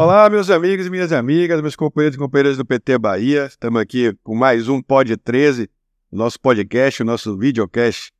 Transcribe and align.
Olá, 0.00 0.30
meus 0.30 0.48
amigos 0.48 0.86
e 0.86 0.90
minhas 0.90 1.10
amigas, 1.10 1.60
meus 1.60 1.74
companheiros 1.74 2.14
e 2.14 2.18
companheiras 2.20 2.56
do 2.56 2.64
PT 2.64 2.98
Bahia. 2.98 3.46
Estamos 3.46 3.82
aqui 3.82 4.16
com 4.22 4.32
mais 4.32 4.68
um 4.68 4.80
Pod 4.80 5.16
13, 5.16 5.68
nosso 6.12 6.38
podcast, 6.38 7.02
o 7.02 7.04
nosso 7.04 7.36
videocast 7.36 8.12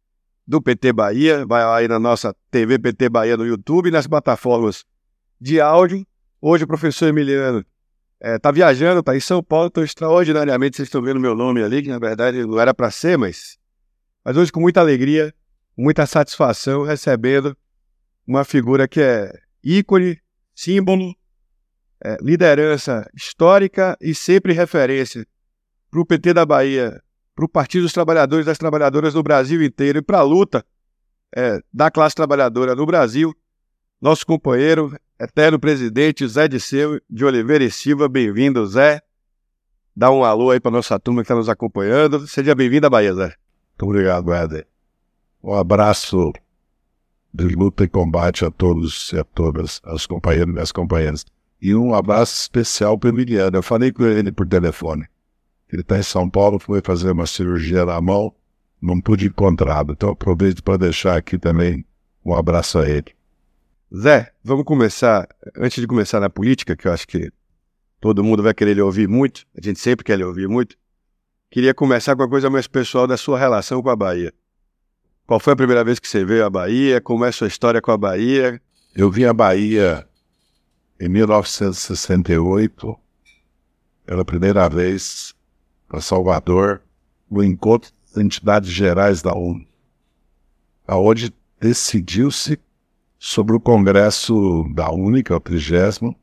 do 0.45 0.61
PT 0.61 0.93
Bahia. 0.93 1.47
Vai 1.47 1.63
aí 1.63 1.87
na 1.87 2.01
nossa 2.01 2.35
TV 2.51 2.81
PT 2.81 3.09
Bahia 3.09 3.37
no 3.37 3.47
YouTube 3.47 3.87
e 3.87 3.93
nas 3.93 4.09
plataformas 4.09 4.85
de 5.41 5.61
áudio. 5.61 6.05
Hoje 6.43 6.65
o 6.65 6.67
professor 6.67 7.07
Emiliano 7.07 7.65
está 8.21 8.51
viajando, 8.51 8.99
está 8.99 9.17
em 9.17 9.21
São 9.21 9.41
Paulo, 9.41 9.69
então 9.69 9.85
extraordinariamente 9.85 10.79
vocês 10.79 10.89
estão 10.89 11.01
vendo 11.01 11.21
meu 11.21 11.37
nome 11.37 11.63
ali, 11.63 11.81
que 11.81 11.89
na 11.89 12.01
verdade 12.01 12.45
não 12.45 12.59
era 12.59 12.75
para 12.75 12.91
ser, 12.91 13.17
mas, 13.17 13.57
mas 14.25 14.37
hoje 14.37 14.51
com 14.51 14.59
muita 14.59 14.81
alegria, 14.81 15.33
muita 15.77 16.07
satisfação, 16.07 16.83
recebendo 16.83 17.57
uma 18.27 18.43
figura 18.43 18.89
que 18.89 19.01
é 19.01 19.33
ícone, 19.63 20.21
símbolo, 20.57 21.15
é, 22.03 22.17
liderança 22.21 23.09
histórica 23.15 23.97
e 24.01 24.15
sempre 24.15 24.53
referência 24.53 25.27
para 25.91 26.01
o 26.01 26.07
PT 26.07 26.35
da 26.35 26.45
Bahia, 26.45 27.03
para 27.35 27.45
o 27.45 27.49
Partido 27.49 27.83
dos 27.83 27.93
Trabalhadores 27.93 28.45
e 28.45 28.47
das 28.47 28.59
Trabalhadoras 28.59 29.15
no 29.15 29.23
Brasil 29.23 29.63
inteiro 29.63 29.99
e 29.99 30.03
para 30.03 30.19
a 30.19 30.23
luta 30.23 30.65
é, 31.35 31.61
da 31.73 31.91
classe 31.91 32.15
trabalhadora 32.15 32.75
no 32.75 32.87
Brasil. 32.87 33.35
Nosso 34.01 34.25
companheiro, 34.25 34.97
eterno 35.19 35.59
presidente 35.59 36.27
Zé 36.27 36.47
Disseu 36.47 37.01
de 37.09 37.25
Oliveira 37.25 37.65
e 37.65 37.71
Silva, 37.71 38.09
bem-vindo, 38.09 38.65
Zé. 38.67 39.03
Dá 39.95 40.11
um 40.11 40.25
alô 40.25 40.51
aí 40.51 40.61
para 40.61 40.71
nossa 40.71 40.99
turma 41.01 41.23
que 41.23 41.25
está 41.25 41.35
nos 41.35 41.49
acompanhando. 41.49 42.27
Seja 42.29 42.55
bem-vindo 42.55 42.87
à 42.87 42.91
Bahia, 42.91 43.13
Zé. 43.15 43.35
Muito 43.79 43.91
obrigado, 43.91 44.33
Éder. 44.33 44.67
Um 45.43 45.55
abraço 45.55 46.33
de 47.33 47.45
luta 47.49 47.85
e 47.85 47.89
combate 47.89 48.45
a 48.45 48.51
todos 48.51 49.13
e 49.13 49.19
a 49.19 49.25
todas, 49.25 49.81
as 49.85 50.07
companheiros 50.07 50.55
e 50.55 50.61
as 50.61 50.73
companheiras. 50.73 51.25
E 51.61 51.75
um 51.75 51.95
abraço 51.95 52.41
especial 52.41 52.97
para 52.97 53.09
o 53.09 53.13
Emiliano. 53.13 53.57
Eu 53.57 53.63
falei 53.63 53.93
com 53.93 54.05
ele 54.05 54.31
por 54.31 54.47
telefone. 54.47 55.07
Ele 55.71 55.83
está 55.83 55.99
em 55.99 56.03
São 56.03 56.29
Paulo, 56.31 56.59
foi 56.59 56.81
fazer 56.83 57.11
uma 57.11 57.27
cirurgia 57.27 57.85
na 57.85 58.01
mão, 58.01 58.33
não 58.81 59.01
pude 59.01 59.27
encontrá-lo. 59.27 59.93
Então 59.93 60.11
aproveito 60.11 60.63
para 60.63 60.79
deixar 60.79 61.17
aqui 61.17 61.39
também 61.39 61.85
um 62.25 62.35
abraço 62.35 62.79
a 62.79 62.89
ele. 62.89 63.15
Zé, 63.95 64.33
vamos 64.45 64.65
começar, 64.65 65.29
antes 65.57 65.81
de 65.81 65.87
começar 65.87 66.21
na 66.21 66.31
política, 66.31 66.77
que 66.77 66.87
eu 66.87 66.93
acho 66.93 67.07
que 67.07 67.31
todo 68.01 68.23
mundo 68.23 68.43
vai 68.43 68.55
querer 68.55 68.75
lhe 68.75 68.83
ouvir 68.83 69.09
muito, 69.09 69.47
a 69.57 69.65
gente 69.65 69.81
sempre 69.81 70.05
quer 70.05 70.17
lhe 70.17 70.25
ouvir 70.25 70.47
muito, 70.47 70.77
queria 71.51 71.75
começar 71.75 72.15
com 72.15 72.23
a 72.23 72.29
coisa 72.29 72.51
mais 72.51 72.67
pessoal 72.67 73.07
da 73.07 73.17
sua 73.17 73.39
relação 73.39 73.83
com 73.83 73.91
a 73.91 73.97
Bahia. 73.97 74.33
Qual 75.27 75.41
foi 75.41 75.53
a 75.53 75.57
primeira 75.57 75.85
vez 75.85 75.99
que 75.99 76.09
você 76.09 76.25
veio 76.25 76.45
à 76.45 76.51
Bahia? 76.51 77.01
Como 77.01 77.25
é 77.25 77.29
a 77.29 77.33
sua 77.33 77.49
história 77.49 77.83
com 77.83 77.91
a 77.91 77.97
Bahia? 77.97 78.61
Eu 78.95 79.11
vim 79.11 79.25
à 79.25 79.33
Bahia 79.33 80.08
em 81.01 81.09
1968, 81.09 82.99
pela 84.05 84.25
primeira 84.25 84.69
vez, 84.69 85.35
para 85.89 86.01
Salvador, 86.01 86.83
no 87.31 87.45
encontro 87.45 87.91
das 88.07 88.25
entidades 88.25 88.71
gerais 88.71 89.23
da 89.23 89.35
ONU, 89.35 89.65
aonde 90.87 91.33
decidiu-se 91.61 92.59
sobre 93.19 93.55
o 93.55 93.61
Congresso 93.61 94.65
da 94.75 94.89
que 95.25 95.33
é 95.33 95.37
o 95.37 95.41
trigésimo, 95.41 96.17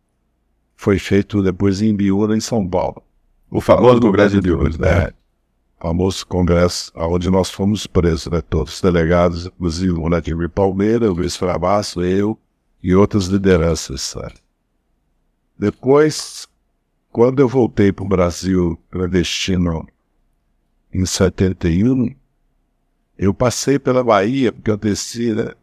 foi 0.76 1.00
feito 1.00 1.42
depois 1.42 1.82
em 1.82 1.96
Biúna, 1.96 2.36
em 2.36 2.42
São 2.42 2.68
Paulo. 2.68 3.02
O 3.50 3.62
famoso 3.62 4.02
Congresso 4.02 4.36
de 4.36 4.42
Biúna, 4.42 4.78
né? 4.78 5.12
O 5.80 5.88
famoso 5.88 6.26
congresso 6.26 6.92
onde 6.96 7.30
nós 7.30 7.50
fomos 7.50 7.86
presos, 7.86 8.28
né? 8.28 8.42
Todos 8.42 8.74
os 8.74 8.82
delegados, 8.82 9.46
inclusive 9.46 9.92
o 9.92 10.04
Vladimir 10.04 10.50
Palmeira, 10.50 11.12
o 11.12 11.14
Luiz 11.14 11.36
Fravasso, 11.36 12.02
eu 12.02 12.38
e 12.82 12.96
outras 12.96 13.26
lideranças, 13.26 14.02
sabe? 14.02 14.45
Depois, 15.58 16.48
quando 17.12 17.40
eu 17.40 17.48
voltei 17.48 17.92
para 17.92 18.04
o 18.04 18.08
Brasil 18.08 18.78
clandestino 18.92 19.88
em 20.94 21.06
71, 21.06 22.14
eu 23.18 23.34
passei 23.34 23.80
pela 23.80 24.04
Bahia, 24.04 24.52
porque 24.52 24.70
eu 24.70 24.78
desci, 24.78 25.34
né? 25.34 25.54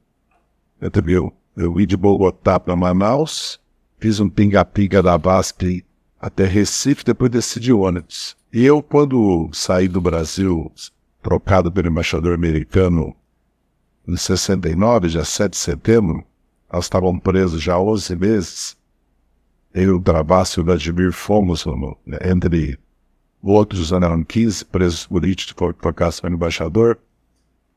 Eu, 0.81 1.33
eu 1.57 1.75
vim 1.75 1.87
de 1.87 1.97
Bogotá 1.97 2.59
para 2.59 2.75
Manaus, 2.75 3.61
fiz 3.99 4.19
um 4.19 4.29
pinga-pinga 4.29 5.03
da 5.03 5.17
BASP 5.19 5.85
até 6.19 6.45
Recife, 6.45 7.05
depois 7.05 7.31
desci 7.31 7.61
de 7.61 7.73
ônibus. 7.73 8.37
E 8.53 8.65
eu, 8.65 8.83
quando 8.83 9.51
saí 9.53 9.89
do 9.89 10.01
Brasil, 10.01 10.73
trocado 11.23 11.71
pelo 11.71 11.89
embaixador 11.89 12.35
americano 12.35 13.15
em 14.07 14.17
69, 14.17 15.09
dia 15.09 15.25
7 15.25 15.53
de 15.53 15.59
setembro, 15.59 16.25
nós 16.73 16.87
estávamos 16.87 17.23
presos 17.23 17.63
já 17.63 17.79
11 17.79 18.17
meses, 18.17 18.77
eu, 19.75 20.01
Travassi 20.01 20.59
e 20.59 20.63
o 20.63 20.65
Vladimir 20.65 21.13
fomos, 21.13 21.65
né, 22.07 22.19
entre 22.25 22.79
outros, 23.43 23.91
eram 23.93 24.23
15 24.23 24.65
presos 24.67 25.07
políticos 25.07 25.53
que 25.53 25.59
foram 25.59 25.75
para 25.75 26.31
o 26.31 26.33
embaixador. 26.33 26.99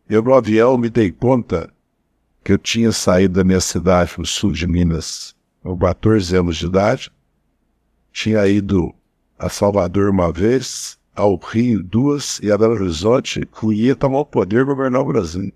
Eu, 0.08 0.22
no 0.22 0.34
avião, 0.34 0.78
me 0.78 0.90
dei 0.90 1.12
conta 1.12 1.74
que 2.44 2.52
eu 2.52 2.58
tinha 2.58 2.92
saído 2.92 3.36
da 3.36 3.44
minha 3.44 3.60
cidade, 3.60 4.14
no 4.18 4.26
sul 4.26 4.52
de 4.52 4.68
Minas, 4.68 5.36
com 5.64 5.76
14 5.76 6.36
anos 6.36 6.58
de 6.58 6.68
idade. 6.68 7.12
Tinha 8.12 8.46
ido 8.48 8.94
a 9.40 9.50
Salvador 9.50 10.12
uma 10.12 10.32
vez, 10.32 11.00
ao 11.16 11.36
Rio 11.38 11.82
duas, 11.82 12.40
e 12.44 12.52
a 12.52 12.58
Belo 12.58 12.74
Horizonte, 12.74 13.48
ia 13.74 13.96
tomar 13.96 14.20
o 14.20 14.26
poder 14.26 14.64
governar 14.64 15.02
o 15.02 15.06
Brasil. 15.06 15.52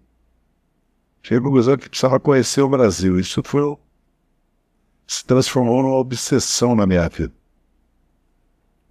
Cheguei 1.22 1.40
à 1.40 1.42
conclusão 1.42 1.78
que 1.78 1.90
precisava 1.90 2.20
conhecer 2.20 2.62
o 2.62 2.70
Brasil. 2.70 3.20
Isso 3.20 3.44
foi 3.44 3.78
se 5.10 5.26
transformou 5.26 5.82
numa 5.82 5.96
obsessão 5.96 6.76
na 6.76 6.86
minha 6.86 7.10
vida. 7.10 7.34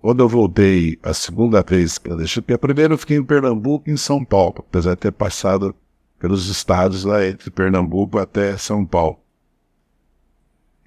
Quando 0.01 0.21
eu 0.21 0.29
voltei 0.29 0.99
a 1.01 1.15
segunda 1.15 1.63
vez 1.63 2.01
eu 2.05 2.17
deixei, 2.17 2.43
porque 2.43 2.55
a 2.55 2.59
primeira 2.59 2.93
eu 2.93 2.99
fiquei 2.99 3.17
em 3.17 3.25
Pernambuco 3.25 3.89
e 3.89 3.93
em 3.93 3.97
São 3.97 4.25
Paulo, 4.25 4.57
apesar 4.59 4.95
de 4.95 5.01
ter 5.03 5.13
passado 5.13 5.73
pelos 6.19 6.49
estados 6.49 7.05
lá 7.05 7.25
entre 7.25 7.53
Pernambuco 7.53 8.19
até 8.19 8.57
São 8.57 8.85
Paulo. 8.85 9.21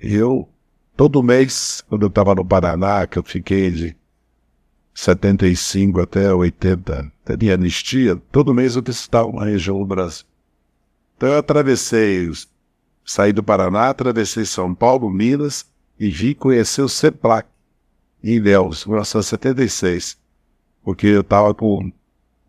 E 0.03 0.13
eu, 0.13 0.49
todo 0.97 1.23
mês, 1.23 1.81
quando 1.87 2.01
eu 2.01 2.09
estava 2.09 2.35
no 2.35 2.43
Paraná, 2.43 3.07
que 3.07 3.17
eu 3.17 3.23
fiquei 3.23 3.71
de 3.71 3.95
75 4.93 6.01
até 6.01 6.33
80, 6.33 7.09
teria 7.23 7.53
anistia, 7.53 8.17
todo 8.33 8.53
mês 8.53 8.75
eu 8.75 8.81
visitava 8.81 9.29
uma 9.29 9.45
região 9.45 9.79
do 9.79 9.85
Brasil. 9.85 10.25
Então 11.15 11.29
eu 11.29 11.37
atravessei 11.37 12.27
os 12.27 12.50
Saí 13.11 13.33
do 13.33 13.43
Paraná, 13.43 13.89
atravessei 13.89 14.45
São 14.45 14.73
Paulo, 14.73 15.09
Minas 15.09 15.69
e 15.99 16.09
vim 16.09 16.33
conhecer 16.33 16.81
o 16.81 16.87
CEPLAC 16.87 17.45
em 18.23 18.35
Ilhéus, 18.35 18.85
em 18.85 18.89
1976, 18.89 20.17
porque 20.81 21.07
eu 21.07 21.19
estava 21.19 21.53
com 21.53 21.91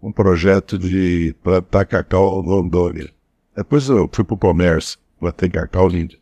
um 0.00 0.12
projeto 0.12 0.78
de 0.78 1.34
plantar 1.42 1.84
cacau 1.84 2.40
em 2.40 2.46
Rondônia. 2.46 3.12
Depois 3.56 3.88
eu 3.88 4.08
fui 4.12 4.22
para 4.22 4.34
o 4.34 4.38
comércio, 4.38 5.00
plantei 5.18 5.50
cacau 5.50 5.88
lindo. 5.88 6.16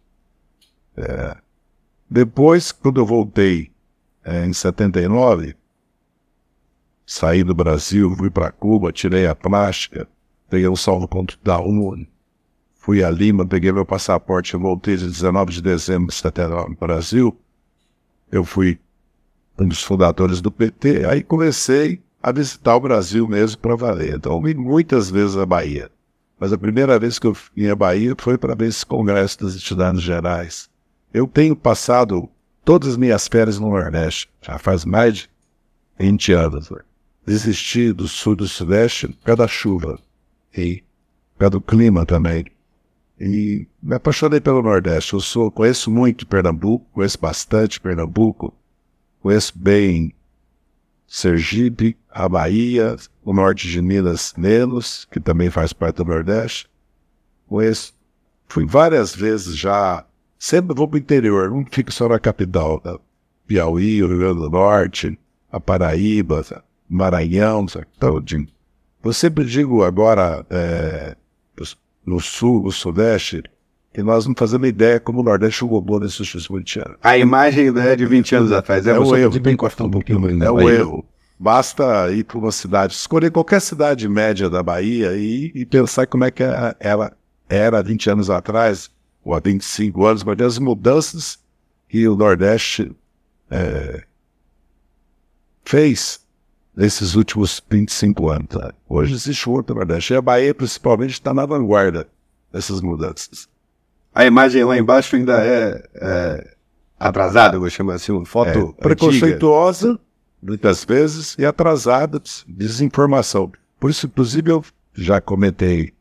É. 0.97 1.37
Depois, 2.09 2.73
quando 2.73 2.99
eu 2.99 3.05
voltei 3.05 3.71
é, 4.25 4.47
em 4.47 4.55
79, 4.55 5.55
saí 7.05 7.45
do 7.45 7.55
Brasil, 7.55 8.17
fui 8.17 8.31
para 8.31 8.51
Cuba, 8.51 8.91
tirei 8.91 9.27
a 9.27 9.35
plástica, 9.35 10.09
peguei 10.49 10.67
um 10.67 10.77
salvo-conto 10.77 11.39
da 11.45 11.61
ONU, 11.61 12.07
Fui 12.81 13.05
a 13.05 13.11
Lima, 13.11 13.47
peguei 13.47 13.71
meu 13.71 13.85
passaporte, 13.85 14.57
voltei 14.57 14.97
de 14.97 15.07
19 15.07 15.53
de 15.53 15.61
dezembro 15.61 16.09
de 16.09 16.15
79 16.15 16.71
no 16.71 16.77
Brasil. 16.77 17.39
Eu 18.33 18.43
fui 18.43 18.81
um 19.59 19.69
dos 19.69 19.83
fundadores 19.83 20.41
do 20.41 20.51
PT, 20.51 21.05
aí 21.05 21.23
comecei 21.23 22.01
a 22.23 22.33
visitar 22.33 22.75
o 22.75 22.81
Brasil 22.81 23.29
mesmo 23.29 23.61
para 23.61 23.77
valer. 23.77 24.17
Então, 24.17 24.41
vim 24.41 24.55
muitas 24.55 25.11
vezes 25.11 25.37
à 25.37 25.45
Bahia. 25.45 25.91
Mas 26.39 26.55
a 26.55 26.59
primeira 26.59 26.99
vez 26.99 27.19
que 27.19 27.27
eu 27.27 27.37
vim 27.55 27.67
à 27.67 27.77
Bahia 27.77 28.15
foi 28.19 28.39
para 28.39 28.55
ver 28.55 28.69
esse 28.69 28.85
congresso 28.87 29.43
das 29.45 29.55
entidades 29.55 30.01
gerais. 30.01 30.71
Eu 31.13 31.27
tenho 31.27 31.55
passado 31.55 32.31
todas 32.65 32.89
as 32.89 32.97
minhas 32.97 33.29
férias 33.29 33.59
no 33.59 33.69
Nordeste, 33.69 34.31
já 34.41 34.59
faz 34.59 34.87
mais 34.87 35.17
de 35.17 35.31
20 35.99 36.33
anos. 36.33 36.71
Né? 36.71 36.79
Desisti 37.27 37.93
do 37.93 38.09
sul 38.09 38.35
do 38.35 38.49
sudeste 38.49 39.09
por 39.09 39.25
causa 39.25 39.43
da 39.43 39.49
chuva 39.49 39.99
e 40.57 40.83
por 41.35 41.41
causa 41.41 41.51
do 41.51 41.61
clima 41.61 42.07
também. 42.07 42.47
E 43.21 43.67
me 43.83 43.97
apaixonei 43.97 44.41
pelo 44.41 44.63
Nordeste. 44.63 45.13
Eu 45.13 45.21
sou, 45.21 45.51
conheço 45.51 45.91
muito 45.91 46.27
Pernambuco, 46.27 46.87
conheço 46.93 47.19
bastante 47.21 47.79
Pernambuco, 47.79 48.55
conheço 49.21 49.53
bem 49.55 50.15
Sergipe, 51.07 51.99
a 52.09 52.27
Bahia, 52.29 52.97
o 53.23 53.35
norte 53.35 53.69
de 53.69 53.83
Minas 53.83 54.33
menos, 54.39 55.07
que 55.11 55.21
também 55.21 55.51
faz 55.51 55.73
parte 55.73 55.97
do 55.97 56.05
Nordeste. 56.07 56.71
Conheço, 57.47 57.93
fui 58.47 58.65
várias 58.65 59.15
vezes 59.15 59.55
já, 59.57 60.07
sempre 60.39 60.75
vou 60.75 60.89
para 60.89 60.97
o 60.97 61.01
interior, 61.01 61.51
não 61.51 61.67
fico 61.71 61.93
só 61.93 62.09
na 62.09 62.19
capital, 62.19 62.81
né? 62.85 62.97
Piauí, 63.47 64.03
o 64.03 64.07
Rio 64.07 64.19
Grande 64.19 64.41
do 64.41 64.51
Norte, 64.51 65.19
a 65.51 65.59
Paraíba, 65.59 66.45
Maranhão, 66.89 67.67
então, 67.97 68.25
eu 69.03 69.13
sempre 69.13 69.45
digo 69.45 69.83
agora, 69.83 70.47
é, 70.49 71.17
no 72.05 72.21
sul, 72.21 72.63
no 72.63 72.73
sudeste, 72.73 73.43
que 73.93 74.03
nós 74.03 74.27
não 74.27 74.35
fazemos 74.37 74.69
ideia 74.69 75.01
como 75.01 75.21
o 75.21 75.23
Nordeste 75.23 75.65
roubou 75.65 75.99
nesses 76.01 76.21
últimos 76.21 76.47
20 76.49 76.79
anos. 76.81 76.97
A 77.03 77.19
imagem 77.19 77.71
né, 77.71 77.97
de 77.97 78.07
20 78.07 78.35
anos 78.37 78.53
atrás. 78.53 78.87
É, 78.87 78.91
É, 78.91 78.95
você 78.95 79.21
erro. 79.23 79.41
bem 79.41 79.57
um 79.85 79.91
pouquinho 79.91 80.21
né? 80.21 80.47
É 80.47 80.49
Aí. 80.49 80.77
erro. 80.77 81.05
Basta 81.39 82.13
ir 82.13 82.25
para 82.25 82.37
uma 82.39 82.53
cidade, 82.53 82.93
escolher 82.93 83.31
qualquer 83.31 83.61
cidade 83.61 84.07
média 84.09 84.51
da 84.51 84.63
Bahia 84.63 85.17
e, 85.17 85.51
e 85.55 85.65
pensar 85.65 86.07
como 86.07 86.25
é 86.25 86.31
que 86.31 86.43
a- 86.43 86.77
ela 86.79 87.17
era 87.49 87.79
há 87.79 87.83
20 87.83 88.11
anos 88.11 88.29
atrás, 88.29 88.91
ou 89.25 89.35
há 89.35 89.41
25 89.41 90.05
anos, 90.07 90.23
mas 90.23 90.39
as 90.41 90.59
mudanças 90.59 91.39
que 91.89 92.07
o 92.07 92.15
Nordeste 92.15 92.93
eh, 93.51 94.03
fez 95.65 96.21
nesses 96.75 97.15
últimos 97.15 97.63
25 97.71 98.31
anos. 98.31 98.49
né? 98.55 98.71
Hoje 98.89 99.15
existe 99.15 99.49
outro 99.49 99.75
Nordeste. 99.75 100.13
E 100.13 100.17
a 100.17 100.23
Bahia, 100.23 100.55
principalmente, 100.55 101.13
está 101.13 101.35
na 101.35 101.45
vanguarda 101.47 102.09
dessas 102.53 102.81
mudanças. 102.81 103.49
A 104.15 104.25
imagem 104.25 104.65
lá 104.65 104.77
embaixo 104.77 105.17
ainda 105.17 105.45
é, 105.45 105.89
é 105.95 106.55
atrasada, 106.99 107.59
vou 107.59 107.71
chamar 107.71 107.95
assim, 107.95 108.13
uma 108.13 108.27
foto 108.27 108.75
É, 108.79 108.83
preconceituosa, 108.83 109.99
muitas 110.43 110.85
vezes, 110.85 111.37
e 111.39 111.45
atrasada, 111.45 112.21
desinformação. 112.47 113.53
Por 113.79 113.91
isso, 113.91 114.07
inclusive, 114.07 114.51
eu 114.51 114.65
já 114.95 115.21
comentei 115.21 115.93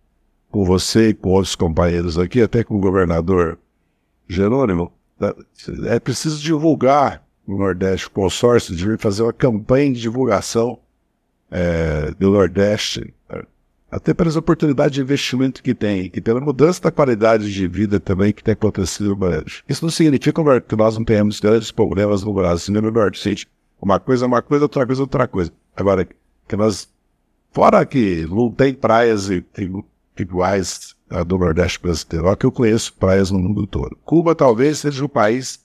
com 0.49 0.65
você 0.65 1.09
e 1.09 1.13
com 1.13 1.29
outros 1.29 1.55
companheiros 1.55 2.17
aqui, 2.17 2.41
até 2.41 2.63
com 2.63 2.75
o 2.75 2.79
governador 2.79 3.59
Jerônimo, 4.27 4.91
tá? 5.17 5.33
é 5.85 5.99
preciso 5.99 6.41
divulgar 6.41 7.23
no 7.49 7.57
Nordeste, 7.57 8.07
o 8.07 8.11
consórcio 8.11 8.75
de 8.75 8.97
fazer 8.97 9.23
uma 9.23 9.33
campanha 9.33 9.91
de 9.91 9.99
divulgação 9.99 10.79
é, 11.49 12.11
do 12.11 12.29
Nordeste, 12.29 13.11
é, 13.27 13.43
até 13.89 14.13
pelas 14.13 14.35
oportunidades 14.35 14.93
de 14.93 15.01
investimento 15.01 15.63
que 15.63 15.73
tem, 15.73 16.11
e 16.13 16.21
pela 16.21 16.39
mudança 16.39 16.79
da 16.83 16.91
qualidade 16.91 17.51
de 17.51 17.67
vida 17.67 17.99
também 17.99 18.31
que 18.31 18.43
tem 18.43 18.53
acontecido 18.53 19.09
no 19.09 19.15
Brasil. 19.15 19.63
Isso 19.67 19.83
não 19.83 19.89
significa 19.89 20.61
que 20.61 20.75
nós 20.75 20.95
não 20.95 21.03
tenhamos 21.03 21.39
grandes 21.39 21.71
problemas 21.71 22.23
no 22.23 22.33
Brasil 22.33 22.73
no 22.79 22.91
Nordeste. 22.91 23.47
Uma 23.81 23.99
coisa 23.99 24.25
é 24.25 24.27
uma 24.27 24.41
coisa, 24.43 24.65
outra 24.65 24.85
coisa 24.85 25.01
é 25.01 25.03
outra 25.03 25.27
coisa. 25.27 25.51
Agora, 25.75 26.07
que 26.47 26.55
nós, 26.55 26.87
fora 27.51 27.83
que 27.83 28.27
não 28.29 28.51
tem 28.51 28.73
praias 28.75 29.27
iguais 30.17 30.95
a 31.09 31.23
do 31.23 31.39
Nordeste 31.39 31.81
brasileiro, 31.81 32.37
que 32.37 32.45
eu 32.45 32.51
conheço 32.51 32.93
praias 32.93 33.31
no 33.31 33.39
mundo 33.39 33.65
todo. 33.65 33.97
Cuba 34.05 34.35
talvez 34.35 34.79
seja 34.79 35.03
o 35.03 35.09
país 35.09 35.59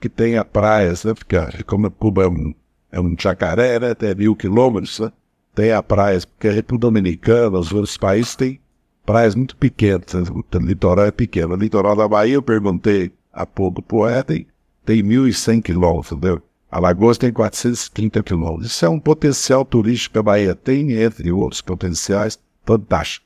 que 0.00 0.08
tenha 0.08 0.44
praias, 0.44 1.04
né? 1.04 1.14
Porque 1.14 1.36
ah, 1.36 1.50
como 1.66 1.90
Cuba 1.90 2.24
é 2.24 2.28
um, 2.28 2.54
é 2.92 3.00
um 3.00 3.14
jacaré, 3.18 3.78
né? 3.80 3.94
Tem 3.94 4.14
mil 4.14 4.36
quilômetros, 4.36 5.00
né? 5.00 5.12
Tem 5.54 5.72
a 5.72 5.82
praias, 5.82 6.24
porque 6.24 6.48
a 6.48 6.52
República 6.52 6.86
Dominicana, 6.88 7.58
os 7.58 7.72
outros 7.72 7.96
países 7.96 8.36
têm 8.36 8.60
praias 9.06 9.34
muito 9.34 9.56
pequenas, 9.56 10.12
né? 10.12 10.22
o 10.30 10.58
litoral 10.58 11.06
é 11.06 11.10
pequeno. 11.10 11.54
O 11.54 11.56
litoral 11.56 11.96
da 11.96 12.06
Bahia, 12.06 12.34
eu 12.34 12.42
perguntei 12.42 13.12
há 13.32 13.46
pouco 13.46 13.80
pro 13.80 14.08
Ed, 14.08 14.24
tem, 14.24 14.46
tem 14.84 15.02
1.100 15.02 15.62
quilômetros, 15.62 16.12
entendeu? 16.12 16.42
Alagoas 16.70 17.16
tem 17.16 17.32
430 17.32 18.22
quilômetros. 18.22 18.66
Isso 18.66 18.84
é 18.84 18.88
um 18.88 18.98
potencial 18.98 19.64
turístico 19.64 20.14
que 20.14 20.18
a 20.18 20.22
Bahia 20.22 20.54
tem, 20.54 20.92
entre 20.92 21.30
outros 21.30 21.62
potenciais, 21.62 22.38
fantástico. 22.64 23.24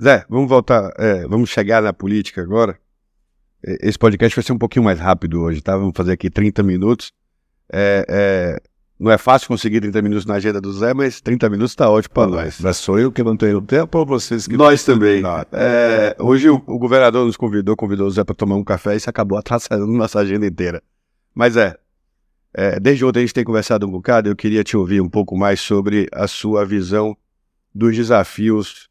Zé, 0.00 0.24
vamos 0.28 0.48
voltar, 0.48 0.92
é, 0.98 1.26
vamos 1.26 1.50
chegar 1.50 1.80
na 1.80 1.92
política 1.92 2.42
agora. 2.42 2.78
Esse 3.62 3.98
podcast 3.98 4.34
vai 4.34 4.42
ser 4.42 4.52
um 4.52 4.58
pouquinho 4.58 4.84
mais 4.84 5.00
rápido 5.00 5.40
hoje, 5.40 5.60
tá? 5.60 5.76
Vamos 5.76 5.92
fazer 5.96 6.12
aqui 6.12 6.30
30 6.30 6.62
minutos. 6.62 7.12
É, 7.72 8.04
é, 8.08 8.62
não 8.98 9.10
é 9.10 9.18
fácil 9.18 9.48
conseguir 9.48 9.80
30 9.80 10.02
minutos 10.02 10.26
na 10.26 10.34
agenda 10.34 10.60
do 10.60 10.72
Zé, 10.72 10.94
mas 10.94 11.20
30 11.20 11.48
minutos 11.50 11.74
tá 11.74 11.88
ótimo 11.88 12.14
para 12.14 12.30
nós. 12.30 12.60
Mas 12.60 12.76
sou 12.78 12.98
eu 12.98 13.12
que 13.12 13.22
não 13.22 13.36
tenho 13.36 13.60
tempo 13.60 13.98
ou 13.98 14.06
vocês 14.06 14.46
que 14.46 14.56
Nós 14.56 14.84
também. 14.84 15.22
É, 15.52 16.16
hoje 16.18 16.48
o, 16.48 16.56
o 16.66 16.78
governador 16.78 17.26
nos 17.26 17.36
convidou, 17.36 17.76
convidou 17.76 18.06
o 18.06 18.10
Zé 18.10 18.24
para 18.24 18.34
tomar 18.34 18.56
um 18.56 18.64
café 18.64 18.94
e 18.94 18.96
isso 18.96 19.10
acabou 19.10 19.38
atrasando 19.38 19.86
nossa 19.92 20.20
agenda 20.20 20.46
inteira. 20.46 20.82
Mas 21.34 21.56
é, 21.56 21.76
é, 22.54 22.80
desde 22.80 23.04
ontem 23.04 23.20
a 23.20 23.22
gente 23.22 23.34
tem 23.34 23.44
conversado 23.44 23.86
um 23.86 23.90
bocado, 23.90 24.28
eu 24.28 24.36
queria 24.36 24.64
te 24.64 24.76
ouvir 24.76 25.00
um 25.00 25.08
pouco 25.08 25.36
mais 25.36 25.60
sobre 25.60 26.08
a 26.12 26.26
sua 26.26 26.64
visão 26.64 27.16
dos 27.72 27.94
desafios 27.94 28.88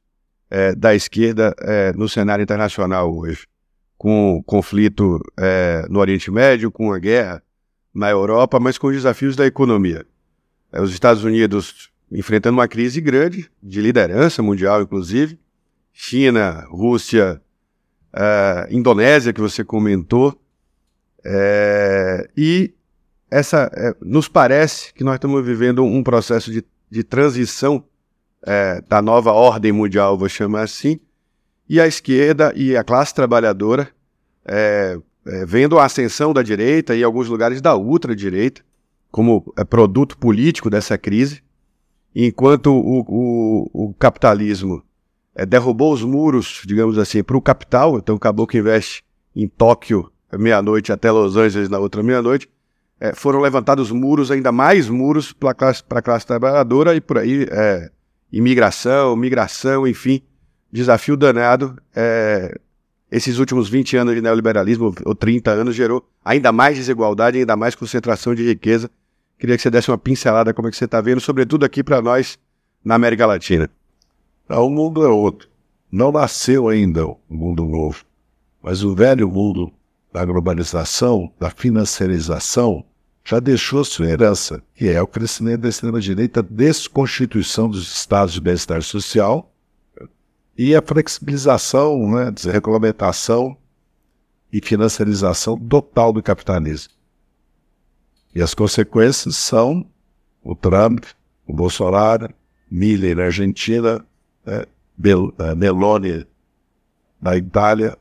é, 0.50 0.74
da 0.74 0.96
esquerda 0.96 1.54
é, 1.60 1.92
no 1.94 2.08
cenário 2.08 2.44
internacional 2.44 3.14
hoje, 3.14 3.46
com 3.98 4.38
o 4.38 4.44
conflito 4.44 5.20
é, 5.38 5.86
no 5.90 6.00
Oriente 6.00 6.30
Médio, 6.30 6.72
com 6.72 6.94
a 6.94 7.00
guerra 7.00 7.42
na 7.94 8.10
Europa, 8.10 8.60
mas 8.60 8.78
com 8.78 8.88
os 8.88 8.96
desafios 8.96 9.36
da 9.36 9.46
economia. 9.46 10.06
É, 10.72 10.82
os 10.82 10.92
Estados 10.92 11.24
Unidos 11.24 11.92
enfrentando 12.12 12.58
uma 12.58 12.68
crise 12.68 13.02
grande, 13.02 13.50
de 13.62 13.82
liderança 13.82 14.42
mundial, 14.42 14.82
inclusive, 14.82 15.40
China, 15.92 16.66
Rússia, 16.70 17.42
eh, 18.14 18.68
Indonésia, 18.72 19.34
que 19.34 19.42
você 19.42 19.64
comentou. 19.64 20.40
Eh, 21.26 22.30
e 22.38 22.74
essa 23.30 23.70
eh, 23.74 23.96
nos 24.02 24.28
parece 24.28 24.94
que 24.94 25.04
nós 25.04 25.16
estamos 25.16 25.46
vivendo 25.46 25.84
um 25.84 26.02
processo 26.02 26.52
de, 26.52 26.64
de 26.90 27.04
transição 27.04 27.84
eh, 28.46 28.82
da 28.88 29.02
nova 29.02 29.32
ordem 29.32 29.72
mundial, 29.72 30.18
vou 30.18 30.30
chamar 30.30 30.62
assim, 30.62 31.00
e 31.70 31.80
a 31.80 31.88
esquerda 31.88 32.54
e 32.56 32.76
a 32.76 32.84
classe 32.84 33.14
trabalhadora 33.14 33.90
eh, 34.46 34.98
eh, 35.26 35.46
vendo 35.46 35.78
a 35.78 35.86
ascensão 35.86 36.34
da 36.34 36.42
direita 36.42 36.96
e 36.96 37.04
alguns 37.04 37.28
lugares 37.28 37.62
da 37.62 37.76
ultradireita 37.76 38.62
como 39.12 39.54
eh, 39.58 39.64
produto 39.64 40.18
político 40.18 40.70
dessa 40.70 40.98
crise, 40.98 41.42
enquanto 42.16 42.68
o, 42.72 43.00
o, 43.08 43.88
o 43.90 43.94
capitalismo 43.94 44.84
é, 45.38 45.46
derrubou 45.46 45.94
os 45.94 46.02
muros, 46.02 46.64
digamos 46.66 46.98
assim, 46.98 47.24
para 47.24 47.38
o 47.38 47.42
capital. 47.42 47.98
Então, 47.98 48.16
acabou 48.16 48.48
que 48.48 48.58
investe 48.58 49.04
em 49.36 49.48
Tóquio 49.48 50.12
meia-noite 50.34 50.92
até 50.92 51.12
Los 51.12 51.38
Angeles 51.38 51.70
na 51.70 51.78
outra 51.78 52.02
meia-noite. 52.02 52.50
É, 53.00 53.14
foram 53.14 53.40
levantados 53.40 53.92
muros, 53.92 54.32
ainda 54.32 54.52
mais 54.52 54.90
muros 54.90 55.32
para 55.32 55.52
a 55.52 55.54
classe, 55.54 55.84
classe 56.04 56.26
trabalhadora 56.26 56.96
e 56.96 57.02
por 57.02 57.20
aí 57.20 57.46
é, 57.52 57.92
imigração, 58.32 59.16
migração, 59.16 59.88
enfim, 59.88 60.24
desafio 60.72 61.18
danado. 61.18 61.78
É, 61.96 62.60
esses 63.12 63.40
últimos 63.40 63.70
20 63.70 63.98
anos 63.98 64.16
de 64.16 64.22
neoliberalismo, 64.22 64.94
ou 65.06 65.16
30 65.16 65.52
anos, 65.52 65.76
gerou 65.76 66.08
ainda 66.24 66.52
mais 66.52 66.78
desigualdade, 66.78 67.38
ainda 67.38 67.56
mais 67.56 67.76
concentração 67.76 68.36
de 68.36 68.46
riqueza. 68.46 68.90
Queria 69.40 69.56
que 69.56 69.62
você 69.62 69.70
desse 69.70 69.90
uma 69.90 69.98
pincelada 69.98 70.54
como 70.54 70.68
é 70.68 70.72
que 70.72 70.78
você 70.78 70.86
está 70.86 71.00
vendo, 71.00 71.22
sobretudo 71.22 71.66
aqui 71.66 71.84
para 71.84 72.02
nós 72.02 72.38
na 72.84 72.96
América 72.96 73.26
Latina. 73.26 73.70
O 74.50 74.70
mundo 74.70 75.06
é 75.06 75.10
outro. 75.10 75.48
Não 75.92 76.12
nasceu 76.12 76.68
ainda 76.68 77.06
o 77.06 77.18
mundo 77.30 77.64
novo. 77.66 78.04
Mas 78.62 78.84
o 78.84 78.94
velho 78.94 79.30
mundo 79.30 79.72
da 80.12 80.26
globalização, 80.26 81.32
da 81.40 81.50
financiarização, 81.50 82.84
já 83.24 83.40
deixou 83.40 83.84
sua 83.84 84.08
herança, 84.08 84.64
que 84.74 84.88
é 84.90 85.02
o 85.02 85.08
crescimento 85.08 85.62
da 85.62 85.70
extrema-direita, 85.70 86.42
desconstituição 86.42 87.70
dos 87.70 87.84
estados 87.94 88.34
de 88.34 88.42
bem-estar 88.42 88.82
social 88.82 89.52
e 90.58 90.76
a 90.76 90.82
flexibilização, 90.82 92.10
né, 92.10 92.32
desregulamentação 92.32 93.56
e 94.52 94.60
financiarização 94.64 95.58
total 95.58 96.12
do 96.12 96.24
capitalismo. 96.24 96.94
E 98.34 98.42
as 98.42 98.54
consequências 98.54 99.36
são 99.36 99.86
o 100.44 100.56
Trump, 100.56 101.04
o 101.46 101.54
Bolsonaro, 101.54 102.30
Miller 102.70 103.16
na 103.18 103.24
Argentina, 103.26 104.04
né, 104.46 104.66
Bel- 104.98 105.34
eh, 105.38 105.56
Meloni 105.56 106.26
na 107.22 107.36
Itália, 107.38 107.98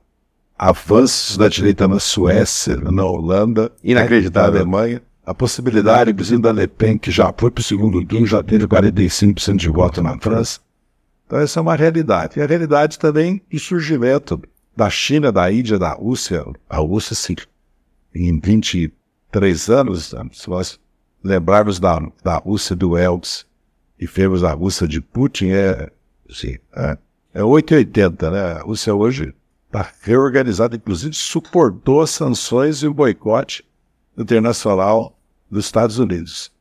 avanços 0.59 1.37
da 1.37 1.49
direita 1.49 1.87
na 1.87 1.99
Suécia, 2.01 2.77
na 2.77 3.05
Holanda, 3.05 3.71
Inacreditável. 3.85 4.53
na 4.53 4.59
Alemanha, 4.61 5.03
a 5.25 5.35
possibilidade, 5.35 6.11
inclusive, 6.13 6.41
da 6.41 6.53
Le 6.53 6.67
Pen, 6.69 6.97
que 6.97 7.11
já 7.11 7.33
foi 7.37 7.51
para 7.51 7.61
o 7.61 7.65
segundo 7.65 8.05
turno, 8.05 8.27
já 8.27 8.43
teve 8.43 8.67
45% 8.67 9.57
de 9.57 9.69
voto 9.69 10.03
na 10.03 10.19
França. 10.19 10.61
Então, 11.26 11.40
essa 11.40 11.59
é 11.59 11.62
uma 11.62 11.75
realidade. 11.75 12.38
E 12.38 12.42
a 12.42 12.47
realidade 12.47 12.99
também 12.99 13.42
do 13.50 13.59
surgimento 13.59 14.40
da 14.76 14.88
China, 14.88 15.33
da 15.33 15.50
Índia, 15.50 15.78
da 15.78 15.92
Rússia. 15.92 16.45
A 16.68 16.76
Rússia, 16.78 17.16
sim, 17.16 17.37
em 18.14 18.38
23 18.38 19.68
anos, 19.71 20.12
né, 20.12 20.25
se 20.33 20.49
nós 20.49 20.78
lembrarmos 21.23 21.80
da, 21.80 22.00
da 22.23 22.37
Rússia 22.37 22.76
do 22.76 22.97
Elks 22.97 23.45
e 23.99 24.06
vemos 24.06 24.45
a 24.45 24.52
Rússia 24.52 24.87
de 24.87 25.00
Putin, 25.00 25.49
é, 25.49 25.90
assim, 26.30 26.56
é, 26.75 26.97
é 27.35 27.42
880, 27.42 28.30
né? 28.30 28.40
A 28.52 28.62
Rússia 28.62 28.95
hoje 28.95 29.35
está 29.66 29.90
reorganizada, 30.02 30.76
inclusive 30.76 31.14
suportou 31.14 32.00
as 32.00 32.11
sanções 32.11 32.83
e 32.83 32.87
o 32.87 32.95
boicote 32.95 33.64
internacional 34.16 35.18
dos 35.50 35.64
Estados 35.64 35.99
Unidos. 35.99 36.52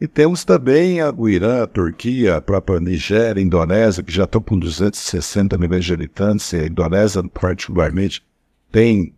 E 0.00 0.06
temos 0.06 0.44
também 0.44 1.00
a- 1.00 1.10
o 1.10 1.28
Irã, 1.28 1.62
a 1.62 1.66
Turquia, 1.66 2.36
a 2.36 2.40
própria 2.40 2.78
Nigéria, 2.80 3.40
a 3.40 3.44
Indonésia, 3.44 4.02
que 4.02 4.12
já 4.12 4.24
estão 4.24 4.40
com 4.40 4.58
260 4.58 5.56
milhões 5.56 5.84
de 5.84 5.94
habitantes, 5.94 6.52
e 6.52 6.56
a 6.56 6.66
Indonésia, 6.66 7.22
particularmente, 7.24 8.22
tem 8.70 9.14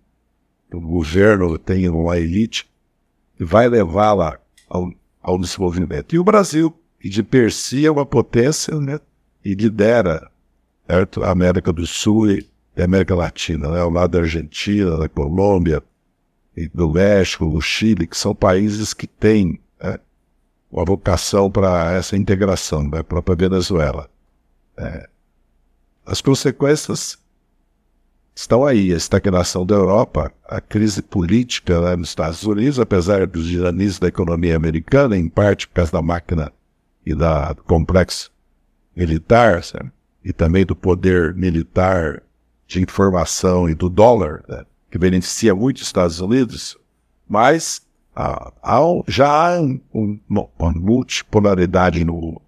um 0.73 0.81
governo, 0.81 1.59
tem 1.59 1.89
uma 1.89 2.19
elite 2.19 2.69
que 3.37 3.45
vai 3.45 3.69
levá-la 3.69 4.39
ao, 4.69 4.93
ao 5.21 5.39
desenvolvimento. 5.39 6.15
E 6.15 6.19
o 6.19 6.25
Brasil, 6.25 6.73
que 7.01 7.09
de 7.09 7.23
per 7.23 7.53
si 7.53 7.85
é 7.85 7.91
uma 7.91 8.07
potência, 8.07 8.79
né, 8.81 9.01
e 9.45 9.55
lidera 9.55 10.31
certo? 10.87 11.23
a 11.23 11.31
América 11.31 11.73
do 11.73 11.87
Sul 11.87 12.31
e 12.31 12.47
da 12.75 12.85
América 12.85 13.15
Latina, 13.15 13.69
né? 13.71 13.81
ao 13.81 13.91
lado 13.91 14.13
da 14.13 14.21
Argentina, 14.21 14.97
da 14.97 15.09
Colômbia, 15.09 15.83
do 16.75 16.89
México, 16.91 17.49
do 17.49 17.61
Chile, 17.61 18.07
que 18.07 18.17
são 18.17 18.35
países 18.35 18.93
que 18.93 19.07
têm 19.07 19.61
né, 19.83 19.99
uma 20.71 20.85
vocação 20.85 21.51
para 21.51 21.93
essa 21.93 22.17
integração, 22.17 22.85
né, 22.89 23.03
para 23.03 23.19
a 23.19 23.35
Venezuela. 23.35 24.09
É, 24.77 25.09
as 26.05 26.21
consequências 26.21 27.19
estão 28.35 28.65
aí, 28.65 28.93
a 28.93 28.97
estagnação 28.97 29.67
da 29.67 29.75
Europa, 29.75 30.33
a 30.49 30.61
crise 30.61 31.03
política 31.03 31.81
né, 31.81 31.97
nos 31.97 32.11
Estados 32.11 32.45
Unidos, 32.45 32.79
apesar 32.79 33.27
dos 33.27 33.47
dinamismos 33.47 33.99
da 33.99 34.09
economia 34.09 34.57
americana, 34.57 35.17
em 35.17 35.29
parte 35.29 35.67
por 35.67 35.75
causa 35.75 35.93
da 35.93 36.03
máquina 36.03 36.53
e 37.05 37.15
da, 37.15 37.53
do 37.53 37.63
complexo 37.65 38.31
militar, 38.95 39.63
e 40.25 40.33
também 40.33 40.65
do 40.65 40.77
poder 40.77 41.35
militar 41.35 42.23
de 42.67 42.83
informação 42.83 43.69
e 43.69 43.75
do 43.75 43.89
dólar, 43.89 44.45
né? 44.49 44.65
que 44.91 44.99
beneficia 44.99 45.55
muito 45.55 45.79
os 45.79 45.83
Estados 45.83 46.21
Unidos, 46.21 46.77
mas 47.29 47.83
já 49.07 49.29
há 49.29 49.61
um, 49.61 49.81
um, 49.95 50.19
uma 50.29 50.73
multipolaridade 50.73 52.05
no. 52.05 52.41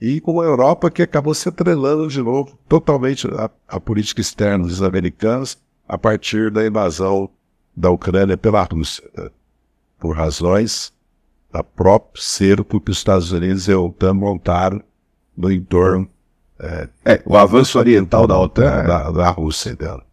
E 0.00 0.20
com 0.20 0.40
a 0.40 0.44
Europa 0.44 0.90
que 0.90 1.02
acabou 1.02 1.32
se 1.32 1.48
atrelando 1.48 2.08
de 2.08 2.20
novo 2.20 2.58
totalmente 2.68 3.28
à, 3.68 3.78
política 3.78 4.20
externa 4.20 4.64
dos 4.66 4.82
americanos 4.82 5.56
a 5.86 5.96
partir 5.96 6.50
da 6.50 6.66
invasão 6.66 7.30
da 7.76 7.90
Ucrânia 7.90 8.36
pela 8.36 8.64
Rússia, 8.64 9.08
né? 9.16 9.30
por 10.00 10.16
razões 10.16 10.92
da 11.52 11.62
própria 11.62 12.20
cerco 12.20 12.80
que 12.80 12.90
os 12.90 12.96
Estados 12.96 13.30
Unidos 13.30 13.68
e 13.68 13.72
a 13.72 13.78
OTAN 13.78 14.14
montaram 14.14 14.82
no 15.36 15.52
entorno 15.52 16.08
é, 16.58 16.88
é, 17.04 17.22
o 17.24 17.36
avanço 17.36 17.78
oriental 17.78 18.26
da 18.26 18.38
OTAN, 18.38 18.84
da, 18.84 19.10
da 19.10 19.30
Rússia 19.30 19.76
dela. 19.76 20.04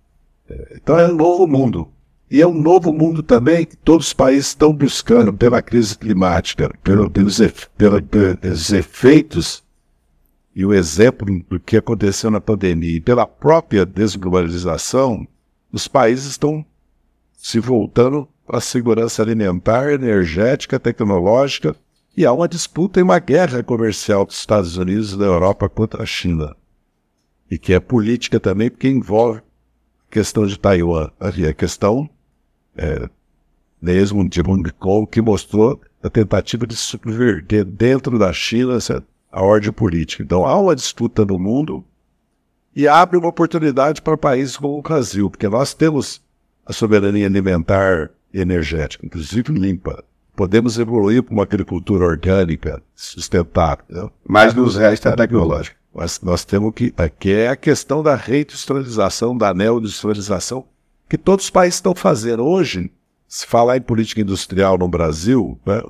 Então 0.76 1.00
é 1.00 1.08
um 1.08 1.16
novo 1.16 1.48
mundo. 1.48 1.88
E 2.32 2.42
é 2.42 2.48
um 2.48 2.54
novo 2.54 2.94
mundo 2.94 3.24
também 3.24 3.66
que 3.66 3.76
todos 3.76 4.08
os 4.08 4.14
países 4.14 4.48
estão 4.48 4.72
buscando 4.72 5.34
pela 5.34 5.62
crise 5.62 5.98
climática, 5.98 6.72
pelo, 6.84 7.10
pelos, 7.10 7.40
pela, 7.76 8.02
pelos 8.02 8.72
efeitos 8.72 9.64
e 10.56 10.66
o 10.66 10.74
exemplo 10.74 11.42
do 11.48 11.60
que 11.60 11.78
aconteceu 11.78 12.30
na 12.30 12.42
pandemia 12.42 12.98
e 12.98 13.02
pela 13.02 13.26
própria 13.26 13.86
desglobalização, 13.86 15.26
os 15.72 15.88
países 15.88 16.26
estão 16.26 16.66
se 17.32 17.60
voltando 17.60 18.28
a 18.48 18.60
segurança 18.60 19.22
alimentar, 19.22 19.94
energética, 19.94 20.80
tecnológica, 20.80 21.76
e 22.18 22.26
há 22.26 22.34
uma 22.34 22.48
disputa 22.48 23.00
e 23.00 23.04
uma 23.04 23.20
guerra 23.20 23.64
comercial 23.64 24.26
dos 24.26 24.38
Estados 24.38 24.76
Unidos 24.76 25.14
e 25.14 25.18
da 25.18 25.26
Europa 25.26 25.70
contra 25.70 26.04
a 26.04 26.06
China. 26.06 26.56
E 27.50 27.58
que 27.58 27.74
é 27.74 27.80
política 27.80 28.40
também, 28.40 28.70
porque 28.70 28.90
envolve 28.90 29.42
questão 30.12 30.46
de 30.46 30.60
Taiwan, 30.60 31.10
a 31.20 31.54
questão 31.54 32.10
é, 32.80 33.10
mesmo 33.82 34.28
de 34.28 34.42
Hong 34.42 34.72
Kong, 34.72 35.08
que 35.10 35.22
mostrou 35.22 35.80
a 36.02 36.10
tentativa 36.10 36.66
de 36.66 36.76
subverter 36.76 37.66
dentro 37.66 38.18
da 38.18 38.32
China 38.32 38.78
a 39.32 39.44
ordem 39.44 39.72
política. 39.72 40.24
Então 40.24 40.46
há 40.46 40.58
uma 40.58 40.76
disputa 40.76 41.26
no 41.26 41.38
mundo 41.38 41.84
e 42.76 42.88
abre 42.88 43.18
uma 43.18 43.28
oportunidade 43.28 44.02
para 44.02 44.18
países 44.18 44.56
como 44.56 44.80
o 44.80 44.82
Brasil, 44.82 45.30
porque 45.30 45.48
nós 45.48 45.74
temos 45.74 46.22
a 46.66 46.72
soberania 46.72 47.28
alimentar 47.28 48.10
e 48.34 48.40
energética, 48.40 49.06
inclusive 49.06 49.52
limpa. 49.52 50.04
Podemos 50.36 50.80
evoluir 50.80 51.22
para 51.22 51.34
uma 51.34 51.44
agricultura 51.44 52.06
orgânica, 52.06 52.82
sustentável. 52.96 54.10
Mas 54.26 54.54
nos 54.54 54.78
resta 54.78 55.10
a 55.10 55.16
tecnológica. 55.16 55.76
Mas 55.94 56.22
nós 56.22 56.46
temos 56.46 56.74
que. 56.74 56.94
Que 57.20 57.34
é 57.34 57.50
a 57.50 57.56
questão 57.58 58.02
da 58.02 58.16
reindustrialização, 58.16 59.38
da 59.38 59.54
neoindustrialização, 59.54 60.66
que 61.10 61.18
todos 61.18 61.46
os 61.46 61.51
países 61.51 61.75
estão 61.75 61.96
fazendo. 61.96 62.46
Hoje, 62.46 62.92
se 63.28 63.46
falar 63.46 63.78
em 63.78 63.82
política 63.82 64.22
industrial 64.22 64.78
no 64.78 64.88
Brasil, 64.88 65.60
né, 65.66 65.82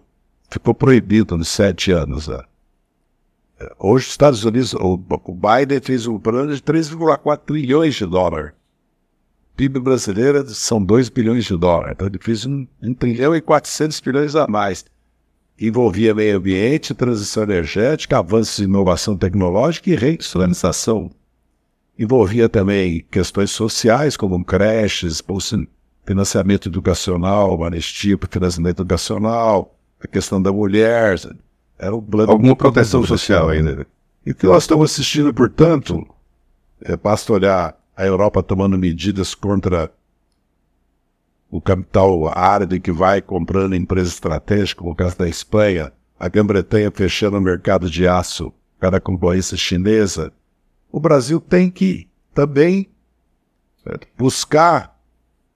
ficou 0.49 0.73
proibido 0.73 1.37
nos 1.37 1.49
sete 1.49 1.91
anos. 1.91 2.27
Né? 2.27 2.41
Hoje, 3.77 4.05
os 4.05 4.11
Estados 4.11 4.43
Unidos, 4.45 4.73
o, 4.73 4.97
Biden 4.97 5.81
fez 5.81 6.07
um 6.07 6.17
plano 6.17 6.55
de 6.55 6.61
3,4 6.61 7.37
trilhões 7.45 7.95
de 7.95 8.05
dólares. 8.05 8.53
PIB 9.55 9.81
brasileiro 9.81 10.49
são 10.49 10.81
2 10.81 11.09
bilhões 11.09 11.43
de 11.43 11.57
dólares. 11.57 11.91
Então, 11.91 12.07
ele 12.07 12.17
fez 12.19 12.45
um, 12.45 12.65
um 12.81 12.93
trilhão 12.93 13.35
e 13.35 13.41
400 13.41 13.99
bilhões 13.99 14.35
a 14.35 14.47
mais 14.47 14.85
envolvia 15.59 16.15
meio 16.15 16.37
ambiente, 16.37 16.93
transição 16.93 17.43
energética, 17.43 18.17
avanços 18.17 18.57
de 18.57 18.63
inovação 18.63 19.17
tecnológica 19.17 19.89
e 19.89 19.95
reindustrialização. 19.95 21.11
Envolvia 21.99 22.47
também 22.47 23.05
questões 23.11 23.51
sociais, 23.51 24.15
como 24.15 24.41
creches, 24.45 25.21
financiamento 26.05 26.69
educacional, 26.69 27.61
anistia 27.65 28.17
para 28.17 28.29
financiamento 28.31 28.83
educacional, 28.83 29.77
a 30.01 30.07
questão 30.07 30.41
da 30.41 30.49
mulher. 30.49 31.19
Era 31.77 31.93
um 31.93 32.01
plano 32.01 32.31
Alguma 32.31 32.55
proteção 32.55 33.05
social 33.05 33.49
ainda. 33.49 33.85
E 34.25 34.31
o 34.31 34.35
que 34.35 34.45
nós 34.45 34.63
estamos 34.63 34.93
assistindo, 34.93 35.33
portanto, 35.33 36.07
é, 36.81 36.95
basta 36.95 37.33
olhar 37.33 37.77
a 37.97 38.05
Europa 38.05 38.41
tomando 38.41 38.77
medidas 38.77 39.35
contra 39.35 39.91
o 41.51 41.59
capital 41.59 42.29
árabe 42.29 42.79
que 42.79 42.93
vai 42.93 43.21
comprando 43.21 43.75
empresas 43.75 44.13
estratégicas, 44.13 44.73
como 44.73 44.91
o 44.91 44.95
caso 44.95 45.17
da 45.17 45.27
Espanha, 45.27 45.91
a 46.17 46.29
Grã-Bretanha 46.29 46.91
fechando 46.91 47.37
o 47.37 47.41
mercado 47.41 47.89
de 47.89 48.07
aço 48.07 48.53
para 48.79 48.97
a 48.97 49.01
concorrência 49.01 49.57
chinesa, 49.57 50.31
o 50.91 50.99
Brasil 50.99 51.39
tem 51.39 51.69
que 51.69 52.07
também 52.33 52.89
buscar 54.17 54.97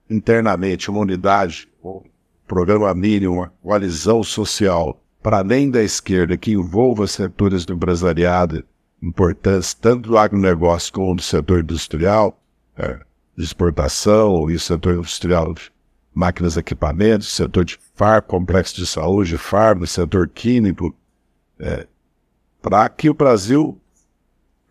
internamente 0.08 0.90
uma 0.90 1.00
unidade, 1.00 1.68
um 1.82 2.02
programa 2.46 2.92
mínimo, 2.94 3.34
uma 3.34 3.52
coalizão 3.62 4.22
social 4.22 5.00
para 5.22 5.38
além 5.38 5.70
da 5.70 5.82
esquerda 5.82 6.36
que 6.36 6.52
envolva 6.52 7.06
setores 7.06 7.64
do 7.64 7.72
empresariado 7.72 8.64
importantes, 9.02 9.72
tanto 9.72 10.10
do 10.10 10.18
agronegócio 10.18 10.92
como 10.92 11.14
do 11.14 11.22
setor 11.22 11.60
industrial, 11.60 12.38
é, 12.76 13.00
de 13.36 13.44
exportação 13.44 14.50
e 14.50 14.58
setor 14.58 14.96
industrial 14.96 15.54
máquinas, 16.14 16.56
equipamentos, 16.56 17.32
setor 17.32 17.64
de 17.64 17.78
FAR, 17.94 18.22
complexo 18.22 18.76
de 18.76 18.86
saúde, 18.86 19.36
farm, 19.36 19.84
setor 19.84 20.28
químico, 20.28 20.94
é, 21.58 21.86
para 22.62 22.88
que 22.88 23.10
o 23.10 23.14
Brasil, 23.14 23.80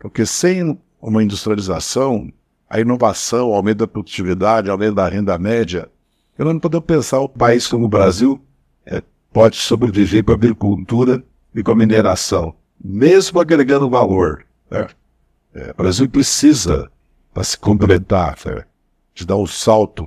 porque 0.03 0.25
sem 0.25 0.77
uma 1.01 1.23
industrialização, 1.23 2.29
a 2.69 2.77
inovação, 2.77 3.49
o 3.49 3.53
aumento 3.53 3.77
da 3.77 3.87
produtividade, 3.87 4.67
o 4.67 4.73
aumento 4.73 4.95
da 4.95 5.07
renda 5.07 5.37
média, 5.37 5.89
eu 6.37 6.43
não 6.43 6.59
podemos 6.59 6.85
pensar 6.85 7.21
o 7.21 7.29
país 7.29 7.69
como 7.69 7.85
o 7.85 7.89
Brasil 7.89 8.43
é, 8.85 9.01
pode 9.31 9.55
sobreviver 9.55 10.21
com 10.25 10.33
a 10.33 10.35
agricultura 10.35 11.23
e 11.55 11.63
com 11.63 11.71
a 11.71 11.75
mineração, 11.75 12.53
mesmo 12.83 13.39
agregando 13.39 13.89
valor. 13.89 14.45
Né? 14.69 14.89
É, 15.53 15.71
o 15.71 15.75
Brasil 15.81 16.09
precisa, 16.09 16.91
para 17.33 17.45
se 17.45 17.57
completar, 17.57 18.37
né, 18.45 18.65
de 19.15 19.25
dar 19.25 19.37
um 19.37 19.47
salto 19.47 20.05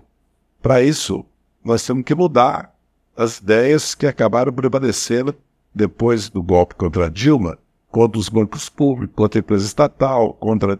para 0.61 0.83
isso, 0.83 1.25
nós 1.65 1.83
temos 1.87 2.05
que 2.05 2.15
mudar 2.15 2.77
as 3.17 3.39
ideias 3.39 3.95
que 3.95 4.07
acabaram 4.07 4.53
prevalecendo 4.53 5.35
depois 5.75 6.29
do 6.29 6.43
golpe 6.43 6.75
contra 6.75 7.11
Dilma, 7.11 7.57
contra 7.91 8.19
os 8.19 8.29
bancos 8.29 8.69
públicos, 8.69 9.15
contra 9.17 9.39
a 9.39 9.41
empresa 9.41 9.65
estatal, 9.65 10.35
contra 10.35 10.75
a 10.75 10.79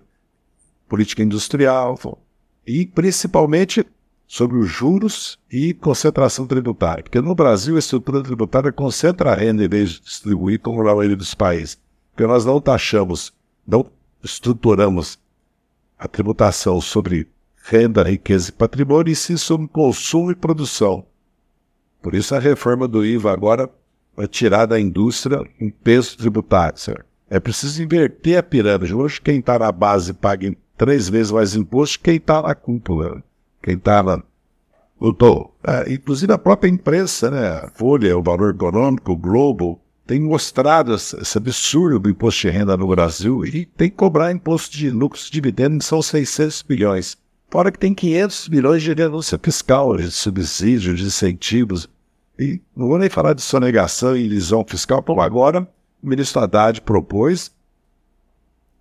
política 0.89 1.23
industrial, 1.23 1.99
e 2.67 2.87
principalmente 2.87 3.87
sobre 4.27 4.59
os 4.59 4.69
juros 4.69 5.39
e 5.51 5.73
concentração 5.73 6.47
tributária. 6.47 7.05
Porque 7.05 7.21
no 7.21 7.35
Brasil 7.35 7.77
a 7.77 7.79
estrutura 7.79 8.23
tributária 8.23 8.73
concentra 8.73 9.33
a 9.33 9.35
renda 9.35 9.65
em 9.65 9.69
vez 9.69 9.91
de 9.91 10.01
distribuir 10.01 10.61
como 10.61 10.83
na 10.83 10.95
maioria 10.95 11.17
dos 11.17 11.35
países. 11.35 11.79
Porque 12.11 12.27
nós 12.27 12.45
não 12.45 12.61
taxamos, 12.61 13.33
não 13.67 13.87
estruturamos 14.23 15.19
a 15.99 16.09
tributação 16.09 16.81
sobre 16.81 17.29
renda, 17.63 18.03
riqueza 18.03 18.51
e 18.51 18.53
patrimônio, 18.53 19.13
e 19.13 19.17
sim 19.17 19.37
sobre 19.37 19.69
consumo 19.69 20.31
e 20.31 20.35
produção. 20.35 21.05
Por 22.03 22.15
isso 22.15 22.35
a 22.35 22.39
reforma 22.39 22.87
do 22.87 23.05
IVA 23.05 23.33
agora 23.33 23.71
tirar 24.29 24.67
da 24.67 24.81
indústria 24.81 25.43
um 25.61 25.71
peso 25.71 26.17
tributário. 26.17 26.79
É 27.29 27.41
preciso 27.41 27.83
inverter 27.83 28.39
a 28.39 28.43
pirâmide. 28.43 28.95
Hoje 28.95 29.21
quem 29.21 29.41
está 29.41 29.59
na 29.59 29.73
base 29.73 30.15
paga 30.15 30.55
três 30.77 31.09
vezes 31.09 31.33
mais 31.33 31.57
imposto 31.57 31.99
que 31.99 32.05
quem 32.05 32.17
está 32.17 32.41
na 32.41 32.55
cúpula. 32.55 33.23
Quem 33.63 33.75
está 33.75 34.03
na... 34.03 34.23
Tô, 35.19 35.51
é, 35.63 35.93
inclusive 35.93 36.33
a 36.33 36.39
própria 36.39 36.71
imprensa, 36.71 37.31
né? 37.31 37.49
a 37.49 37.71
Folha, 37.75 38.17
o 38.17 38.23
Valor 38.23 38.55
Econômico, 38.55 39.13
o 39.13 39.17
Globo, 39.17 39.81
tem 40.07 40.21
mostrado 40.21 40.95
esse 40.95 41.37
absurdo 41.37 41.99
do 41.99 42.09
imposto 42.09 42.43
de 42.43 42.51
renda 42.51 42.77
no 42.77 42.87
Brasil 42.87 43.45
e 43.45 43.67
tem 43.67 43.91
que 43.91 43.97
cobrar 43.97 44.33
imposto 44.33 44.77
de 44.77 44.89
lucros 44.89 45.27
e 45.27 45.33
dividendos, 45.33 45.87
são 45.87 46.01
600 46.01 46.63
bilhões. 46.63 47.17
Fora 47.51 47.73
que 47.73 47.79
tem 47.79 47.93
500 47.93 48.49
milhões 48.49 48.83
de 48.83 48.95
denúncia 48.95 49.39
fiscal, 49.43 49.97
de 49.97 50.11
subsídios, 50.11 50.99
de 50.99 51.07
incentivos. 51.07 51.89
E 52.39 52.61
não 52.75 52.89
vou 52.89 52.99
nem 52.99 53.09
falar 53.09 53.33
de 53.33 53.43
sonegação 53.43 54.17
e 54.17 54.27
ilusão 54.27 54.65
fiscal, 54.67 55.03
como 55.03 55.21
agora 55.21 55.67
o 56.03 56.09
ministro 56.09 56.41
Haddad 56.41 56.81
propôs 56.83 57.51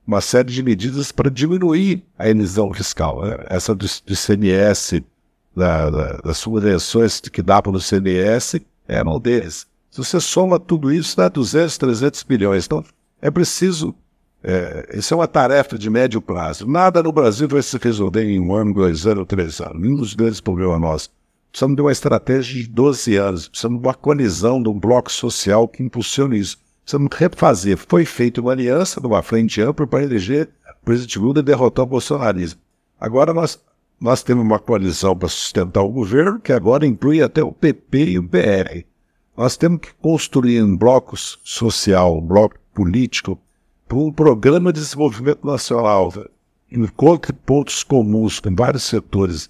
uma 0.05 0.21
série 0.21 0.51
de 0.51 0.61
medidas 0.61 1.11
para 1.11 1.31
diminuir 1.31 2.03
a 2.17 2.29
emissão 2.29 2.71
fiscal. 2.73 3.23
Né? 3.23 3.37
Essa 3.49 3.73
do, 3.73 3.85
do 4.05 4.15
CNS, 4.15 5.01
da, 5.55 5.89
da, 5.89 6.17
das 6.17 6.37
subvenções 6.37 7.19
que 7.19 7.41
dá 7.41 7.61
para 7.61 7.71
o 7.71 7.81
CNS, 7.81 8.61
é 8.87 9.01
um 9.03 9.19
deles. 9.19 9.65
Se 9.89 10.03
você 10.03 10.19
soma 10.19 10.59
tudo 10.59 10.91
isso, 10.91 11.15
dá 11.17 11.29
200, 11.29 11.77
300 11.77 12.23
bilhões. 12.23 12.65
Então, 12.65 12.83
é 13.21 13.31
preciso. 13.31 13.95
É, 14.43 14.89
isso 14.93 15.13
é 15.13 15.17
uma 15.17 15.27
tarefa 15.27 15.77
de 15.77 15.89
médio 15.89 16.21
prazo. 16.21 16.67
Nada 16.67 17.01
no 17.01 17.11
Brasil 17.11 17.47
vai 17.47 17.63
se 17.63 17.77
resolver 17.77 18.23
em 18.23 18.39
um 18.39 18.53
ano, 18.53 18.73
dois 18.73 19.07
anos, 19.07 19.25
três 19.25 19.59
anos. 19.59 19.81
Nenhum 19.81 19.95
dos 19.95 20.13
grandes 20.13 20.39
problemas 20.39 20.79
nossos. 20.79 21.11
Precisamos 21.55 21.77
de 21.77 21.81
uma 21.81 21.91
estratégia 21.93 22.63
de 22.63 22.67
12 22.67 23.15
anos. 23.15 23.47
Precisamos 23.47 23.79
de 23.79 23.87
uma 23.87 23.93
colisão, 23.93 24.61
de 24.61 24.67
um 24.67 24.77
bloco 24.77 25.09
social 25.09 25.69
que 25.69 25.81
impulsione 25.81 26.37
isso. 26.37 26.57
Precisamos 26.83 27.15
refazer. 27.15 27.77
Foi 27.77 28.03
feita 28.03 28.41
uma 28.41 28.51
aliança 28.51 28.99
numa 28.99 29.23
frente 29.23 29.61
ampla 29.61 29.87
para 29.87 30.03
eleger 30.03 30.49
o 30.81 30.83
presidente 30.83 31.17
Lula 31.17 31.39
e 31.39 31.43
derrotar 31.43 31.85
o 31.85 31.87
bolsonarismo. 31.87 32.59
Agora 32.99 33.33
nós, 33.33 33.57
nós 33.97 34.21
temos 34.21 34.43
uma 34.43 34.59
coalizão 34.59 35.15
para 35.15 35.29
sustentar 35.29 35.81
o 35.81 35.87
governo, 35.87 36.41
que 36.41 36.51
agora 36.51 36.85
inclui 36.85 37.21
até 37.21 37.41
o 37.41 37.53
PP 37.53 38.03
e 38.03 38.19
o 38.19 38.27
PR. 38.27 38.83
Nós 39.37 39.55
temos 39.55 39.79
que 39.79 39.93
construir 39.93 40.61
um 40.61 40.75
bloco 40.75 41.15
social, 41.15 42.17
um 42.17 42.21
bloco 42.21 42.57
político, 42.73 43.39
para 43.87 43.97
um 43.97 44.11
programa 44.11 44.73
de 44.73 44.81
desenvolvimento 44.81 45.47
nacional, 45.47 46.11
encontre 46.69 47.31
pontos 47.31 47.81
comuns 47.81 48.41
com 48.41 48.53
vários 48.53 48.83
setores 48.83 49.49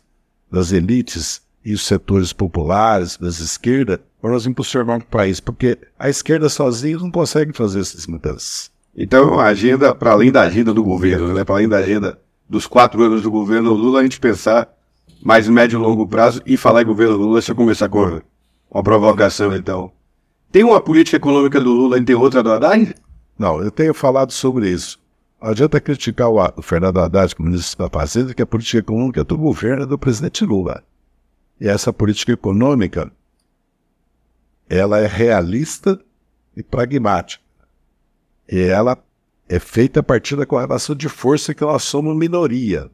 das 0.51 0.71
elites 0.71 1.43
e 1.65 1.73
os 1.73 1.83
setores 1.83 2.31
populares, 2.31 3.17
das 3.17 3.39
esquerdas, 3.39 3.99
para 4.21 4.29
nós 4.29 4.45
impulsionar 4.45 4.99
o 4.99 5.05
país, 5.05 5.39
porque 5.39 5.77
a 5.97 6.07
esquerda 6.07 6.47
sozinha 6.47 6.99
não 6.99 7.09
consegue 7.09 7.51
fazer 7.53 7.79
essas 7.79 8.05
mudanças. 8.05 8.71
Então, 8.95 9.39
a 9.39 9.45
agenda, 9.45 9.93
para 9.93 10.11
além 10.11 10.31
da 10.31 10.41
agenda 10.41 10.71
do 10.71 10.83
governo, 10.83 11.33
né, 11.33 11.43
para 11.43 11.55
além 11.55 11.67
da 11.67 11.77
agenda 11.77 12.19
dos 12.47 12.67
quatro 12.67 13.01
anos 13.01 13.23
do 13.23 13.31
governo 13.31 13.73
Lula, 13.73 13.99
a 13.99 14.03
gente 14.03 14.19
pensar 14.19 14.69
mais 15.23 15.49
médio 15.49 15.79
e 15.79 15.81
longo 15.81 16.07
prazo 16.07 16.41
e 16.45 16.55
falar 16.55 16.83
em 16.83 16.85
governo 16.85 17.17
Lula, 17.17 17.39
deixa 17.39 17.51
eu 17.51 17.55
começar 17.55 17.89
com 17.89 18.21
uma 18.69 18.83
provocação, 18.83 19.55
então. 19.55 19.91
Tem 20.51 20.63
uma 20.63 20.79
política 20.79 21.17
econômica 21.17 21.59
do 21.59 21.71
Lula 21.71 21.97
e 21.97 22.05
tem 22.05 22.15
outra 22.15 22.43
do 22.43 22.51
Haddad? 22.51 22.95
Não, 23.37 23.61
eu 23.61 23.71
tenho 23.71 23.93
falado 23.93 24.31
sobre 24.31 24.69
isso. 24.69 24.99
Não 25.41 25.49
adianta 25.49 25.81
criticar 25.81 26.29
o, 26.29 26.39
o 26.55 26.61
Fernando 26.61 26.99
Haddad 26.99 27.35
como 27.35 27.49
ministro 27.49 27.83
da 27.83 27.89
Fazenda, 27.89 28.33
que 28.33 28.41
a 28.41 28.45
política 28.45 28.77
econômica 28.77 29.23
do 29.23 29.37
governo 29.37 29.83
é 29.83 29.85
do 29.85 29.97
presidente 29.97 30.45
Lula. 30.45 30.83
E 31.59 31.67
essa 31.67 31.93
política 31.93 32.33
econômica 32.33 33.11
ela 34.67 34.99
é 34.99 35.07
realista 35.07 35.99
e 36.55 36.63
pragmática. 36.63 37.43
E 38.49 38.59
ela 38.59 38.97
é 39.47 39.59
feita 39.59 39.99
a 39.99 40.03
partir 40.03 40.35
da 40.35 40.45
correlação 40.45 40.95
de 40.95 41.07
força 41.07 41.53
que 41.53 41.61
nós 41.61 41.83
somos 41.83 42.15
minoria. 42.15 42.89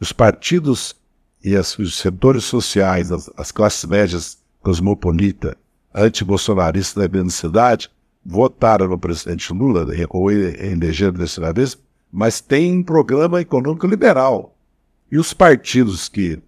Os 0.00 0.12
partidos 0.12 0.94
e 1.42 1.56
as, 1.56 1.78
os 1.78 1.98
setores 1.98 2.44
sociais, 2.44 3.10
as, 3.10 3.30
as 3.36 3.50
classes 3.50 3.84
médias 3.84 4.38
cosmopolitas, 4.60 5.54
anti-bolsonaristas 5.94 7.02
da 7.02 7.08
grande 7.08 7.32
cidade, 7.32 7.90
votaram 8.24 8.88
no 8.88 8.98
presidente 8.98 9.52
Lula, 9.52 9.86
ou 10.10 10.30
elegeram 10.30 11.12
dessa 11.12 11.52
vez, 11.52 11.78
mas 12.12 12.40
tem 12.40 12.78
um 12.78 12.82
programa 12.82 13.40
econômico 13.40 13.86
liberal. 13.86 14.56
E 15.10 15.18
os 15.18 15.32
partidos 15.32 16.08
que 16.08 16.40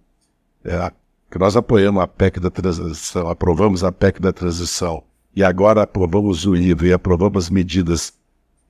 é, 0.63 0.91
que 1.29 1.37
nós 1.37 1.55
apoiamos 1.55 2.01
a 2.01 2.07
PEC 2.07 2.39
da 2.39 2.49
transição, 2.49 3.29
aprovamos 3.29 3.83
a 3.83 3.91
PEC 3.91 4.19
da 4.21 4.33
transição 4.33 5.03
e 5.35 5.43
agora 5.43 5.83
aprovamos 5.83 6.45
o 6.45 6.55
IVA 6.55 6.87
e 6.87 6.93
aprovamos 6.93 7.49
medidas 7.49 8.13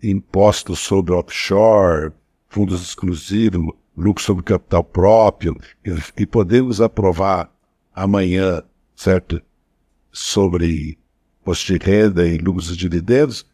impostos 0.03 0.79
sobre 0.79 1.13
offshore, 1.13 2.11
fundos 2.49 2.81
exclusivos, 2.81 3.73
lucro 3.95 4.23
sobre 4.23 4.43
capital 4.43 4.83
próprio, 4.83 5.57
e, 5.85 6.21
e 6.21 6.25
podemos 6.25 6.81
aprovar 6.81 7.49
amanhã, 7.93 8.63
certo, 8.95 9.41
sobre 10.11 10.97
imposto 11.41 11.73
de 11.73 11.85
renda 11.85 12.27
e 12.27 12.37
lucros 12.37 12.71
e 12.71 12.77
dividendos, 12.77 13.45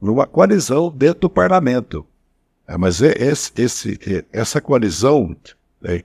numa 0.00 0.26
coalizão 0.26 0.90
dentro 0.90 1.22
do 1.22 1.30
parlamento. 1.30 2.06
É, 2.66 2.76
mas 2.76 3.02
é 3.02 3.12
esse, 3.18 3.52
esse, 3.56 3.98
é, 4.06 4.24
essa 4.32 4.60
coalizão 4.60 5.36
né, 5.80 6.02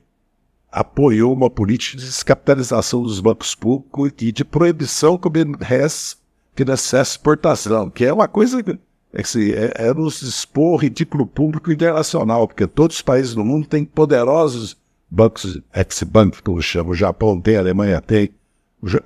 apoiou 0.76 1.34
uma 1.34 1.50
política 1.50 1.98
de 1.98 2.06
descapitalização 2.06 3.02
dos 3.02 3.22
bancos 3.22 3.56
públicos 3.56 4.12
e 4.20 4.30
de 4.30 4.44
proibição 4.44 5.18
que 5.18 5.26
o 5.26 5.30
BNDES 5.30 6.18
financiasse 6.54 7.12
exportação, 7.12 7.90
que 7.90 8.04
é 8.04 8.12
uma 8.12 8.28
coisa 8.28 8.62
que 8.62 8.78
é, 9.14 9.22
assim, 9.22 9.52
é, 9.52 9.72
é 9.76 9.94
nos 9.94 10.22
expor 10.22 10.82
ridículo 10.82 11.26
público 11.26 11.72
internacional, 11.72 12.46
porque 12.46 12.68
todos 12.68 12.98
os 12.98 13.02
países 13.02 13.34
do 13.34 13.46
mundo 13.46 13.66
têm 13.66 13.86
poderosos 13.86 14.76
bancos, 15.10 15.62
ex-bank, 15.74 16.44
que 16.44 16.50
eu 16.50 16.62
chamo, 16.62 16.92
o 16.92 16.96
Japão 16.96 17.40
tem, 17.40 17.56
a 17.56 17.62
Alemanha 17.62 18.02
tem, 18.02 18.32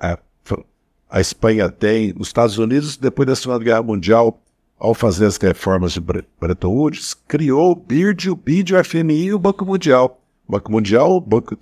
a, 0.00 0.18
a 1.08 1.20
Espanha 1.20 1.70
tem, 1.70 2.12
os 2.18 2.26
Estados 2.26 2.58
Unidos, 2.58 2.96
depois 2.96 3.28
da 3.28 3.36
Segunda 3.36 3.62
Guerra 3.62 3.82
Mundial, 3.84 4.42
ao 4.76 4.92
fazer 4.92 5.26
as 5.26 5.36
reformas 5.36 5.92
de 5.92 6.00
Bretton 6.00 6.68
Woods, 6.68 7.14
criou 7.28 7.70
o 7.70 7.76
BIRD, 7.76 8.30
o 8.30 8.34
BID, 8.34 8.74
o 8.74 8.84
FMI 8.84 9.26
e 9.26 9.34
o 9.34 9.38
Banco 9.38 9.64
Mundial. 9.64 10.19
Banco 10.50 10.72
Mundial, 10.72 11.20
Banco 11.20 11.56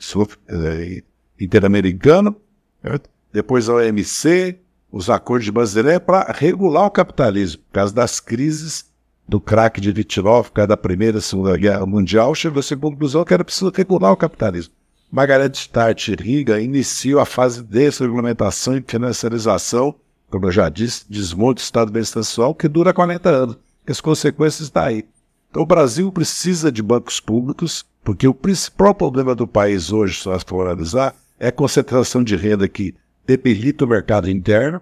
é, 0.48 1.02
Interamericano, 1.40 2.34
certo? 2.82 3.10
depois 3.32 3.68
a 3.68 3.74
OMC, 3.74 4.58
os 4.90 5.10
acordos 5.10 5.44
de 5.44 5.52
Bazilé 5.52 5.98
para 5.98 6.32
regular 6.32 6.86
o 6.86 6.90
capitalismo. 6.90 7.62
Por 7.68 7.74
causa 7.74 7.94
das 7.94 8.18
crises 8.18 8.86
do 9.28 9.40
crack 9.40 9.80
de 9.80 9.92
29, 9.92 10.48
por 10.48 10.54
causa 10.54 10.68
da 10.68 10.76
Primeira 10.76 11.18
e 11.18 11.22
Segunda 11.22 11.56
Guerra 11.56 11.84
Mundial, 11.84 12.34
chegou-se 12.34 12.72
à 12.72 12.76
conclusão 12.76 13.24
que 13.24 13.34
era 13.34 13.44
preciso 13.44 13.70
regular 13.74 14.12
o 14.12 14.16
capitalismo. 14.16 14.72
Margaret 15.10 15.52
Thatcher 15.72 16.20
Riga 16.20 16.60
iniciou 16.60 17.20
a 17.20 17.26
fase 17.26 17.62
de 17.62 17.68
desregulamentação 17.68 18.76
e 18.76 18.84
financiarização, 18.86 19.94
como 20.30 20.46
eu 20.46 20.52
já 20.52 20.68
disse, 20.68 21.04
desmonte 21.08 21.62
do 21.62 21.64
Estado 21.64 21.90
bem-estar 21.90 22.22
que 22.54 22.68
dura 22.68 22.92
40 22.92 23.28
anos. 23.28 23.56
As 23.86 24.00
consequências 24.02 24.68
estão 24.68 24.82
aí. 24.82 25.04
Então 25.50 25.62
o 25.62 25.66
Brasil 25.66 26.10
precisa 26.12 26.70
de 26.70 26.82
bancos 26.82 27.20
públicos 27.20 27.84
porque 28.04 28.26
o 28.26 28.34
principal 28.34 28.94
problema 28.94 29.34
do 29.34 29.46
país 29.46 29.92
hoje, 29.92 30.20
se 30.20 30.28
nós 30.28 30.44
analisar, 30.50 31.14
é 31.38 31.48
a 31.48 31.52
concentração 31.52 32.24
de 32.24 32.36
renda 32.36 32.66
que 32.68 32.94
debilita 33.26 33.84
o 33.84 33.88
mercado 33.88 34.30
interno, 34.30 34.80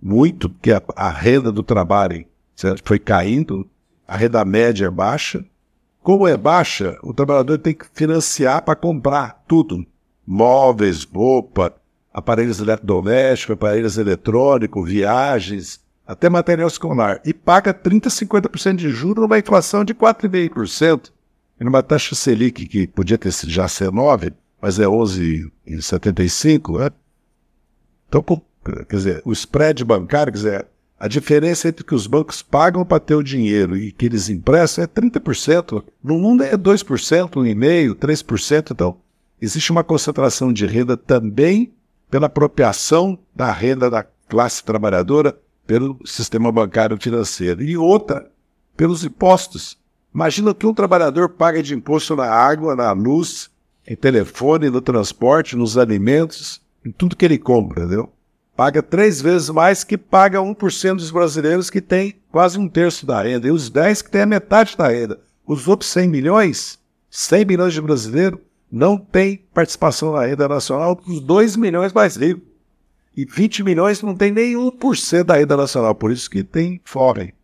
muito, 0.00 0.48
porque 0.48 0.70
a, 0.70 0.80
a 0.94 1.10
renda 1.10 1.50
do 1.50 1.62
trabalho 1.62 2.24
foi 2.84 2.98
caindo, 2.98 3.68
a 4.06 4.16
renda 4.16 4.44
média 4.44 4.86
é 4.86 4.90
baixa. 4.90 5.44
Como 6.02 6.26
é 6.26 6.36
baixa, 6.36 6.96
o 7.02 7.12
trabalhador 7.12 7.58
tem 7.58 7.74
que 7.74 7.84
financiar 7.92 8.62
para 8.62 8.76
comprar 8.76 9.42
tudo: 9.48 9.84
móveis, 10.24 11.04
roupa, 11.04 11.74
aparelhos 12.14 12.60
eletrodomésticos, 12.60 13.54
aparelhos 13.54 13.98
eletrônicos, 13.98 14.88
viagens, 14.88 15.80
até 16.08 16.30
material 16.30 16.66
escolar. 16.66 17.20
E 17.22 17.34
paga 17.34 17.74
30%, 17.74 18.06
50% 18.26 18.76
de 18.76 18.88
juros 18.88 19.22
numa 19.22 19.38
inflação 19.38 19.84
de 19.84 19.94
4,5% 19.94 21.10
e 21.60 21.64
numa 21.64 21.82
taxa 21.82 22.14
Selic 22.14 22.66
que 22.66 22.86
podia 22.86 23.18
ter 23.18 23.30
já 23.30 23.68
ser 23.68 23.92
9, 23.92 24.32
mas 24.60 24.78
é 24.78 24.86
11,75, 24.86 26.78
né? 26.78 26.90
Então, 28.08 28.24
quer 28.88 28.96
dizer, 28.96 29.22
o 29.22 29.32
spread 29.32 29.84
bancário, 29.84 30.32
quer 30.32 30.38
dizer, 30.38 30.66
a 30.98 31.06
diferença 31.06 31.68
entre 31.68 31.84
que 31.84 31.94
os 31.94 32.06
bancos 32.06 32.40
pagam 32.40 32.86
para 32.86 32.98
ter 32.98 33.14
o 33.14 33.22
dinheiro 33.22 33.76
e 33.76 33.92
que 33.92 34.06
eles 34.06 34.30
emprestam 34.30 34.84
é 34.84 34.86
30%. 34.86 35.84
No 36.02 36.18
mundo 36.18 36.42
é 36.42 36.56
2%, 36.56 37.30
1,5%, 37.30 37.94
3%. 37.94 38.70
Então, 38.72 38.96
existe 39.40 39.70
uma 39.70 39.84
concentração 39.84 40.50
de 40.52 40.64
renda 40.64 40.96
também 40.96 41.70
pela 42.10 42.26
apropriação 42.26 43.18
da 43.36 43.52
renda 43.52 43.90
da 43.90 44.02
classe 44.02 44.64
trabalhadora 44.64 45.38
pelo 45.68 46.00
sistema 46.02 46.50
bancário 46.50 46.96
financeiro. 46.98 47.62
E 47.62 47.76
outra, 47.76 48.30
pelos 48.74 49.04
impostos. 49.04 49.76
Imagina 50.12 50.54
que 50.54 50.66
um 50.66 50.72
trabalhador 50.72 51.28
paga 51.28 51.62
de 51.62 51.74
imposto 51.74 52.16
na 52.16 52.24
água, 52.24 52.74
na 52.74 52.90
luz, 52.92 53.50
em 53.86 53.94
telefone, 53.94 54.70
no 54.70 54.80
transporte, 54.80 55.54
nos 55.54 55.76
alimentos, 55.76 56.62
em 56.84 56.90
tudo 56.90 57.14
que 57.14 57.24
ele 57.24 57.36
compra, 57.36 57.84
entendeu? 57.84 58.10
Paga 58.56 58.82
três 58.82 59.20
vezes 59.20 59.50
mais 59.50 59.84
que 59.84 59.98
paga 59.98 60.38
1% 60.38 60.96
dos 60.96 61.10
brasileiros 61.10 61.68
que 61.68 61.82
tem 61.82 62.16
quase 62.32 62.58
um 62.58 62.66
terço 62.66 63.04
da 63.04 63.22
renda, 63.22 63.46
e 63.46 63.50
os 63.50 63.68
10 63.68 64.02
que 64.02 64.10
tem 64.10 64.22
a 64.22 64.26
metade 64.26 64.74
da 64.74 64.88
renda. 64.88 65.20
Os 65.46 65.68
outros 65.68 65.90
100 65.90 66.08
milhões, 66.08 66.78
100 67.10 67.44
milhões 67.44 67.74
de 67.74 67.80
brasileiros, 67.82 68.40
não 68.72 68.96
têm 68.96 69.44
participação 69.52 70.12
na 70.12 70.24
renda 70.24 70.48
nacional, 70.48 70.98
os 71.06 71.20
2 71.20 71.56
milhões 71.56 71.92
mais 71.92 72.16
ricos. 72.16 72.47
E 73.18 73.24
20 73.24 73.64
milhões 73.64 74.00
não 74.00 74.14
tem 74.14 74.30
nem 74.30 74.54
1% 74.54 75.24
da 75.24 75.34
renda 75.34 75.56
nacional, 75.56 75.92
por 75.92 76.12
isso 76.12 76.30
que 76.30 76.44
tem 76.44 76.80
fome 76.84 77.34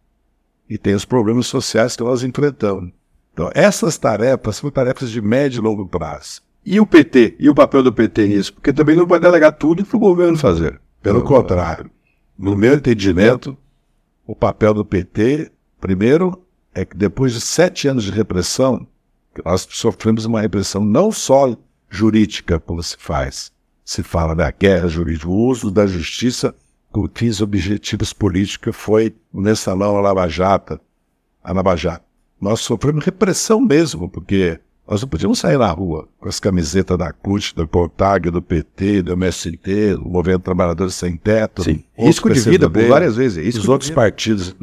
e 0.71 0.79
tem 0.79 0.95
os 0.95 1.05
problemas 1.05 1.49
sociais 1.49 1.97
que 1.97 2.05
nós 2.05 2.23
enfrentamos. 2.23 2.93
Então, 3.33 3.51
essas 3.53 3.99
tarefas 3.99 4.55
são 4.55 4.71
tarefas 4.71 5.11
de 5.11 5.21
médio 5.21 5.59
e 5.59 5.65
longo 5.65 5.85
prazo. 5.85 6.43
E 6.65 6.79
o 6.79 6.87
PT? 6.87 7.35
E 7.41 7.51
o 7.51 7.55
papel 7.57 7.83
do 7.83 7.93
PT 7.93 8.29
nisso? 8.29 8.55
Porque 8.55 8.73
também 8.73 8.95
não 8.95 9.05
vai 9.05 9.19
delegar 9.19 9.51
tudo 9.51 9.85
para 9.85 9.97
o 9.97 9.99
governo 9.99 10.39
fazer. 10.39 10.81
Pelo 11.03 11.19
não, 11.19 11.27
contrário. 11.27 11.91
No 12.39 12.57
meu 12.57 12.75
entendimento, 12.75 13.59
o 14.25 14.37
papel 14.37 14.75
do 14.75 14.85
PT, 14.85 15.51
primeiro, 15.81 16.41
é 16.73 16.85
que 16.85 16.97
depois 16.97 17.33
de 17.33 17.41
sete 17.41 17.89
anos 17.89 18.05
de 18.05 18.13
repressão, 18.13 18.87
nós 19.45 19.67
sofremos 19.69 20.25
uma 20.25 20.41
repressão 20.41 20.85
não 20.85 21.11
só 21.11 21.57
jurídica, 21.91 22.61
como 22.61 22.81
se 22.81 22.97
faz, 22.97 23.53
se 23.85 24.03
fala 24.03 24.35
da 24.35 24.51
guerra 24.51 24.89
jurídica, 24.89 25.29
o 25.29 25.47
uso 25.47 25.71
da 25.71 25.87
justiça 25.87 26.55
com 26.91 27.09
fins 27.13 27.41
objetivos 27.41 28.13
políticos 28.13 28.75
foi 28.75 29.15
o 29.33 29.41
mensalão 29.41 29.97
a 29.97 30.01
Lava 30.01 30.29
Jato, 30.29 30.81
a 31.43 31.53
Lava 31.53 31.77
Jato. 31.77 32.05
Nós 32.41 32.61
sofremos 32.61 33.05
repressão 33.05 33.61
mesmo, 33.61 34.09
porque 34.09 34.61
nós 34.87 35.01
não 35.01 35.09
podíamos 35.09 35.39
sair 35.39 35.59
na 35.59 35.71
rua 35.71 36.09
com 36.19 36.29
as 36.29 36.39
camisetas 36.39 36.97
da 36.97 37.13
CUT, 37.13 37.55
do 37.55 37.67
CONTAG, 37.67 38.31
do 38.31 38.43
PT, 38.43 39.03
do 39.03 39.13
MST, 39.13 39.95
do 39.95 40.09
Movimento 40.09 40.43
Trabalhadores 40.43 40.95
Sem 40.95 41.17
Teto. 41.17 41.65
Sim. 41.65 41.83
Risco 41.97 42.31
de 42.33 42.41
vida 42.41 42.69
por 42.69 42.87
várias 42.87 43.17
vezes. 43.17 43.43
Risco 43.45 43.63
os 43.63 43.69
outros 43.69 43.91
partidos. 43.91 44.55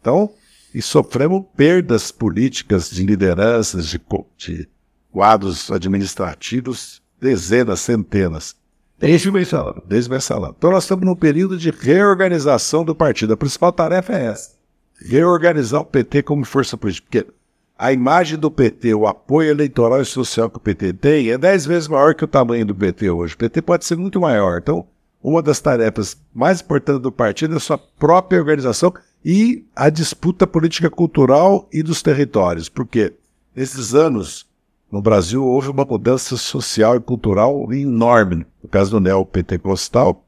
Então, 0.00 0.30
e 0.74 0.82
sofremos 0.82 1.44
perdas 1.56 2.10
políticas 2.10 2.90
de 2.90 3.04
lideranças, 3.04 3.86
de, 3.86 4.00
de 4.36 4.68
quadros 5.10 5.70
administrativos, 5.70 7.00
dezenas, 7.20 7.80
centenas. 7.80 8.56
Desde 8.98 9.28
o 9.28 9.32
mensalão. 9.32 9.82
Desde 9.86 10.08
o 10.08 10.12
mensalão. 10.12 10.54
Então 10.56 10.70
nós 10.70 10.84
estamos 10.84 11.04
num 11.04 11.14
período 11.14 11.58
de 11.58 11.70
reorganização 11.70 12.84
do 12.84 12.94
partido. 12.94 13.34
A 13.34 13.36
principal 13.36 13.72
tarefa 13.72 14.14
é 14.14 14.26
essa. 14.26 14.56
Reorganizar 14.98 15.82
o 15.82 15.84
PT 15.84 16.22
como 16.22 16.44
força 16.44 16.76
política. 16.76 17.06
Porque 17.10 17.32
a 17.78 17.92
imagem 17.92 18.38
do 18.38 18.50
PT, 18.50 18.94
o 18.94 19.06
apoio 19.06 19.50
eleitoral 19.50 20.00
e 20.00 20.04
social 20.04 20.48
que 20.48 20.56
o 20.56 20.60
PT 20.60 20.94
tem, 20.94 21.30
é 21.30 21.36
dez 21.36 21.66
vezes 21.66 21.88
maior 21.88 22.14
que 22.14 22.24
o 22.24 22.28
tamanho 22.28 22.64
do 22.64 22.74
PT 22.74 23.10
hoje. 23.10 23.34
O 23.34 23.38
PT 23.38 23.60
pode 23.60 23.84
ser 23.84 23.96
muito 23.96 24.18
maior. 24.18 24.58
Então, 24.58 24.86
uma 25.22 25.42
das 25.42 25.60
tarefas 25.60 26.16
mais 26.32 26.62
importantes 26.62 27.02
do 27.02 27.12
partido 27.12 27.54
é 27.54 27.56
a 27.58 27.60
sua 27.60 27.76
própria 27.76 28.38
organização 28.38 28.94
e 29.22 29.66
a 29.74 29.90
disputa 29.90 30.46
política 30.46 30.88
cultural 30.88 31.68
e 31.70 31.82
dos 31.82 32.00
territórios. 32.00 32.70
Porque 32.70 33.12
nesses 33.54 33.94
anos, 33.94 34.46
no 34.90 35.02
Brasil, 35.02 35.44
houve 35.44 35.68
uma 35.68 35.84
mudança 35.84 36.36
social 36.36 36.96
e 36.96 37.00
cultural 37.00 37.72
enorme. 37.72 38.46
No 38.62 38.68
caso 38.68 38.92
do 38.92 39.00
neopentecostal, 39.00 40.24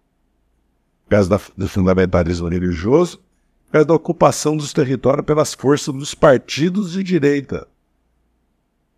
no 1.05 1.11
caso 1.11 1.31
da, 1.31 1.41
do 1.57 1.69
fundamentalismo 1.69 2.49
religioso, 2.49 3.19
por 3.67 3.73
causa 3.73 3.87
da 3.87 3.95
ocupação 3.95 4.57
dos 4.57 4.73
territórios 4.73 5.25
pelas 5.25 5.55
forças 5.55 5.95
dos 5.95 6.15
partidos 6.15 6.93
de 6.93 7.03
direita. 7.03 7.69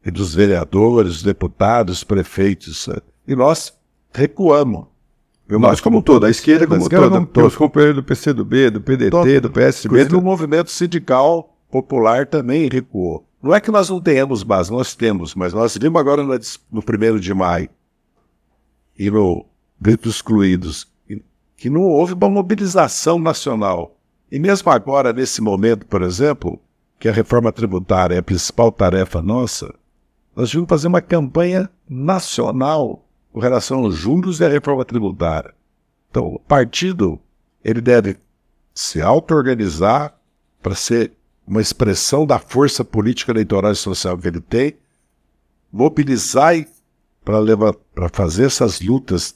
E 0.05 0.11
dos 0.11 0.35
vereadores, 0.35 1.23
deputados, 1.23 2.03
prefeitos. 2.03 2.88
E 3.27 3.37
nós 3.37 3.75
recuamos. 4.12 4.87
Nós 5.46 5.81
como 5.81 6.01
todo, 6.01 6.27
a 6.27 6.31
esquerda 6.31 6.66
como 6.66 6.88
toda, 6.88 7.46
os 7.46 7.57
companheiros 7.57 7.96
do 7.96 8.05
PCdoB, 8.05 8.70
do 8.70 8.81
PDT, 8.81 9.11
todo, 9.11 9.40
do 9.40 9.51
PSB. 9.51 10.05
Do... 10.05 10.18
o 10.18 10.23
movimento 10.23 10.70
sindical 10.70 11.57
popular 11.68 12.25
também 12.25 12.68
recuou. 12.70 13.27
Não 13.42 13.55
é 13.55 13.61
que 13.61 13.70
nós 13.70 13.88
não 13.88 14.00
tenhamos 14.00 14.42
base, 14.42 14.70
nós 14.70 14.94
temos, 14.94 15.35
mas 15.35 15.53
nós 15.53 15.76
vimos 15.76 16.00
agora 16.00 16.22
no, 16.22 16.35
no 16.70 16.81
1 16.81 17.18
de 17.18 17.33
maio 17.33 17.68
e 18.98 19.11
no 19.11 19.46
Grito 19.81 20.09
Excluídos 20.09 20.90
que 21.57 21.70
não 21.70 21.83
houve 21.83 22.14
uma 22.14 22.29
mobilização 22.29 23.18
nacional 23.18 23.96
e 24.31 24.38
mesmo 24.38 24.70
agora, 24.70 25.12
nesse 25.12 25.42
momento, 25.42 25.85
por 25.87 26.03
exemplo, 26.03 26.61
que 26.98 27.09
a 27.09 27.12
reforma 27.12 27.50
tributária 27.50 28.14
é 28.14 28.18
a 28.18 28.22
principal 28.22 28.70
tarefa 28.70 29.20
nossa, 29.20 29.74
nós 30.37 30.53
vamos 30.53 30.68
fazer 30.68 30.87
uma 30.87 31.00
campanha 31.00 31.68
nacional 31.88 33.05
com 33.33 33.40
relação 33.40 33.81
aos 33.81 33.96
juros 33.96 34.38
e 34.38 34.44
à 34.44 34.48
reforma 34.48 34.85
tributária. 34.85 35.53
Então, 36.09 36.26
o 36.26 36.38
partido 36.38 37.18
ele 37.64 37.81
deve 37.81 38.18
se 38.72 39.03
auto-organizar 39.03 40.16
para 40.62 40.76
ser 40.76 41.12
uma 41.46 41.61
expressão 41.61 42.26
da 42.26 42.38
força 42.38 42.85
política 42.85 43.33
eleitoral 43.33 43.72
e 43.72 43.76
social 43.76 44.16
que 44.16 44.29
ele 44.29 44.40
tem, 44.40 44.76
mobilizar 45.72 46.55
para 47.24 48.09
fazer 48.12 48.46
essas 48.46 48.81
lutas 48.81 49.35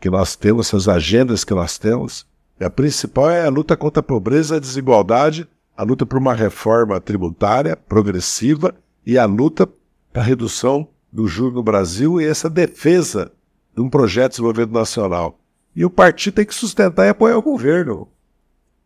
que 0.00 0.10
nós 0.10 0.34
temos, 0.34 0.68
essas 0.68 0.88
agendas 0.88 1.44
que 1.44 1.54
nós 1.54 1.78
temos, 1.78 2.26
a 2.60 2.70
principal 2.70 3.28
é 3.28 3.44
a 3.44 3.50
luta 3.50 3.76
contra 3.76 4.00
a 4.00 4.04
pobreza 4.04 4.54
e 4.54 4.56
a 4.56 4.60
desigualdade, 4.60 5.48
a 5.76 5.82
luta 5.82 6.06
por 6.06 6.18
uma 6.18 6.34
reforma 6.34 7.00
tributária 7.00 7.76
progressiva 7.76 8.74
e 9.04 9.18
a 9.18 9.24
luta 9.24 9.68
para 10.12 10.22
a 10.22 10.24
redução 10.24 10.88
do 11.12 11.26
juro 11.26 11.56
no 11.56 11.62
Brasil 11.62 12.20
e 12.20 12.24
essa 12.24 12.48
defesa 12.48 13.32
de 13.74 13.82
um 13.82 13.90
projeto 13.90 14.30
de 14.30 14.36
desenvolvimento 14.36 14.72
nacional. 14.72 15.38
E 15.74 15.84
o 15.84 15.90
partido 15.90 16.34
tem 16.34 16.46
que 16.46 16.54
sustentar 16.54 17.06
e 17.06 17.08
apoiar 17.08 17.36
o 17.36 17.42
governo. 17.42 18.08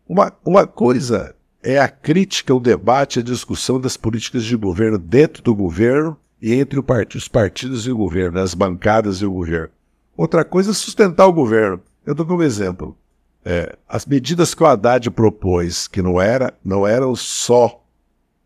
Uma, 0.09 0.33
uma 0.45 0.67
coisa 0.67 1.36
é 1.67 1.81
a 1.81 1.89
crítica, 1.89 2.55
o 2.55 2.61
debate, 2.61 3.19
a 3.19 3.23
discussão 3.23 3.81
das 3.81 3.97
políticas 3.97 4.45
de 4.45 4.57
governo 4.57 4.97
dentro 4.97 5.43
do 5.43 5.53
governo 5.53 6.17
e 6.41 6.55
entre 6.55 6.81
part 6.81 7.17
os 7.17 7.27
partidos 7.27 7.89
e 7.89 7.91
o 7.91 7.97
governo, 7.97 8.39
as 8.39 8.55
bancadas 8.55 9.17
e 9.17 9.27
o 9.27 9.33
governo. 9.33 9.71
Outra 10.17 10.45
coisa 10.45 10.71
é 10.71 10.75
sustentar 10.75 11.27
o 11.27 11.33
governo. 11.33 11.83
Eu 12.07 12.15
dou 12.15 12.25
como 12.25 12.45
exemplo. 12.45 12.97
É, 13.45 13.77
as 13.89 14.07
medidas 14.07 14.55
que 14.55 14.63
o 14.63 14.67
Haddad 14.67 15.11
propôs, 15.11 15.89
que 15.89 16.01
não, 16.01 16.21
era, 16.21 16.55
não 16.65 16.87
eram 16.87 17.17
só 17.17 17.85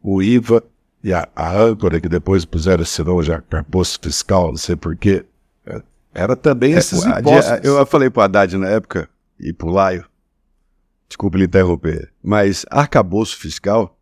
o 0.02 0.22
IVA 0.22 0.64
e 1.04 1.12
a, 1.12 1.28
a 1.36 1.54
âncora, 1.54 2.00
que 2.00 2.08
depois 2.08 2.46
puseram 2.46 2.82
esse 2.82 3.02
nome 3.02 3.22
já, 3.22 3.34
arcabouço 3.34 3.98
fiscal, 4.02 4.48
não 4.48 4.56
sei 4.56 4.76
porquê, 4.76 5.26
é, 5.66 5.82
era 6.14 6.34
também 6.34 6.74
é, 6.74 6.78
esses 6.78 7.04
é, 7.04 7.20
impostos. 7.20 7.64
Eu 7.64 7.84
falei 7.84 8.08
para 8.08 8.20
o 8.20 8.24
Haddad 8.24 8.56
na 8.56 8.68
época, 8.68 9.08
e 9.38 9.52
para 9.52 9.68
o 9.68 9.70
Laio, 9.70 10.09
desculpe 11.10 11.36
lhe 11.36 11.44
interromper, 11.44 12.10
mas 12.22 12.64
arcabouço 12.70 13.36
fiscal, 13.36 13.98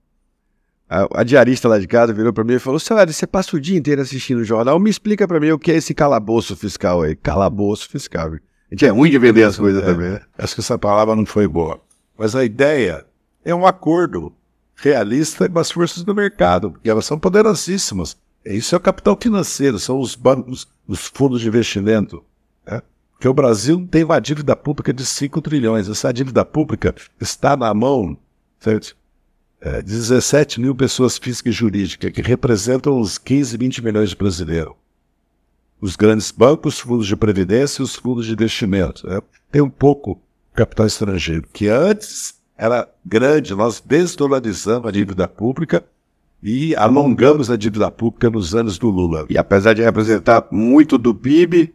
a, 0.88 1.21
a, 1.21 1.25
diarista 1.25 1.66
lá 1.66 1.79
de 1.79 1.87
casa 1.87 2.12
virou 2.12 2.33
para 2.33 2.44
mim 2.44 2.55
e 2.55 2.59
falou: 2.59 2.79
Salário, 2.79 3.12
você 3.12 3.27
passa 3.27 3.57
o 3.57 3.61
dia 3.61 3.77
inteiro 3.77 4.01
assistindo 4.01 4.38
o 4.38 4.44
jornal, 4.44 4.79
me 4.79 4.90
explica 4.90 5.27
para 5.27 5.40
mim 5.40 5.51
o 5.51 5.59
que 5.59 5.73
é 5.73 5.77
esse 5.77 5.94
calabouço 5.94 6.55
fiscal 6.55 7.03
aí. 7.03 7.16
Calabouço 7.16 7.88
fiscal. 7.88 8.33
A 8.35 8.75
gente 8.75 8.87
é 8.87 8.90
ruim 8.90 9.11
de 9.11 9.18
vender 9.18 9.44
as 9.44 9.57
coisas 9.57 9.83
é, 9.83 9.87
também, 9.87 10.11
né? 10.11 10.21
Acho 10.37 10.55
que 10.55 10.61
essa 10.61 10.79
palavra 10.79 11.16
não 11.16 11.27
foi 11.27 11.49
boa. 11.49 11.81
Mas 12.16 12.35
a 12.37 12.44
ideia 12.44 13.05
é 13.44 13.55
um 13.55 13.66
acordo 13.66 14.33
realista 14.77 15.49
com 15.49 15.59
as 15.59 15.71
forças 15.71 16.05
do 16.05 16.14
mercado, 16.14 16.73
porque 16.73 16.88
elas 16.88 17.07
são 17.07 17.18
poderosíssimas. 17.18 18.16
Isso 18.44 18.75
é 18.75 18.79
o 18.79 18.81
capital 18.81 19.18
financeiro, 19.21 19.79
são 19.79 19.99
os 19.99 20.14
bancos, 20.14 20.68
os 20.87 21.07
fundos 21.07 21.40
de 21.40 21.49
investimento. 21.49 22.23
Porque 23.18 23.28
o 23.28 23.35
Brasil 23.35 23.87
tem 23.90 24.04
uma 24.04 24.20
dívida 24.20 24.54
pública 24.54 24.92
de 24.92 25.04
5 25.04 25.42
trilhões. 25.42 25.88
Essa 25.88 26.12
dívida 26.12 26.44
pública 26.44 26.94
está 27.20 27.57
na 27.57 27.74
mão 27.74 28.16
certo? 28.61 28.96
É, 29.61 29.83
17 29.83 30.61
mil 30.61 30.74
pessoas 30.74 31.18
físicas 31.18 31.52
e 31.52 31.57
jurídicas, 31.57 32.12
que 32.12 32.22
representam 32.22 32.98
uns 32.98 33.18
15, 33.18 33.57
20 33.57 33.85
milhões 33.85 34.11
de 34.11 34.16
brasileiros 34.16 34.74
os 35.81 35.94
grandes 35.94 36.33
bancos, 36.33 36.81
fundos 36.81 37.07
de 37.07 37.14
previdência 37.14 37.81
e 37.81 37.85
os 37.85 37.94
fundos 37.94 38.26
de 38.26 38.33
investimento. 38.33 39.07
Né? 39.07 39.20
Tem 39.50 39.62
um 39.62 39.70
pouco 39.70 40.20
capital 40.52 40.87
estrangeiro, 40.87 41.46
que 41.52 41.68
antes 41.68 42.35
era 42.57 42.88
grande, 43.07 43.54
nós 43.54 43.81
desdolarizamos 43.81 44.88
a 44.88 44.90
dívida 44.90 45.28
pública 45.28 45.85
e 46.42 46.74
alongamos 46.74 47.48
a 47.48 47.57
dívida 47.57 47.90
pública 47.92 48.28
nos 48.28 48.57
anos 48.57 48.76
do 48.76 48.90
Lula. 48.90 49.26
E 49.31 49.38
apesar 49.38 49.72
de 49.72 49.83
representar 49.83 50.48
muito 50.50 50.98
do 50.98 51.14
PIB, 51.14 51.72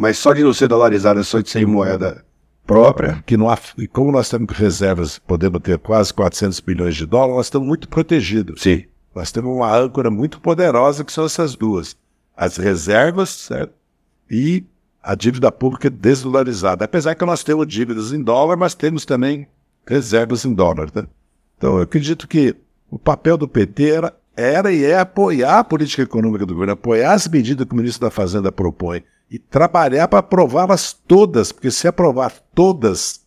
mas 0.00 0.16
só 0.16 0.32
de 0.32 0.42
não 0.42 0.54
ser 0.54 0.66
dolarizada, 0.66 1.22
só 1.22 1.40
de 1.40 1.50
ser 1.50 1.66
moeda 1.66 2.24
própria. 2.66 3.22
Que 3.26 3.36
não 3.36 3.50
há, 3.50 3.58
e 3.76 3.86
como 3.86 4.10
nós 4.10 4.30
temos 4.30 4.56
reservas, 4.56 5.18
podemos 5.18 5.60
ter 5.60 5.78
quase 5.78 6.14
400 6.14 6.58
bilhões 6.60 6.96
de 6.96 7.04
dólares, 7.04 7.36
nós 7.36 7.46
estamos 7.46 7.68
muito 7.68 7.86
protegidos. 7.86 8.62
Sim. 8.62 8.84
Nós 9.14 9.30
temos 9.30 9.54
uma 9.54 9.76
âncora 9.76 10.10
muito 10.10 10.40
poderosa 10.40 11.04
que 11.04 11.12
são 11.12 11.26
essas 11.26 11.54
duas 11.54 11.96
as 12.34 12.56
reservas 12.56 13.28
certo? 13.28 13.74
e 14.30 14.64
a 15.02 15.14
dívida 15.14 15.52
pública 15.52 15.90
desdolarizada. 15.90 16.86
Apesar 16.86 17.14
que 17.14 17.24
nós 17.26 17.44
temos 17.44 17.66
dívidas 17.66 18.10
em 18.14 18.22
dólar, 18.22 18.56
mas 18.56 18.74
temos 18.74 19.04
também 19.04 19.46
reservas 19.86 20.46
em 20.46 20.54
dólar. 20.54 20.88
Né? 20.94 21.06
Então, 21.58 21.76
eu 21.76 21.82
acredito 21.82 22.26
que 22.26 22.56
o 22.90 22.98
papel 22.98 23.36
do 23.36 23.46
PT 23.46 23.90
era, 23.90 24.16
era 24.34 24.72
e 24.72 24.82
é 24.82 24.98
apoiar 24.98 25.58
a 25.58 25.64
política 25.64 26.02
econômica 26.02 26.46
do 26.46 26.54
governo, 26.54 26.72
apoiar 26.72 27.12
as 27.12 27.28
medidas 27.28 27.66
que 27.66 27.74
o 27.74 27.76
ministro 27.76 28.06
da 28.06 28.10
Fazenda 28.10 28.50
propõe 28.50 29.04
e 29.30 29.38
trabalhar 29.38 30.08
para 30.08 30.18
aprová-las 30.18 30.92
todas, 30.92 31.52
porque 31.52 31.70
se 31.70 31.86
aprovar 31.86 32.32
todas 32.54 33.24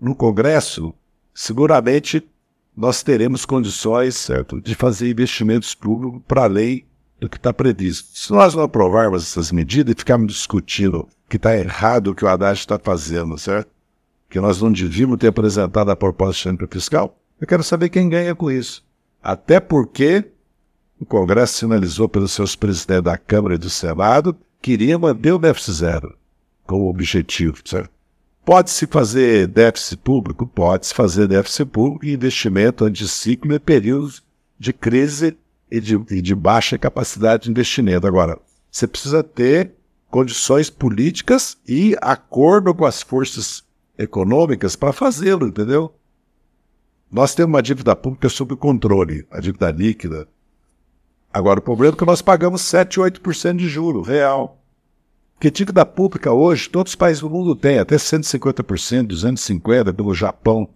no 0.00 0.14
Congresso, 0.14 0.92
seguramente 1.32 2.28
nós 2.76 3.02
teremos 3.02 3.44
condições 3.44 4.16
certo, 4.16 4.60
de 4.60 4.74
fazer 4.74 5.10
investimentos 5.10 5.74
públicos 5.74 6.20
para 6.26 6.44
além 6.44 6.84
do 7.20 7.28
que 7.28 7.36
está 7.36 7.52
previsto. 7.52 8.18
Se 8.18 8.32
nós 8.32 8.54
não 8.54 8.64
aprovarmos 8.64 9.22
essas 9.22 9.52
medidas 9.52 9.94
e 9.94 9.98
ficarmos 9.98 10.32
discutindo 10.32 11.08
que 11.28 11.36
está 11.36 11.56
errado 11.56 12.08
o 12.08 12.14
que 12.14 12.24
o 12.24 12.28
Haddad 12.28 12.58
está 12.58 12.78
fazendo, 12.78 13.38
certo? 13.38 13.70
Que 14.28 14.40
nós 14.40 14.60
não 14.60 14.72
devíamos 14.72 15.18
ter 15.18 15.28
apresentado 15.28 15.90
a 15.90 15.96
proposta 15.96 16.52
de 16.52 16.66
fiscal, 16.66 17.16
eu 17.40 17.46
quero 17.46 17.62
saber 17.62 17.88
quem 17.88 18.08
ganha 18.08 18.34
com 18.34 18.50
isso. 18.50 18.84
Até 19.22 19.60
porque 19.60 20.32
o 21.00 21.06
Congresso 21.06 21.54
sinalizou 21.54 22.08
pelos 22.08 22.32
seus 22.32 22.56
presidentes 22.56 23.04
da 23.04 23.16
Câmara 23.16 23.54
e 23.54 23.58
do 23.58 23.70
Senado 23.70 24.36
que 24.64 24.72
iria 24.72 24.98
manter 24.98 25.30
o 25.30 25.38
déficit 25.38 25.72
zero 25.72 26.16
como 26.66 26.88
objetivo? 26.88 27.58
Pode-se 28.46 28.86
fazer 28.86 29.46
déficit 29.46 29.98
público? 29.98 30.46
Pode-se 30.46 30.94
fazer 30.94 31.28
déficit 31.28 31.66
público 31.66 32.06
e 32.06 32.14
investimento 32.14 32.86
anticiclo 32.86 33.54
em 33.54 33.60
períodos 33.60 34.22
de 34.58 34.72
crise 34.72 35.36
e 35.70 35.78
de, 35.78 36.02
e 36.10 36.22
de 36.22 36.34
baixa 36.34 36.78
capacidade 36.78 37.44
de 37.44 37.50
investimento. 37.50 38.06
Agora, 38.06 38.38
você 38.70 38.86
precisa 38.86 39.22
ter 39.22 39.74
condições 40.10 40.70
políticas 40.70 41.58
e 41.68 41.94
acordo 42.00 42.74
com 42.74 42.86
as 42.86 43.02
forças 43.02 43.62
econômicas 43.98 44.76
para 44.76 44.94
fazê-lo, 44.94 45.46
entendeu? 45.46 45.94
Nós 47.12 47.34
temos 47.34 47.52
uma 47.52 47.62
dívida 47.62 47.94
pública 47.94 48.30
sob 48.30 48.56
controle, 48.56 49.26
a 49.30 49.40
dívida 49.40 49.70
líquida. 49.70 50.26
Agora, 51.34 51.58
o 51.58 51.62
problema 51.62 51.96
é 51.96 51.98
que 51.98 52.04
nós 52.04 52.22
pagamos 52.22 52.62
7, 52.62 53.00
8% 53.00 53.56
de 53.56 53.68
juro 53.68 54.02
real. 54.02 54.62
Porque 55.34 55.50
dívida 55.50 55.84
pública 55.84 56.32
hoje, 56.32 56.70
todos 56.70 56.92
os 56.92 56.94
países 56.94 57.20
do 57.20 57.28
mundo 57.28 57.56
têm, 57.56 57.80
até 57.80 57.96
150%, 57.96 59.08
250% 59.08 59.92
pelo 59.92 60.14
Japão 60.14 60.68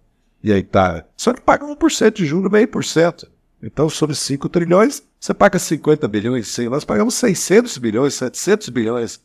e 0.43 0.51
a 0.51 0.57
Itália. 0.57 1.07
Só 1.15 1.31
que 1.31 1.39
pagam 1.39 1.73
1% 1.73 2.11
de 2.11 2.25
juro, 2.25 2.51
meio 2.51 2.67
por 2.67 2.83
cento. 2.83 3.31
Então, 3.63 3.89
sobre 3.89 4.13
5 4.17 4.49
trilhões, 4.49 5.01
você 5.17 5.33
paga 5.33 5.57
50 5.57 6.05
bilhões, 6.09 6.49
100. 6.49 6.67
Nós 6.67 6.83
pagamos 6.83 7.13
600 7.15 7.77
bilhões, 7.77 8.15
700 8.15 8.67
bilhões, 8.67 9.21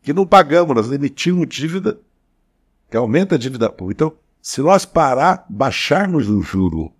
que 0.00 0.14
não 0.14 0.26
pagamos, 0.26 0.74
nós 0.74 0.90
emitimos 0.90 1.46
dívida 1.46 2.00
que 2.90 2.96
aumenta 2.96 3.34
a 3.34 3.38
dívida 3.38 3.68
pública. 3.68 4.06
Então, 4.06 4.16
se 4.40 4.62
nós 4.62 4.86
parar, 4.86 5.44
baixarmos 5.46 6.26
o 6.30 6.40
juro, 6.40 6.90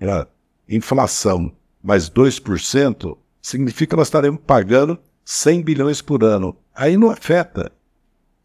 a 0.00 0.26
inflação 0.68 1.52
mais 1.84 2.08
2%, 2.08 3.16
significa 3.42 3.90
que 3.90 3.96
nós 3.96 4.08
estaremos 4.08 4.40
pagando 4.46 4.98
100 5.22 5.62
bilhões 5.62 6.00
por 6.00 6.24
ano. 6.24 6.56
Aí 6.74 6.96
não 6.96 7.10
afeta. 7.10 7.70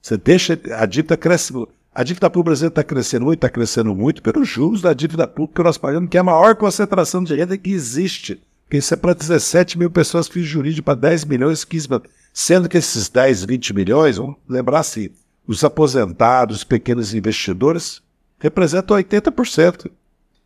Você 0.02 0.18
deixa, 0.18 0.60
a 0.76 0.86
dívida 0.86 1.16
cresce, 1.16 1.54
a 1.96 2.04
dívida 2.04 2.30
pública 2.30 2.50
brasileira 2.50 2.72
está 2.72 2.84
crescendo 2.84 3.26
muito, 3.26 3.38
está 3.38 3.50
crescendo 3.50 3.96
muito 3.96 4.22
pelos 4.22 4.48
juros 4.48 4.82
da 4.82 4.94
dívida 4.94 5.26
pública 5.26 5.62
que 5.62 5.68
nós 5.68 5.78
pagamos, 5.78 6.10
que 6.10 6.18
é 6.18 6.20
a 6.20 6.24
maior 6.24 6.54
concentração 6.56 7.24
de 7.24 7.34
renda 7.34 7.58
que 7.58 7.72
existe. 7.72 8.42
Porque 8.66 8.78
isso 8.78 8.94
é 8.94 8.98
para 8.98 9.14
17 9.14 9.80
mil 9.80 9.90
pessoas, 9.90 10.28
fiz 10.28 10.46
jurídico 10.46 10.86
para 10.86 10.96
10 11.00 11.26
milhões, 11.26 11.64
15 11.64 11.88
milhões. 11.88 12.10
Sendo 12.34 12.70
que 12.70 12.78
esses 12.78 13.10
10, 13.10 13.46
20 13.46 13.74
milhões, 13.74 14.18
vamos 14.18 14.36
lembrar 14.48 14.80
assim, 14.80 15.10
os 15.48 15.64
aposentados, 15.64 16.58
os 16.58 16.64
pequenos 16.64 17.14
investidores, 17.14 18.02
representam 18.38 18.96
80%, 18.96 19.90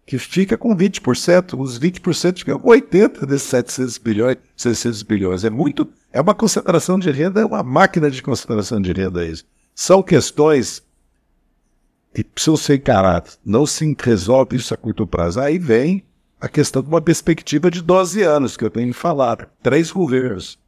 que 0.06 0.18
fica 0.18 0.58
com 0.58 0.76
20%, 0.76 1.60
os 1.60 1.80
20% 1.80 2.40
ficam 2.40 2.60
com 2.60 2.70
80% 2.70 3.26
desses 3.26 3.48
700 3.48 3.98
bilhões, 3.98 4.38
600 4.56 5.04
bilhões. 5.04 5.44
É 5.44 5.50
muito, 5.50 5.88
é 6.12 6.20
uma 6.20 6.36
concentração 6.36 7.00
de 7.00 7.10
renda, 7.10 7.42
é 7.42 7.46
uma 7.46 7.64
máquina 7.64 8.12
de 8.12 8.22
concentração 8.22 8.82
de 8.82 8.92
renda 8.92 9.26
isso. 9.26 9.46
São 9.74 10.04
questões 10.04 10.84
que 12.14 12.24
precisam 12.24 12.58
ser 12.58 12.76
encaradas. 12.76 13.40
Não 13.44 13.66
se 13.66 13.96
resolve 14.00 14.58
isso 14.58 14.74
a 14.74 14.78
curto 14.78 15.08
prazo. 15.08 15.40
Aí 15.40 15.58
vem 15.58 16.04
a 16.40 16.48
questão 16.48 16.82
de 16.82 16.90
uma 16.90 17.02
perspectiva 17.02 17.72
de 17.72 17.82
12 17.82 18.22
anos, 18.22 18.56
que 18.56 18.66
eu 18.66 18.70
tenho 18.70 18.94
falado. 18.94 19.48
Três 19.64 19.92
governos. 19.92 20.60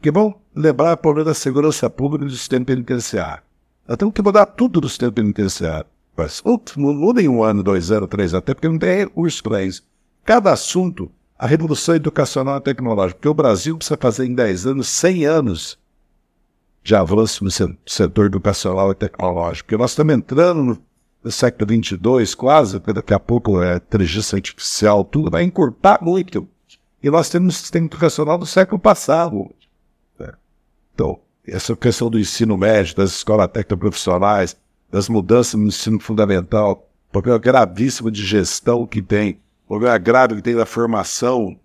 Que 0.00 0.10
vão 0.10 0.34
lembrar 0.54 0.94
o 0.94 0.96
problema 0.96 1.26
da 1.26 1.34
segurança 1.34 1.88
pública 1.88 2.24
e 2.24 2.28
do 2.28 2.34
sistema 2.34 2.64
penitenciário. 2.64 3.42
Nós 3.86 3.98
temos 3.98 4.14
que 4.14 4.22
mudar 4.22 4.46
tudo 4.46 4.80
do 4.80 4.88
sistema 4.88 5.12
penitenciário. 5.12 5.86
Mas, 6.16 6.42
não 6.76 6.92
muda 6.94 7.22
em 7.22 7.28
um 7.28 7.42
ano, 7.42 7.62
dois 7.62 7.90
anos, 7.90 8.08
três 8.08 8.34
anos, 8.34 8.42
até 8.42 8.54
porque 8.54 8.68
não 8.68 8.78
tem 8.78 8.98
recurso 8.98 9.42
para 9.42 9.62
isso. 9.62 9.82
Cada 10.24 10.52
assunto, 10.52 11.10
a 11.38 11.46
revolução 11.46 11.94
educacional 11.94 12.58
e 12.58 12.60
tecnológica, 12.60 13.18
porque 13.18 13.28
o 13.28 13.34
Brasil 13.34 13.76
precisa 13.76 13.98
fazer 14.00 14.26
em 14.26 14.34
10 14.34 14.66
anos, 14.66 14.88
100 14.88 15.24
anos 15.24 15.78
de 16.82 16.94
avanço 16.94 17.44
no 17.44 17.50
setor 17.86 18.26
educacional 18.26 18.90
e 18.92 18.94
tecnológico. 18.94 19.66
Porque 19.66 19.80
nós 19.80 19.90
estamos 19.90 20.14
entrando 20.14 20.80
no, 21.22 21.30
século 21.30 21.66
22 21.66 22.34
quase, 22.34 22.78
porque 22.78 22.92
daqui 22.92 23.14
a 23.14 23.20
pouco 23.20 23.62
é 23.62 23.76
inteligência 23.76 24.36
artificial, 24.36 25.04
tudo 25.04 25.30
vai 25.30 25.42
encurtar 25.42 25.98
muito. 26.02 26.48
E 27.02 27.10
nós 27.10 27.28
temos 27.28 27.54
um 27.54 27.58
sistema 27.58 27.86
educacional 27.86 28.38
do 28.38 28.46
século 28.46 28.78
passado. 28.78 29.50
Né? 30.18 30.32
Então, 30.94 31.18
essa 31.46 31.74
questão 31.74 32.10
do 32.10 32.18
ensino 32.18 32.56
médio, 32.56 32.96
das 32.96 33.10
escolas 33.10 33.48
técnicas 33.48 33.78
profissionais, 33.78 34.56
das 34.90 35.08
mudanças 35.08 35.54
no 35.54 35.66
ensino 35.66 36.00
fundamental, 36.00 36.88
problema 37.12 37.38
gravíssimo 37.38 38.10
de 38.10 38.24
gestão 38.24 38.86
que 38.86 39.00
tem, 39.00 39.40
problema 39.66 39.96
grave 39.98 40.36
que 40.36 40.42
tem 40.42 40.54
da 40.54 40.66
formação 40.66 41.58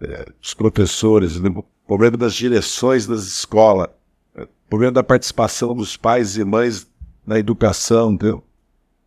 é, 0.00 0.26
dos 0.40 0.54
professores, 0.54 1.40
né? 1.40 1.50
problema 1.86 2.16
das 2.16 2.34
direções 2.34 3.06
das 3.06 3.24
escolas, 3.24 3.88
é, 4.36 4.46
problema 4.68 4.92
da 4.92 5.02
participação 5.02 5.74
dos 5.74 5.96
pais 5.96 6.36
e 6.36 6.44
mães 6.44 6.88
na 7.26 7.38
educação, 7.38 8.12
entendeu? 8.12 8.42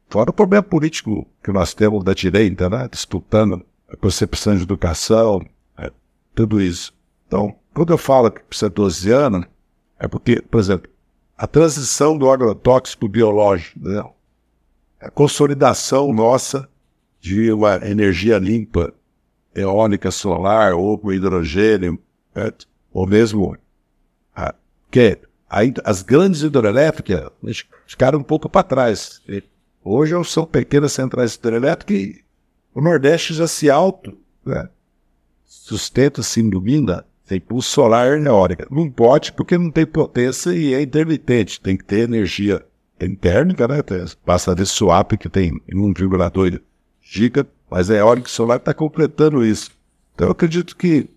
Fora 0.10 0.30
o 0.30 0.34
problema 0.34 0.64
político 0.64 1.26
que 1.42 1.52
nós 1.52 1.74
temos 1.74 2.04
da 2.04 2.14
direita, 2.14 2.70
né? 2.70 2.88
disputando 2.92 3.66
a 3.88 3.96
concepção 3.96 4.56
de 4.56 4.64
educação, 4.64 5.46
é, 5.78 5.92
tudo 6.36 6.62
isso. 6.62 6.94
Então, 7.28 7.56
quando 7.74 7.94
eu 7.94 7.98
falo 7.98 8.30
que 8.30 8.44
precisa 8.44 8.70
de 8.70 8.76
12 8.76 9.12
anos, 9.12 9.46
é 9.98 10.08
porque, 10.08 10.42
por 10.42 10.60
exemplo, 10.60 10.91
a 11.42 11.48
transição 11.48 12.16
do 12.16 12.30
agrotóxico 12.30 13.08
biológico, 13.08 13.80
né? 13.80 14.08
a 15.00 15.10
consolidação 15.10 16.14
nossa 16.14 16.70
de 17.20 17.52
uma 17.52 17.78
energia 17.78 18.38
limpa, 18.38 18.94
eólica, 19.56 20.12
solar, 20.12 20.76
ou 20.76 21.00
com 21.00 21.12
hidrogênio, 21.12 21.98
né? 22.36 22.52
ou 22.94 23.08
mesmo 23.08 23.58
a, 24.36 24.54
que 24.92 25.18
as 25.84 26.04
grandes 26.04 26.44
hidrelétricas 26.44 27.32
ficaram 27.88 28.20
um 28.20 28.24
pouco 28.24 28.48
para 28.48 28.62
trás. 28.62 29.20
Hoje 29.84 30.14
são 30.26 30.46
pequenas 30.46 30.92
centrais 30.92 31.34
hidrelétricas 31.34 31.98
e 31.98 32.24
o 32.72 32.82
Nordeste 32.82 33.34
já 33.34 33.48
se 33.48 33.68
auto 33.68 34.16
né? 34.46 34.70
sustenta, 35.44 36.22
se 36.22 36.40
ilumina 36.40 37.04
tem 37.32 37.40
pulso 37.40 37.72
solar 37.72 38.22
eólica. 38.22 38.68
Não 38.70 38.90
pode 38.90 39.32
porque 39.32 39.58
não 39.58 39.72
tem 39.72 39.86
potência 39.86 40.52
e 40.52 40.74
é 40.74 40.82
intermitente. 40.82 41.62
Tem 41.62 41.78
que 41.78 41.86
ter 41.86 42.00
energia 42.02 42.62
térmica, 43.22 43.70
né? 43.70 43.78
Basta 44.26 44.54
ver 44.54 44.66
swap 44.66 45.14
que 45.14 45.30
tem 45.30 45.54
1,2 45.72 46.60
giga, 47.02 47.48
mas 47.70 47.90
a 47.90 47.96
eólica 47.96 48.28
solar 48.28 48.58
está 48.58 48.74
completando 48.74 49.46
isso. 49.46 49.72
Então 50.14 50.28
eu 50.28 50.34
acredito 50.34 50.76
que 50.76 51.10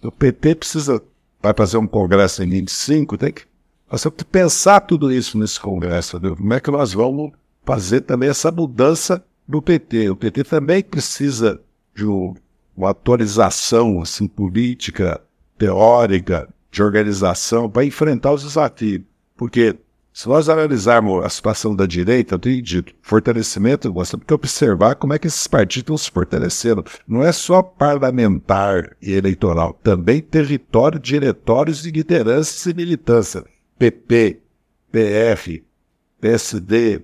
o 0.00 0.12
PT 0.12 0.54
precisa, 0.54 1.02
vai 1.42 1.52
fazer 1.52 1.78
um 1.78 1.86
congresso 1.86 2.44
em 2.44 2.48
25, 2.48 3.18
tem 3.18 3.32
que, 3.32 3.42
nós 3.90 4.02
temos 4.02 4.18
que 4.18 4.24
pensar 4.24 4.80
tudo 4.82 5.12
isso 5.12 5.36
nesse 5.36 5.58
congresso. 5.58 6.20
Como 6.20 6.54
é 6.54 6.60
que 6.60 6.70
nós 6.70 6.92
vamos 6.92 7.32
fazer 7.64 8.02
também 8.02 8.28
essa 8.28 8.52
mudança 8.52 9.24
do 9.48 9.60
PT? 9.60 10.10
O 10.10 10.16
PT 10.16 10.44
também 10.44 10.80
precisa 10.80 11.60
de 11.92 12.04
uma 12.04 12.90
atualização 12.90 14.00
assim, 14.00 14.28
política, 14.28 15.20
teórica 15.58 16.48
de 16.70 16.82
organização 16.82 17.70
para 17.70 17.84
enfrentar 17.84 18.32
os 18.32 18.42
desafios. 18.42 19.02
Porque 19.36 19.76
se 20.12 20.28
nós 20.28 20.48
analisarmos 20.48 21.22
a 21.22 21.28
situação 21.28 21.76
da 21.76 21.84
direita, 21.84 22.34
eu 22.34 22.38
tenho 22.38 22.62
dito, 22.62 22.94
fortalecimento, 23.02 23.92
nós 23.92 24.10
temos 24.10 24.24
que 24.26 24.32
observar 24.32 24.94
como 24.94 25.12
é 25.12 25.18
que 25.18 25.26
esses 25.26 25.46
partidos 25.46 26.02
se 26.02 26.10
fortalecendo. 26.10 26.82
Não 27.06 27.22
é 27.22 27.32
só 27.32 27.62
parlamentar 27.62 28.96
e 29.00 29.12
eleitoral, 29.12 29.78
também 29.82 30.22
território, 30.22 30.98
diretórios 30.98 31.84
e 31.84 31.90
lideranças 31.90 32.64
e 32.64 32.72
militância. 32.72 33.44
PP, 33.78 34.40
PF, 34.90 35.62
PSD, 36.18 37.02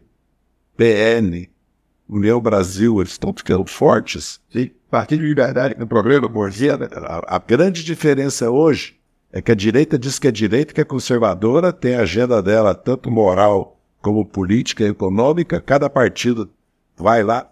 PN, 0.75 1.52
União 2.09 2.41
Brasil, 2.41 3.01
eles 3.01 3.13
estão 3.13 3.33
ficando 3.33 3.67
fortes. 3.67 4.41
Sim. 4.51 4.71
Partido 4.91 5.21
de 5.21 5.29
Liberdade 5.29 5.77
no 5.79 5.87
programa 5.87 6.29
Borgia, 6.29 6.77
né? 6.77 6.89
a, 6.93 7.37
a 7.37 7.39
grande 7.39 7.83
diferença 7.83 8.51
hoje 8.51 8.99
é 9.33 9.41
que 9.41 9.51
a 9.51 9.55
direita 9.55 9.99
diz 9.99 10.19
que 10.19 10.29
é 10.29 10.31
direita, 10.31 10.75
que 10.75 10.81
é 10.81 10.85
conservadora, 10.85 11.73
tem 11.73 11.95
a 11.95 12.03
agenda 12.03 12.43
dela 12.43 12.75
tanto 12.75 13.11
moral 13.11 13.81
como 14.03 14.27
política 14.27 14.85
e 14.85 14.89
econômica, 14.89 15.61
cada 15.61 15.89
partido 15.89 16.51
vai 16.97 17.23
lá. 17.23 17.49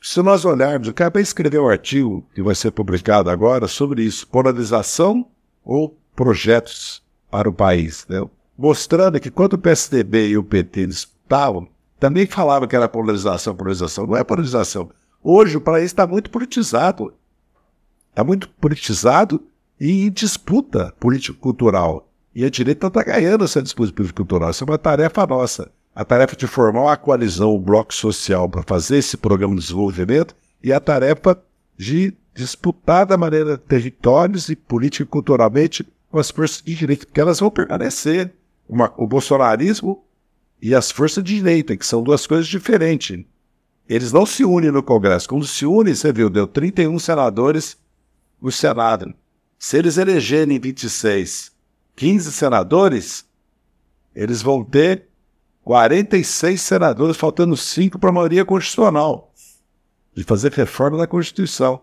Se 0.00 0.22
nós 0.22 0.44
olharmos, 0.44 0.86
eu 0.86 0.92
acabei 0.92 1.22
de 1.22 1.28
escrever 1.28 1.58
um 1.58 1.68
artigo 1.68 2.24
que 2.32 2.42
vai 2.42 2.54
ser 2.54 2.70
publicado 2.70 3.28
agora 3.28 3.66
sobre 3.66 4.04
isso, 4.04 4.28
polarização 4.28 5.26
ou 5.64 5.98
projetos 6.14 7.02
para 7.28 7.48
o 7.48 7.52
país, 7.52 8.06
né? 8.08 8.24
mostrando 8.56 9.18
que 9.18 9.30
quando 9.30 9.54
o 9.54 9.58
PSDB 9.58 10.28
e 10.28 10.38
o 10.38 10.44
PT 10.44 10.86
disputavam, 10.86 11.66
também 12.04 12.26
falavam 12.26 12.68
que 12.68 12.76
era 12.76 12.86
polarização, 12.86 13.56
polarização. 13.56 14.06
Não 14.06 14.14
é 14.14 14.22
polarização. 14.22 14.90
Hoje 15.22 15.56
o 15.56 15.60
país 15.60 15.86
está 15.86 16.06
muito 16.06 16.28
politizado. 16.28 17.14
Está 18.10 18.22
muito 18.22 18.46
politizado 18.46 19.42
e 19.80 20.04
em 20.04 20.10
disputa 20.10 20.92
político-cultural. 21.00 22.06
E 22.34 22.44
a 22.44 22.50
direita 22.50 22.88
está 22.88 23.02
ganhando 23.02 23.42
essa 23.42 23.62
disputa 23.62 23.90
político-cultural. 23.90 24.50
Isso 24.50 24.64
é 24.64 24.66
uma 24.66 24.76
tarefa 24.76 25.26
nossa. 25.26 25.70
A 25.94 26.04
tarefa 26.04 26.36
de 26.36 26.46
formar 26.46 26.82
uma 26.82 26.96
coalizão, 26.98 27.56
um 27.56 27.58
bloco 27.58 27.94
social 27.94 28.50
para 28.50 28.62
fazer 28.62 28.98
esse 28.98 29.16
programa 29.16 29.54
de 29.54 29.62
desenvolvimento 29.62 30.36
e 30.62 30.74
a 30.74 30.80
tarefa 30.80 31.42
de 31.74 32.12
disputar 32.34 33.06
da 33.06 33.16
maneira 33.16 33.56
territórios 33.56 34.50
e 34.50 34.56
político-culturalmente 34.56 35.86
com 36.10 36.18
as 36.18 36.30
forças 36.30 36.60
de 36.60 36.74
direita, 36.74 37.06
porque 37.06 37.20
elas 37.22 37.40
vão 37.40 37.50
permanecer. 37.50 38.30
Uma, 38.68 38.92
o 38.98 39.06
bolsonarismo 39.06 40.03
e 40.64 40.74
as 40.74 40.90
forças 40.90 41.22
de 41.22 41.34
direita, 41.34 41.76
que 41.76 41.84
são 41.84 42.02
duas 42.02 42.26
coisas 42.26 42.48
diferentes. 42.48 43.22
Eles 43.86 44.10
não 44.12 44.24
se 44.24 44.46
unem 44.46 44.70
no 44.70 44.82
Congresso. 44.82 45.28
Quando 45.28 45.46
se 45.46 45.66
unem, 45.66 45.94
você 45.94 46.10
viu, 46.10 46.30
deu 46.30 46.46
31 46.46 46.98
senadores 46.98 47.76
o 48.40 48.50
Senado. 48.50 49.12
Se 49.58 49.76
eles 49.76 49.98
elegerem 49.98 50.58
26, 50.58 51.52
15 51.94 52.32
senadores, 52.32 53.26
eles 54.16 54.40
vão 54.40 54.64
ter 54.64 55.06
46 55.64 56.58
senadores, 56.58 57.18
faltando 57.18 57.58
5 57.58 57.98
para 57.98 58.08
a 58.08 58.14
maioria 58.14 58.44
constitucional, 58.46 59.34
de 60.14 60.24
fazer 60.24 60.50
reforma 60.50 60.96
da 60.96 61.06
Constituição. 61.06 61.82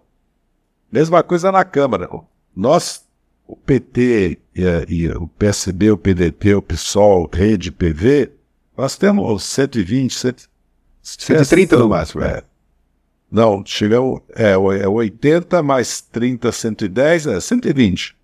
Mesma 0.91 1.21
coisa 1.21 1.51
na 1.51 1.63
Câmara. 1.63 2.09
Nós, 2.55 3.05
o 3.45 3.55
PT 3.55 4.39
e, 4.55 4.63
e 4.89 5.07
o 5.09 5.27
PSB, 5.27 5.91
o 5.91 5.97
PDT, 5.99 6.55
o 6.55 6.63
PSOL, 6.63 7.29
Rede, 7.31 7.71
PV, 7.71 8.40
nós 8.77 8.95
temos 8.95 9.43
120, 9.43 10.13
100, 10.13 10.35
130 11.01 11.77
no 11.77 11.89
máximo. 11.89 12.23
É. 12.23 12.43
Não, 13.31 13.63
chegamos. 13.65 14.21
É, 14.35 14.51
é 14.51 14.87
80 14.87 15.63
mais 15.63 16.01
30, 16.01 16.51
110, 16.51 17.27
é 17.27 17.39
120. 17.39 18.15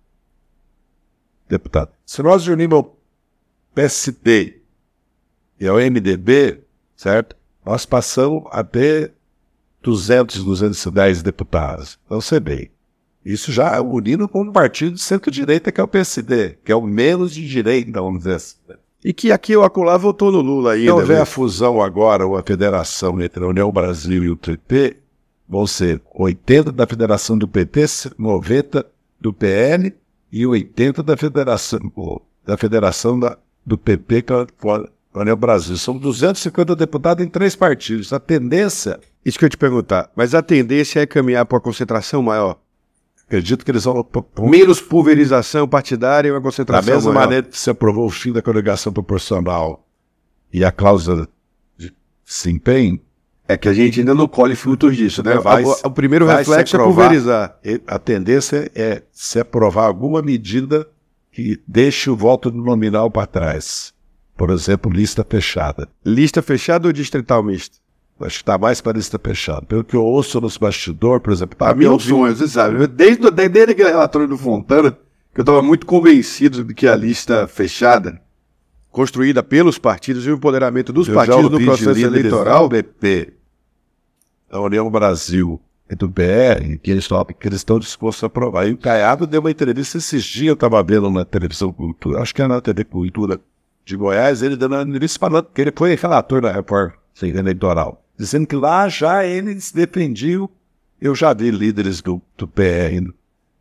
Deputado. 1.48 1.90
Se 2.04 2.22
nós 2.22 2.46
unirmos 2.46 2.80
o 2.80 2.92
PSD 3.74 4.60
e 5.58 5.66
ao 5.66 5.76
MDB, 5.76 6.60
certo? 6.94 7.36
Nós 7.64 7.86
passamos 7.86 8.44
a 8.50 8.62
ter 8.62 9.12
200, 9.82 10.44
210 10.44 11.22
deputados. 11.22 11.98
Então, 12.04 12.20
você 12.20 12.38
bem. 12.38 12.70
Isso 13.24 13.52
já 13.52 13.80
unindo 13.80 14.28
com 14.28 14.42
um 14.42 14.52
partido 14.52 14.94
de 14.94 15.02
centro-direita, 15.02 15.72
que 15.72 15.80
é 15.80 15.84
o 15.84 15.88
PSD, 15.88 16.58
que 16.64 16.72
é 16.72 16.76
o 16.76 16.82
menos 16.82 17.32
de 17.34 17.46
direita, 17.46 18.00
vamos 18.00 18.20
dizer 18.20 18.34
assim. 18.34 18.56
E 19.04 19.12
que 19.12 19.30
aqui 19.30 19.56
o 19.56 19.62
acolá 19.62 19.96
votou 19.96 20.32
no 20.32 20.40
Lula 20.40 20.72
ainda. 20.72 20.86
Se 20.86 20.90
houver 20.90 21.16
né? 21.16 21.22
a 21.22 21.26
fusão 21.26 21.80
agora, 21.80 22.26
ou 22.26 22.36
a 22.36 22.42
federação 22.42 23.20
entre 23.20 23.44
a 23.44 23.46
União 23.46 23.70
Brasil 23.70 24.24
e 24.24 24.30
o 24.30 24.36
PT, 24.36 24.96
vão 25.48 25.66
ser 25.66 26.02
80 26.14 26.72
da 26.72 26.86
federação 26.86 27.38
do 27.38 27.46
PT, 27.46 27.86
90 28.18 28.84
do 29.20 29.32
PL 29.32 29.94
e 30.30 30.46
80 30.46 31.02
da 31.02 31.16
federação, 31.16 31.80
da 32.44 32.56
federação 32.56 33.18
da, 33.18 33.38
do 33.64 33.78
PP, 33.78 34.22
que 34.22 34.32
é 34.32 34.36
a 34.36 35.20
União 35.20 35.36
Brasil. 35.36 35.76
São 35.76 35.96
250 35.96 36.76
deputados 36.76 37.24
em 37.24 37.28
três 37.28 37.56
partidos. 37.56 38.12
A 38.12 38.20
tendência. 38.20 38.98
Isso 39.24 39.38
que 39.38 39.44
eu 39.44 39.48
te 39.50 39.56
perguntar. 39.56 40.10
Mas 40.14 40.34
a 40.34 40.42
tendência 40.42 41.00
é 41.00 41.06
caminhar 41.06 41.46
para 41.46 41.56
uma 41.56 41.62
concentração 41.62 42.22
maior? 42.22 42.58
Acredito 43.28 43.62
que 43.62 43.70
eles 43.70 43.84
vão. 43.84 44.08
Menos 44.40 44.80
pulverização 44.80 45.68
partidária 45.68 46.30
e 46.30 46.32
uma 46.32 46.40
concentração. 46.40 46.86
Da 46.86 46.94
mesma 46.94 47.12
maior. 47.12 47.26
maneira 47.26 47.46
que 47.46 47.58
se 47.58 47.68
aprovou 47.68 48.06
o 48.06 48.10
fim 48.10 48.32
da 48.32 48.40
coligação 48.40 48.90
proporcional 48.90 49.86
e 50.50 50.64
a 50.64 50.72
cláusula 50.72 51.28
de 51.76 51.92
desempenho. 52.26 52.98
É 53.46 53.54
que 53.56 53.68
a 53.68 53.74
gente 53.74 54.00
ainda 54.00 54.14
não 54.14 54.26
colhe 54.26 54.54
frutos 54.54 54.96
disso, 54.96 55.22
né? 55.22 55.36
Vai, 55.36 55.62
o, 55.62 55.76
o 55.84 55.90
primeiro 55.90 56.26
reflexo 56.26 56.76
é 56.76 56.78
pulverizar. 56.82 57.58
A 57.86 57.98
tendência 57.98 58.70
é 58.74 59.02
se 59.12 59.38
aprovar 59.38 59.84
alguma 59.86 60.22
medida 60.22 60.88
que 61.30 61.60
deixe 61.66 62.08
o 62.08 62.16
voto 62.16 62.50
nominal 62.50 63.10
para 63.10 63.26
trás. 63.26 63.92
Por 64.38 64.50
exemplo, 64.50 64.90
lista 64.90 65.26
fechada. 65.28 65.86
Lista 66.04 66.40
fechada 66.40 66.88
ou 66.88 66.92
distrital 66.92 67.42
misto? 67.42 67.78
Acho 68.20 68.38
que 68.38 68.42
está 68.42 68.58
mais 68.58 68.80
para 68.80 68.96
lista 68.96 69.18
fechada. 69.18 69.62
Pelo 69.62 69.84
que 69.84 69.94
eu 69.94 70.04
ouço 70.04 70.40
nos 70.40 70.56
bastidores, 70.56 71.22
por 71.22 71.32
exemplo. 71.32 71.56
Para 71.56 71.74
mim 71.74 71.84
é 71.84 71.90
um 71.90 71.98
sonho, 71.98 72.34
você 72.34 72.48
sabe. 72.48 72.86
Desde, 72.88 73.30
desde 73.30 73.72
aquele 73.72 73.90
relatório 73.90 74.26
do 74.26 74.36
Fontana, 74.36 74.90
que 75.32 75.40
eu 75.40 75.42
estava 75.42 75.62
muito 75.62 75.86
convencido 75.86 76.64
de 76.64 76.74
que 76.74 76.88
a 76.88 76.96
lista 76.96 77.46
fechada, 77.46 78.20
construída 78.90 79.40
pelos 79.40 79.78
partidos 79.78 80.26
e 80.26 80.30
o 80.30 80.34
empoderamento 80.34 80.92
dos 80.92 81.06
eu 81.06 81.14
partidos 81.14 81.48
no 81.48 81.60
processo 81.60 82.00
eleitoral. 82.00 82.68
Do 82.68 82.70
BP, 82.70 83.34
da 84.50 84.60
União 84.60 84.90
Brasil 84.90 85.60
e 85.88 85.94
do 85.94 86.08
BR, 86.08 86.76
que 86.82 86.90
eles, 86.90 87.06
que 87.38 87.48
eles 87.48 87.60
estão 87.60 87.78
dispostos 87.78 88.24
a 88.24 88.26
aprovar. 88.26 88.68
E 88.68 88.72
o 88.72 88.76
Caiado 88.76 89.28
deu 89.28 89.40
uma 89.40 89.50
entrevista 89.50 89.96
esses 89.96 90.24
dias, 90.24 90.48
eu 90.48 90.54
estava 90.54 90.82
vendo 90.82 91.08
na 91.08 91.24
televisão 91.24 91.72
Cultura, 91.72 92.20
acho 92.20 92.34
que 92.34 92.42
era 92.42 92.52
na 92.52 92.60
TV 92.60 92.82
Cultura 92.82 93.40
de 93.84 93.96
Goiás, 93.96 94.42
ele 94.42 94.56
dando 94.56 94.74
uma 94.74 94.82
entrevista 94.82 95.20
falando 95.20 95.46
que 95.54 95.60
ele 95.60 95.72
foi 95.74 95.94
relator 95.94 96.42
da 96.42 96.52
reforma 96.52 96.94
eleitoral 97.22 98.02
dizendo 98.18 98.46
que 98.46 98.56
lá 98.56 98.88
já 98.88 99.24
eles 99.24 99.70
defendiam. 99.70 100.50
Eu 101.00 101.14
já 101.14 101.32
vi 101.32 101.50
líderes 101.50 102.02
do, 102.02 102.20
do 102.36 102.48
PR 102.48 103.08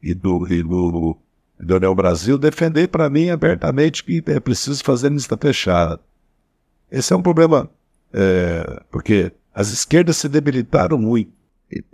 e 0.01 0.13
do, 0.13 0.47
e 0.51 0.63
do, 0.63 1.17
do 1.59 1.95
Brasil 1.95 2.37
defender 2.37 2.87
para 2.87 3.09
mim 3.09 3.29
abertamente 3.29 4.03
que 4.03 4.23
é 4.25 4.39
preciso 4.39 4.83
fazer 4.83 5.11
lista 5.11 5.37
fechada. 5.37 5.99
Esse 6.91 7.13
é 7.13 7.15
um 7.15 7.21
problema, 7.21 7.69
é, 8.11 8.81
porque 8.89 9.31
as 9.53 9.71
esquerdas 9.71 10.17
se 10.17 10.27
debilitaram 10.27 10.97
muito. 10.97 11.31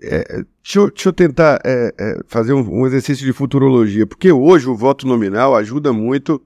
É, 0.01 0.43
deixa, 0.63 0.79
eu, 0.79 0.89
deixa, 0.89 1.09
eu, 1.09 1.13
tentar 1.13 1.59
é, 1.65 1.93
é, 1.97 2.19
fazer 2.27 2.53
um, 2.53 2.81
um, 2.81 2.85
exercício 2.85 3.25
de 3.25 3.33
futurologia, 3.33 4.05
porque 4.05 4.31
hoje 4.31 4.69
o 4.69 4.75
voto 4.75 5.07
nominal 5.07 5.55
ajuda 5.55 5.91
muito 5.91 6.39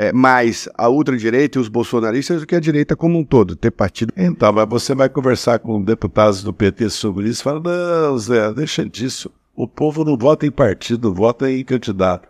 é, 0.00 0.14
mais 0.14 0.66
a 0.78 0.88
ultradireita 0.88 1.58
e 1.58 1.60
os 1.60 1.68
bolsonaristas 1.68 2.40
do 2.40 2.46
que 2.46 2.54
a 2.54 2.60
direita 2.60 2.96
como 2.96 3.18
um 3.18 3.24
todo, 3.24 3.54
ter 3.54 3.70
partido. 3.70 4.14
Então, 4.16 4.50
mas 4.50 4.66
você 4.66 4.94
vai 4.94 5.10
conversar 5.10 5.58
com 5.58 5.82
deputados 5.82 6.42
do 6.42 6.54
PT 6.54 6.88
sobre 6.88 7.28
isso 7.28 7.42
e 7.42 7.44
fala: 7.44 7.60
não, 7.60 8.18
Zé, 8.18 8.50
deixa 8.54 8.82
disso. 8.82 9.30
O 9.54 9.68
povo 9.68 10.02
não 10.02 10.16
vota 10.16 10.46
em 10.46 10.50
partido, 10.50 11.12
vota 11.12 11.50
em 11.50 11.62
candidato. 11.62 12.26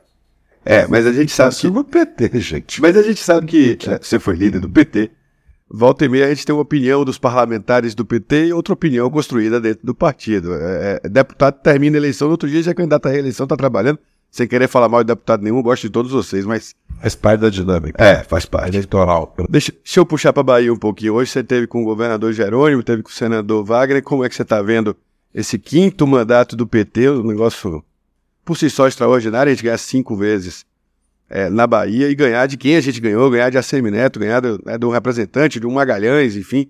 É, 0.64 0.84
mas 0.88 1.06
a 1.06 1.12
gente 1.12 1.30
sabe 1.30 1.54
que. 1.54 1.70
no 1.70 1.84
PT, 1.84 2.40
gente. 2.40 2.82
Mas 2.82 2.96
a 2.96 3.02
gente 3.02 3.20
sabe 3.20 3.46
que 3.46 3.78
é, 3.88 3.98
você 4.02 4.18
foi 4.18 4.34
líder 4.34 4.58
do 4.58 4.68
PT. 4.68 5.12
Volta 5.72 6.04
e 6.04 6.08
meia 6.08 6.26
a 6.26 6.28
gente 6.30 6.44
tem 6.44 6.52
uma 6.52 6.62
opinião 6.62 7.04
dos 7.04 7.18
parlamentares 7.18 7.94
do 7.94 8.04
PT 8.04 8.46
e 8.46 8.52
outra 8.52 8.74
opinião 8.74 9.08
construída 9.08 9.60
dentro 9.60 9.86
do 9.86 9.94
partido. 9.94 10.52
É, 10.54 11.00
é, 11.04 11.08
deputado 11.08 11.62
termina 11.62 11.96
a 11.96 12.00
eleição, 12.00 12.26
no 12.26 12.32
outro 12.32 12.50
dia 12.50 12.64
já 12.64 12.72
é 12.72 12.74
candidato 12.74 13.06
à 13.06 13.10
reeleição, 13.12 13.44
está 13.44 13.56
trabalhando 13.56 14.00
sem 14.30 14.46
querer 14.46 14.68
falar 14.68 14.88
mal 14.88 15.02
de 15.02 15.08
deputado 15.08 15.42
nenhum, 15.42 15.62
gosto 15.62 15.82
de 15.82 15.90
todos 15.90 16.12
vocês, 16.12 16.46
mas. 16.46 16.74
Faz 17.00 17.14
parte 17.14 17.40
da 17.40 17.50
dinâmica. 17.50 18.02
É, 18.02 18.22
faz 18.22 18.44
parte. 18.44 18.76
Eleitoral. 18.76 19.34
Deixa, 19.48 19.72
deixa 19.72 20.00
eu 20.00 20.06
puxar 20.06 20.32
para 20.32 20.42
Bahia 20.42 20.72
um 20.72 20.76
pouquinho. 20.76 21.14
Hoje 21.14 21.30
você 21.30 21.42
teve 21.42 21.66
com 21.66 21.82
o 21.82 21.84
governador 21.84 22.32
Jerônimo, 22.32 22.82
teve 22.82 23.02
com 23.02 23.08
o 23.08 23.12
senador 23.12 23.64
Wagner. 23.64 24.02
Como 24.02 24.24
é 24.24 24.28
que 24.28 24.34
você 24.34 24.42
está 24.42 24.60
vendo 24.62 24.96
esse 25.34 25.58
quinto 25.58 26.06
mandato 26.06 26.54
do 26.54 26.66
PT? 26.66 27.10
Um 27.10 27.26
negócio 27.26 27.82
por 28.44 28.56
si 28.56 28.68
só 28.68 28.86
extraordinário, 28.86 29.50
a 29.50 29.54
gente 29.54 29.64
ganhar 29.64 29.78
cinco 29.78 30.16
vezes 30.16 30.64
é, 31.28 31.48
na 31.48 31.66
Bahia 31.66 32.08
e 32.08 32.14
ganhar 32.14 32.46
de 32.46 32.56
quem 32.56 32.76
a 32.76 32.80
gente 32.80 33.00
ganhou, 33.00 33.30
ganhar 33.30 33.50
de 33.50 33.56
ACM 33.56 33.90
Neto, 33.90 34.18
ganhar 34.18 34.40
do, 34.40 34.60
né, 34.64 34.76
de 34.76 34.84
um 34.84 34.90
representante, 34.90 35.60
de 35.60 35.66
um 35.66 35.72
Magalhães, 35.72 36.36
enfim. 36.36 36.68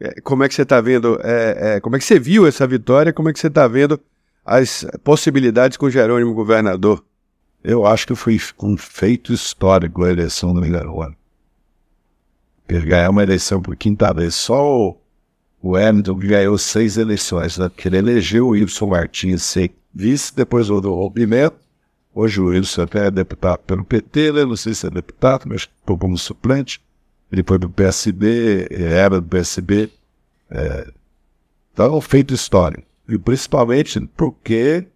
É, 0.00 0.20
como 0.22 0.42
é 0.42 0.48
que 0.48 0.54
você 0.54 0.62
está 0.62 0.80
vendo? 0.80 1.20
É, 1.22 1.76
é, 1.76 1.80
como 1.80 1.96
é 1.96 1.98
que 1.98 2.04
você 2.04 2.18
viu 2.18 2.46
essa 2.46 2.66
vitória? 2.66 3.12
Como 3.12 3.28
é 3.28 3.32
que 3.32 3.38
você 3.38 3.48
está 3.48 3.68
vendo 3.68 4.00
as 4.44 4.84
possibilidades 5.04 5.76
com 5.76 5.90
Jerônimo 5.90 6.34
governador. 6.34 7.04
Eu 7.62 7.86
acho 7.86 8.06
que 8.06 8.14
foi 8.14 8.38
um 8.60 8.76
feito 8.76 9.32
histórico 9.32 10.04
a 10.04 10.10
eleição 10.10 10.52
do 10.52 10.60
Migarone. 10.60 11.16
Ele 12.68 12.86
ganhou 12.86 13.12
uma 13.12 13.22
eleição 13.22 13.62
por 13.62 13.76
quinta 13.76 14.12
vez. 14.12 14.34
Só 14.34 14.64
o, 14.66 15.00
o 15.62 15.76
Hamilton 15.76 16.14
ganhou 16.16 16.58
seis 16.58 16.96
eleições, 16.96 17.58
né? 17.58 17.68
porque 17.68 17.88
ele 17.88 17.98
elegeu 17.98 18.46
o 18.46 18.50
Wilson 18.50 18.86
Martins 18.86 19.42
ser 19.42 19.72
vice, 19.94 20.34
depois 20.34 20.70
o 20.70 20.80
do 20.80 20.92
rompimento. 20.92 21.56
Hoje 22.14 22.40
o 22.40 22.46
Wilson 22.46 22.82
até 22.82 23.06
é 23.06 23.10
deputado 23.10 23.60
pelo 23.60 23.84
PT, 23.84 24.32
né? 24.32 24.44
não 24.44 24.56
sei 24.56 24.74
se 24.74 24.86
é 24.86 24.90
deputado, 24.90 25.44
mas 25.46 25.68
foi 25.86 25.96
como 25.96 26.18
suplente. 26.18 26.80
Ele 27.30 27.42
foi 27.46 27.58
do 27.58 27.70
PSB, 27.70 28.68
era 28.70 29.20
do 29.20 29.26
PSB. 29.26 29.88
É, 30.50 30.92
então 31.72 31.86
é 31.86 31.96
um 31.96 32.00
feito 32.00 32.34
histórico. 32.34 32.91
E 33.12 33.18
principalmente 33.18 34.00
porque 34.16 34.86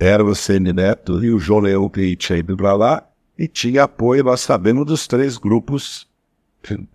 era 0.00 0.24
o 0.24 0.34
CN 0.34 0.72
Neto 0.72 1.24
e 1.24 1.30
o 1.30 1.38
João 1.38 1.60
Leão 1.60 1.88
que 1.88 2.16
tinha 2.16 2.40
ido 2.40 2.56
para 2.56 2.74
lá 2.74 3.08
e 3.38 3.46
tinha 3.46 3.84
apoio, 3.84 4.24
nós 4.24 4.40
sabemos, 4.40 4.84
dos 4.84 5.06
três 5.06 5.38
grupos 5.38 6.08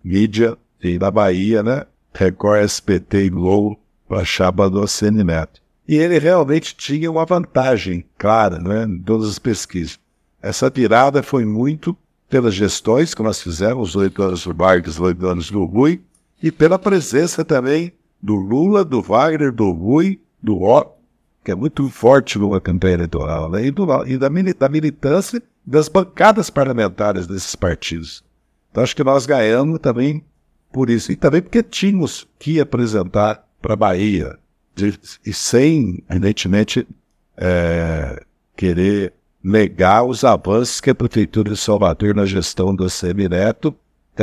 mídia 0.04 0.58
e 0.82 0.98
da 0.98 1.10
Bahia, 1.10 1.62
né? 1.62 1.86
Record, 2.12 2.66
SPT 2.66 3.24
e 3.24 3.30
Globo, 3.30 3.80
para 4.06 4.26
chapa 4.26 4.68
do 4.68 4.86
CN 4.86 5.24
Neto. 5.24 5.62
E 5.88 5.96
ele 5.96 6.18
realmente 6.18 6.76
tinha 6.76 7.10
uma 7.10 7.24
vantagem 7.24 8.04
clara 8.18 8.58
né, 8.58 8.84
em 8.84 8.98
todas 8.98 9.26
as 9.26 9.38
pesquisas. 9.38 9.98
Essa 10.42 10.68
virada 10.68 11.22
foi 11.22 11.46
muito 11.46 11.96
pelas 12.28 12.52
gestões 12.52 13.14
que 13.14 13.22
nós 13.22 13.40
fizemos, 13.40 13.90
os 13.90 13.96
oito 13.96 14.22
anos 14.22 14.44
do 14.44 14.54
os 14.86 15.00
oito 15.00 15.26
anos 15.26 15.50
do 15.50 15.64
Rui, 15.64 16.02
e 16.42 16.52
pela 16.52 16.78
presença 16.78 17.42
também 17.42 17.90
do 18.22 18.34
Lula, 18.34 18.84
do 18.84 19.02
Wagner, 19.02 19.52
do 19.52 19.70
Rui, 19.72 20.20
do 20.40 20.62
O, 20.62 20.84
que 21.44 21.50
é 21.50 21.54
muito 21.54 21.88
forte 21.90 22.38
numa 22.38 22.60
campanha 22.60 22.94
eleitoral, 22.94 23.50
né? 23.50 23.66
e, 23.66 23.70
do, 23.70 23.84
e 24.06 24.16
da, 24.16 24.28
da 24.28 24.68
militância 24.68 25.42
das 25.66 25.88
bancadas 25.88 26.48
parlamentares 26.48 27.26
desses 27.26 27.56
partidos. 27.56 28.24
Então 28.70 28.82
acho 28.82 28.94
que 28.94 29.04
nós 29.04 29.26
ganhamos 29.26 29.78
também 29.80 30.24
por 30.72 30.88
isso. 30.88 31.12
E 31.12 31.16
também 31.16 31.42
porque 31.42 31.62
tínhamos 31.62 32.26
que 32.38 32.60
apresentar 32.60 33.44
para 33.60 33.74
a 33.74 33.76
Bahia, 33.76 34.38
de, 34.74 34.98
e 35.24 35.32
sem, 35.32 36.02
evidentemente, 36.08 36.86
é, 37.36 38.22
querer 38.56 39.12
negar 39.42 40.04
os 40.04 40.24
avanços 40.24 40.80
que 40.80 40.90
a 40.90 40.94
Prefeitura 40.94 41.50
de 41.50 41.56
Salvador 41.56 42.14
na 42.14 42.24
gestão 42.24 42.74
do 42.74 42.88
Semineto 42.88 43.74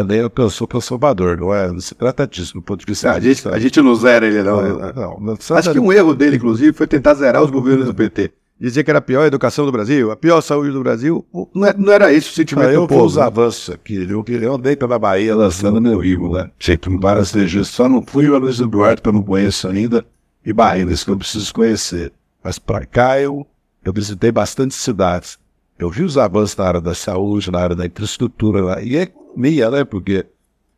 também 0.01 0.21
alcançou 0.21 0.67
para 0.67 0.79
Salvador, 0.81 1.37
não 1.37 1.53
é? 1.53 1.71
Não 1.71 1.79
se 1.79 1.93
trata 1.95 2.25
disso, 2.27 2.53
do 2.53 2.61
ponto 2.61 2.79
de 2.79 2.85
vista. 2.85 3.11
A 3.11 3.19
gente, 3.19 3.47
a 3.47 3.59
gente 3.59 3.81
não 3.81 3.95
zera 3.95 4.25
ele, 4.27 4.41
não. 4.43 4.61
não, 4.61 4.93
não, 4.93 5.19
não 5.19 5.37
Acho 5.57 5.71
que 5.71 5.79
um 5.79 5.91
erro 5.91 6.15
dele, 6.15 6.37
inclusive, 6.37 6.73
foi 6.73 6.87
tentar 6.87 7.13
zerar 7.15 7.43
os 7.43 7.51
governos 7.51 7.85
do 7.85 7.93
PT. 7.93 8.31
Dizer 8.59 8.83
que 8.83 8.89
era 8.91 8.99
a 8.99 9.01
pior 9.01 9.25
educação 9.25 9.65
do 9.65 9.71
Brasil, 9.71 10.11
a 10.11 10.17
pior 10.17 10.41
saúde 10.41 10.71
do 10.71 10.81
Brasil. 10.81 11.25
Não, 11.55 11.65
é- 11.65 11.95
era 11.95 12.11
isso 12.11 12.31
o 12.31 12.33
sentimento 12.35 12.67
Ah, 12.67 12.73
eu 12.73 12.81
do 12.81 12.87
povo. 12.89 13.05
os 13.05 13.17
avanços 13.17 13.73
aqui. 13.73 13.95
Eu, 14.09 14.23
eu 14.27 14.55
andei 14.55 14.75
pela 14.75 14.99
Bahia 14.99 15.33
lançando 15.33 15.79
meu 15.79 16.01
livro, 16.01 16.33
né? 16.33 16.51
Feito 16.59 16.89
várias 16.99 17.31
regiões. 17.31 17.69
Só 17.69 17.87
não 17.87 18.01
fui 18.05 18.25
a 18.27 18.37
Luiz 18.37 18.57
do 18.57 18.67
Duarte, 18.67 19.01
que 19.01 19.07
eu 19.07 19.13
não 19.13 19.23
conheço 19.23 19.65
ainda, 19.69 20.05
e 20.45 20.51
Bahia, 20.51 20.83
isso 20.91 21.05
que 21.05 21.11
eu 21.11 21.17
preciso 21.17 21.53
conhecer. 21.53 22.11
Mas 22.43 22.59
para 22.59 22.85
cá 22.85 23.19
eu, 23.21 23.47
eu 23.83 23.93
visitei 23.93 24.29
bastante 24.31 24.75
cidades. 24.75 25.37
Eu 25.79 25.89
vi 25.89 26.03
os 26.03 26.17
avanços 26.17 26.57
na 26.57 26.65
área 26.65 26.81
da 26.81 26.93
saúde, 26.93 27.49
na 27.49 27.59
área 27.59 27.75
da 27.75 27.85
infraestrutura 27.85 28.61
lá, 28.61 28.81
e 28.81 28.97
a 28.97 29.03
economia, 29.03 29.71
né? 29.71 29.85
Porque 29.85 30.25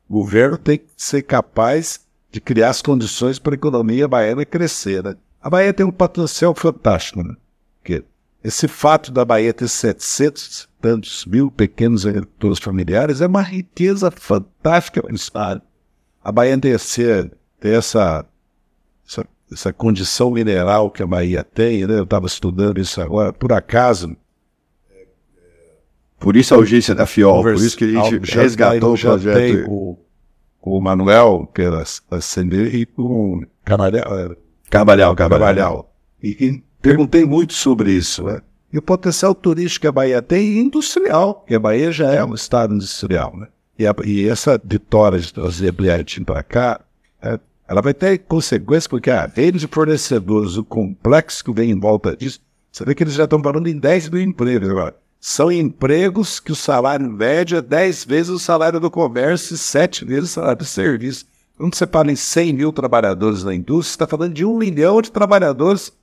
o 0.07 0.19
governo 0.19 0.59
tem 0.59 0.77
que 0.77 0.85
ser 0.95 1.23
capaz 1.23 2.01
de 2.31 2.39
criar 2.39 2.69
as 2.69 2.83
condições 2.83 3.39
para 3.39 3.53
a 3.53 3.55
economia 3.55 4.07
baiana 4.07 4.45
crescer, 4.45 5.03
né? 5.03 5.15
A 5.41 5.49
Bahia 5.49 5.73
tem 5.73 5.83
um 5.83 5.91
potencial 5.91 6.53
fantástico, 6.53 7.23
né? 7.23 7.35
Porque 7.79 8.03
esse 8.43 8.67
fato 8.67 9.11
da 9.11 9.25
Bahia 9.25 9.51
ter 9.51 9.67
700 9.67 10.61
e 10.61 10.67
tantos 10.79 11.25
mil 11.25 11.49
pequenos 11.49 12.05
agricultores 12.05 12.59
familiares 12.59 13.21
é 13.21 13.27
uma 13.27 13.41
riqueza 13.41 14.11
fantástica 14.11 15.01
para 15.01 15.11
o 15.11 15.15
Estado. 15.15 15.63
A 16.23 16.31
Bahia 16.31 16.55
tem, 16.59 16.77
tem 17.59 17.73
essa, 17.73 18.23
essa, 19.07 19.25
essa 19.51 19.73
condição 19.73 20.29
mineral 20.29 20.91
que 20.91 21.01
a 21.01 21.07
Bahia 21.07 21.43
tem, 21.43 21.87
né? 21.87 21.97
Eu 21.97 22.03
estava 22.03 22.27
estudando 22.27 22.79
isso 22.79 23.01
agora, 23.01 23.33
por 23.33 23.51
acaso, 23.51 24.15
Por 26.21 26.37
isso 26.37 26.53
a 26.53 26.57
urgência 26.57 26.95
da 26.95 27.05
FIOL, 27.05 27.41
por 27.41 27.53
isso 27.65 27.77
que 27.77 27.83
a 27.83 28.03
gente 28.03 28.31
resgatou 28.41 28.93
o 28.93 28.97
projeto. 29.09 29.35
tenho 29.37 29.65
Com, 29.65 29.97
com 30.61 30.77
o 30.77 30.81
Manuel, 30.81 31.49
que 31.53 31.61
era 31.63 31.83
acender, 32.11 32.73
e 32.75 32.85
com 32.85 33.39
o 33.39 33.43
Camarel, 33.65 34.37
Carvalhal, 34.69 35.15
Carvalhal. 35.15 35.15
Carvalhal. 35.15 35.95
E, 36.23 36.63
perguntei 36.81 37.25
muito 37.25 37.53
sobre 37.53 37.91
isso, 37.91 38.23
né? 38.23 38.39
E 38.71 38.77
o 38.77 38.81
potencial 38.81 39.35
turístico 39.35 39.81
que 39.81 39.87
a 39.87 39.91
Bahia 39.91 40.21
tem 40.21 40.43
e 40.53 40.59
industrial, 40.59 41.43
que 41.47 41.55
a 41.55 41.59
Bahia 41.59 41.91
já 41.91 42.11
é 42.13 42.23
um 42.23 42.33
estado 42.33 42.73
industrial, 42.73 43.35
né? 43.35 43.47
E, 43.77 43.85
a- 43.87 43.95
e 44.05 44.27
essa 44.29 44.61
vitória 44.63 45.19
de 45.19 45.33
trazer 45.33 45.71
Bliartin 45.71 46.23
para 46.23 46.41
cá, 46.43 46.79
é, 47.21 47.39
ela 47.67 47.81
vai 47.81 47.93
ter 47.93 48.19
consequências, 48.19 48.87
porque 48.87 49.09
a 49.09 49.25
rede 49.25 49.57
de 49.59 49.67
fornecedores, 49.67 50.55
o 50.55 50.63
complexo 50.63 51.43
que 51.43 51.51
vem 51.51 51.71
em 51.71 51.79
volta 51.79 52.15
disso, 52.15 52.39
você 52.71 52.85
vê 52.85 52.93
que 52.95 53.03
eles 53.03 53.13
já 53.15 53.23
estão 53.25 53.41
falando 53.41 53.67
em 53.67 53.77
10 53.77 54.09
mil 54.09 54.21
empregos 54.21 54.69
agora. 54.69 54.95
São 55.23 55.51
empregos 55.51 56.39
que 56.39 56.51
o 56.51 56.55
salário 56.55 57.07
médio 57.07 57.59
é 57.59 57.61
10 57.61 58.05
vezes 58.05 58.29
o 58.29 58.39
salário 58.39 58.79
do 58.79 58.89
comércio 58.89 59.53
e 59.53 59.57
7 59.57 60.03
vezes 60.03 60.31
o 60.31 60.33
salário 60.33 60.57
do 60.57 60.65
serviço. 60.65 61.27
Quando 61.55 61.75
você 61.75 61.85
fala 61.85 62.11
em 62.11 62.15
100 62.15 62.53
mil 62.53 62.73
trabalhadores 62.73 63.43
na 63.43 63.53
indústria, 63.53 63.93
está 63.93 64.07
falando 64.07 64.33
de 64.33 64.43
um 64.43 64.57
milhão 64.57 64.99
de 64.99 65.11
trabalhadores 65.11 65.93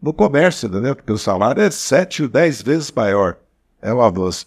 no 0.00 0.10
comércio, 0.10 0.68
entendeu? 0.68 0.96
Porque 0.96 1.12
o 1.12 1.18
salário 1.18 1.62
é 1.62 1.70
7 1.70 2.22
ou 2.22 2.28
10 2.30 2.62
vezes 2.62 2.90
maior. 2.90 3.36
É 3.82 3.92
um 3.92 4.00
avanço. 4.00 4.46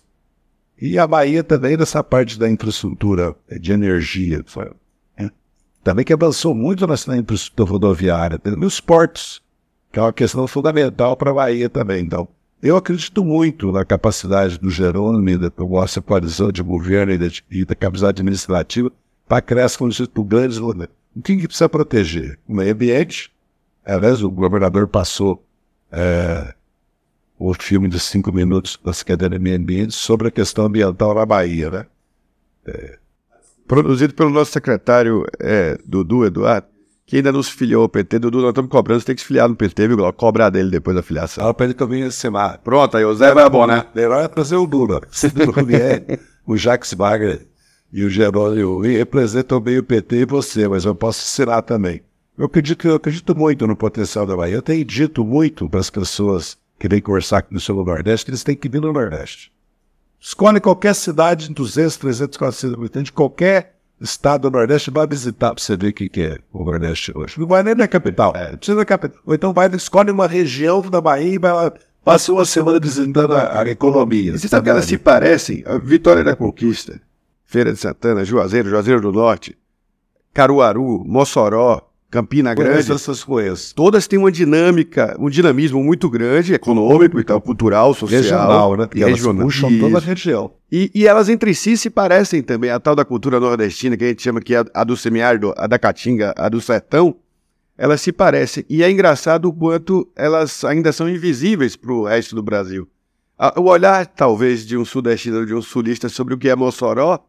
E 0.81 0.97
a 0.97 1.05
Bahia 1.05 1.43
também 1.43 1.77
nessa 1.77 2.03
parte 2.03 2.39
da 2.39 2.49
infraestrutura 2.49 3.35
de 3.59 3.71
energia. 3.71 4.43
foi, 4.47 4.71
né? 5.19 5.29
Também 5.83 6.03
que 6.03 6.13
avançou 6.13 6.55
muito 6.55 6.87
nessa 6.87 7.15
infraestrutura 7.15 7.69
rodoviária. 7.69 8.41
E 8.43 8.65
os 8.65 8.79
portos, 8.79 9.39
que 9.91 9.99
é 9.99 10.01
uma 10.01 10.11
questão 10.11 10.47
fundamental 10.47 11.15
para 11.15 11.29
a 11.29 11.33
Bahia 11.35 11.69
também. 11.69 12.03
Então, 12.03 12.27
eu 12.61 12.75
acredito 12.75 13.23
muito 13.23 13.71
na 13.71 13.85
capacidade 13.85 14.57
do 14.57 14.69
Jerônimo 14.69 15.37
da 15.37 15.51
nossa 15.57 16.01
coalizão 16.01 16.51
de 16.51 16.61
governo 16.61 17.13
e 17.13 17.17
da, 17.17 17.27
e 17.49 17.65
da 17.65 17.75
capacidade 17.75 18.21
administrativa 18.21 18.91
para 19.27 19.41
criar 19.41 19.69
para 19.69 20.23
grandes 20.23 20.57
governos. 20.57 20.93
O 21.15 21.21
que, 21.21 21.37
que 21.37 21.47
precisa 21.47 21.69
proteger? 21.69 22.37
O 22.47 22.53
meio 22.55 22.73
ambiente. 22.73 23.31
Aliás, 23.85 24.21
o 24.21 24.29
governador 24.29 24.87
passou 24.87 25.43
é, 25.91 26.53
o 27.37 27.53
filme 27.53 27.87
de 27.87 27.99
cinco 27.99 28.31
minutos 28.31 28.77
da 28.83 28.93
Secretaria 28.93 29.39
do 29.39 29.41
Meio 29.41 29.57
Ambiente 29.57 29.93
sobre 29.93 30.27
a 30.27 30.31
questão 30.31 30.65
ambiental 30.65 31.15
na 31.15 31.25
Bahia, 31.25 31.71
né? 31.71 31.85
Produzido 33.67 34.13
pelo 34.13 34.29
nosso 34.29 34.51
secretário 34.51 35.25
é, 35.39 35.77
Dudu 35.85 36.25
Eduardo, 36.25 36.67
que 37.09 37.15
ainda 37.15 37.31
não 37.31 37.41
se 37.41 37.51
filiou 37.51 37.81
ao 37.81 37.89
PT. 37.89 38.19
Dudu, 38.19 38.39
nós 38.39 38.49
estamos 38.49 38.69
cobrando, 38.69 38.99
você 38.99 39.07
tem 39.07 39.15
que 39.15 39.21
se 39.21 39.27
filiar 39.27 39.49
no 39.49 39.55
PT, 39.55 39.87
viu, 39.87 39.97
Glauco? 39.97 40.19
Cobrar 40.19 40.51
dele 40.51 40.69
depois 40.69 40.95
da 40.95 41.01
filiação. 41.01 41.43
Ela 41.43 41.55
pede 41.55 41.73
que 41.73 41.81
eu 41.81 41.87
venha 41.87 42.05
ensinar. 42.05 42.59
Pronto, 42.59 42.95
aí 42.95 43.03
o 43.03 43.15
Zé 43.15 43.33
vai 43.33 43.43
abonar. 43.43 43.89
Melhor 43.95 44.23
é 44.23 44.27
trazer 44.27 44.57
o 44.57 44.63
Lula. 44.63 45.01
Se 45.09 45.31
não 45.35 45.65
vier, 45.65 46.19
o 46.45 46.55
Jacques 46.55 46.93
Wagner 46.93 47.47
e 47.91 48.03
o 48.03 48.11
Jerônimo 48.11 48.85
e 48.85 48.95
representam 48.95 49.59
bem 49.59 49.79
o 49.79 49.83
PT 49.83 50.17
e 50.17 50.25
você, 50.25 50.67
mas 50.67 50.85
eu 50.85 50.93
posso 50.93 51.23
ensinar 51.23 51.63
também. 51.63 52.03
Eu 52.37 52.45
acredito, 52.45 52.87
eu 52.87 52.93
acredito 52.93 53.35
muito 53.35 53.65
no 53.65 53.75
potencial 53.75 54.27
da 54.27 54.37
Bahia. 54.37 54.53
Eu 54.53 54.61
tenho 54.61 54.85
dito 54.85 55.25
muito 55.25 55.67
para 55.67 55.79
as 55.79 55.89
pessoas 55.89 56.59
que 56.77 56.87
vêm 56.87 57.01
conversar 57.01 57.39
aqui 57.39 57.51
no 57.51 57.59
sul 57.59 57.77
do 57.77 57.85
Nordeste 57.85 58.25
que 58.25 58.29
eles 58.29 58.43
têm 58.43 58.55
que 58.55 58.69
vir 58.69 58.81
no 58.81 58.93
Nordeste. 58.93 59.51
Escolhe 60.19 60.59
qualquer 60.59 60.93
cidade 60.93 61.47
de 61.47 61.55
200, 61.55 61.97
300, 61.97 62.37
400 62.37 62.77
habitantes, 62.77 63.05
de 63.05 63.13
qualquer 63.13 63.78
estado 64.01 64.49
do 64.49 64.57
Nordeste, 64.57 64.91
vai 64.91 65.05
visitar 65.07 65.53
para 65.53 65.63
você 65.63 65.75
ver 65.75 65.89
o 65.89 65.93
que, 65.93 66.09
que 66.09 66.21
é 66.21 66.37
o 66.51 66.63
Nordeste 66.63 67.11
hoje. 67.15 67.39
Não 67.39 67.47
vai 67.47 67.63
nem 67.63 67.75
na 67.75 67.87
capital, 67.87 68.33
é, 68.35 68.55
precisa 68.55 68.77
da 68.77 68.85
capital. 68.85 69.21
Ou 69.25 69.33
então 69.33 69.53
vai, 69.53 69.69
escolhe 69.75 70.11
uma 70.11 70.27
região 70.27 70.81
da 70.81 71.01
Bahia 71.01 71.35
e 71.35 71.37
vai 71.37 71.51
lá, 71.51 71.73
passa 72.03 72.31
uma 72.31 72.45
semana 72.45 72.79
visitando 72.79 73.35
a, 73.35 73.61
a 73.61 73.69
economia. 73.69 74.31
E 74.31 74.39
você 74.39 74.47
sabe 74.47 74.63
que 74.63 74.69
elas 74.69 74.85
se 74.85 74.97
parecem? 74.97 75.63
A 75.65 75.77
Vitória 75.77 76.23
da 76.23 76.35
Conquista, 76.35 76.99
Feira 77.45 77.73
de 77.73 77.79
Santana, 77.79 78.23
Juazeiro, 78.23 78.69
Juazeiro 78.69 79.01
do 79.01 79.11
Norte, 79.11 79.57
Caruaru, 80.33 81.03
Mossoró, 81.05 81.88
Campina 82.09 82.55
Grande. 82.55 82.71
Conheço 82.71 82.93
essas 82.93 83.23
coisas. 83.23 83.71
Todas 83.71 84.07
têm 84.07 84.17
uma 84.17 84.31
dinâmica, 84.31 85.15
um 85.19 85.29
dinamismo 85.29 85.83
muito 85.83 86.09
grande, 86.09 86.53
econômico 86.53 87.19
e 87.19 87.23
tal, 87.23 87.39
cultural, 87.39 87.93
social. 87.93 88.21
Regional, 88.21 88.77
né? 88.77 88.85
Porque 88.87 88.99
e 88.99 89.03
elas 89.03 89.15
regional. 89.15 89.45
puxam 89.45 89.79
toda 89.79 89.97
a 89.97 90.01
região. 90.01 90.51
E, 90.71 90.89
e 90.93 91.07
elas 91.07 91.29
entre 91.29 91.53
si 91.53 91.77
se 91.77 91.89
parecem 91.89 92.41
também. 92.41 92.71
A 92.71 92.79
tal 92.79 92.95
da 92.95 93.05
cultura 93.05 93.39
nordestina, 93.39 93.95
que 93.95 94.03
a 94.03 94.07
gente 94.07 94.23
chama 94.23 94.41
que 94.41 94.55
é 94.55 94.63
a 94.73 94.83
do 94.83 94.97
semiárido, 94.97 95.53
a 95.55 95.67
da 95.67 95.77
caatinga, 95.77 96.33
a 96.35 96.49
do 96.49 96.59
sertão, 96.59 97.15
elas 97.77 98.01
se 98.01 98.11
parecem. 98.11 98.65
E 98.67 98.83
é 98.83 98.89
engraçado 98.89 99.45
o 99.45 99.53
quanto 99.53 100.11
elas 100.15 100.63
ainda 100.63 100.91
são 100.91 101.07
invisíveis 101.07 101.75
para 101.75 101.93
o 101.93 102.05
resto 102.05 102.35
do 102.35 102.41
Brasil. 102.41 102.87
O 103.55 103.69
olhar, 103.69 104.05
talvez, 104.05 104.65
de 104.65 104.75
um 104.75 104.83
sudestino, 104.83 105.45
de 105.45 105.53
um 105.53 105.61
sulista 105.61 106.09
sobre 106.09 106.33
o 106.33 106.37
que 106.37 106.49
é 106.49 106.55
Mossoró, 106.55 107.19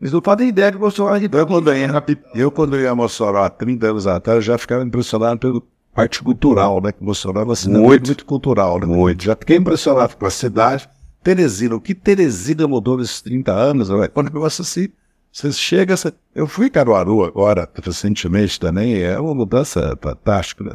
eles 0.00 0.12
não 0.12 0.20
fazem 0.20 0.48
ideia 0.48 0.70
de 0.70 0.78
Mossoró. 0.78 1.16
Eu 1.16 1.46
quando, 1.46 1.74
ia, 1.74 2.04
eu, 2.34 2.50
quando 2.50 2.78
ia 2.78 2.90
a 2.90 2.94
Mossoró 2.94 3.44
há 3.44 3.50
30 3.50 3.86
anos 3.86 4.06
atrás, 4.06 4.44
já 4.44 4.58
ficava 4.58 4.84
impressionado 4.84 5.38
pela 5.38 5.62
parte 5.94 6.22
cultural, 6.22 6.82
né? 6.82 6.92
Que 6.92 7.02
Mossoró 7.02 7.40
é 7.40 7.44
uma 7.44 7.56
cidade 7.56 7.80
Muito. 7.80 8.06
muito, 8.06 8.24
cultural, 8.26 8.78
né? 8.78 8.86
Muito. 8.86 9.24
Já 9.24 9.34
fiquei 9.34 9.56
impressionado 9.56 10.16
com 10.16 10.26
a 10.26 10.30
cidade. 10.30 10.88
Teresina, 11.22 11.74
o 11.74 11.80
que 11.80 11.94
Teresina 11.94 12.68
mudou 12.68 12.98
nesses 12.98 13.22
30 13.22 13.52
anos? 13.52 13.88
Né? 13.88 14.06
Quando 14.08 14.28
eu 14.28 14.34
negócio 14.34 14.62
assim, 14.62 14.88
você 15.32 15.50
chega... 15.50 15.96
Você... 15.96 16.12
Eu 16.34 16.46
fui 16.46 16.66
em 16.66 16.70
Caruaru 16.70 17.24
agora, 17.24 17.68
recentemente 17.82 18.60
também, 18.60 19.02
é 19.02 19.18
uma 19.18 19.34
mudança 19.34 19.98
fantástica, 20.00 20.62
né? 20.62 20.72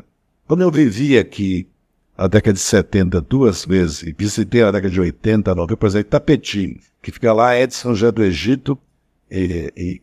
Quando 0.47 0.61
eu 0.61 0.71
vivi 0.71 1.17
aqui 1.17 1.69
na 2.17 2.27
década 2.27 2.53
de 2.53 2.59
70 2.59 3.21
duas 3.21 3.63
vezes, 3.63 4.03
e 4.03 4.11
visitei 4.11 4.61
na 4.61 4.71
década 4.71 4.93
de 4.93 4.99
80, 4.99 5.55
90, 5.55 5.77
por 5.77 5.87
exemplo, 5.87 6.09
Tapetim, 6.09 6.79
que 7.01 7.11
fica 7.11 7.31
lá, 7.31 7.53
é 7.53 7.65
de 7.65 7.73
São 7.73 7.95
José 7.95 8.11
do 8.11 8.23
Egito, 8.23 8.77
e, 9.31 10.01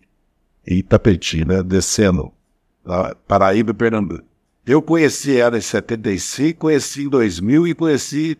e, 0.67 1.45
né? 1.45 1.63
Descendo, 1.63 2.33
Paraíba 3.27 3.73
e 3.73 3.75
Pernambuco. 3.75 4.25
Eu 4.67 4.83
conheci 4.83 5.39
ela 5.39 5.57
em 5.57 5.63
75, 5.63 6.61
conheci 6.61 7.05
em 7.05 7.09
2000 7.09 7.69
e 7.69 7.75
conheci 7.75 8.39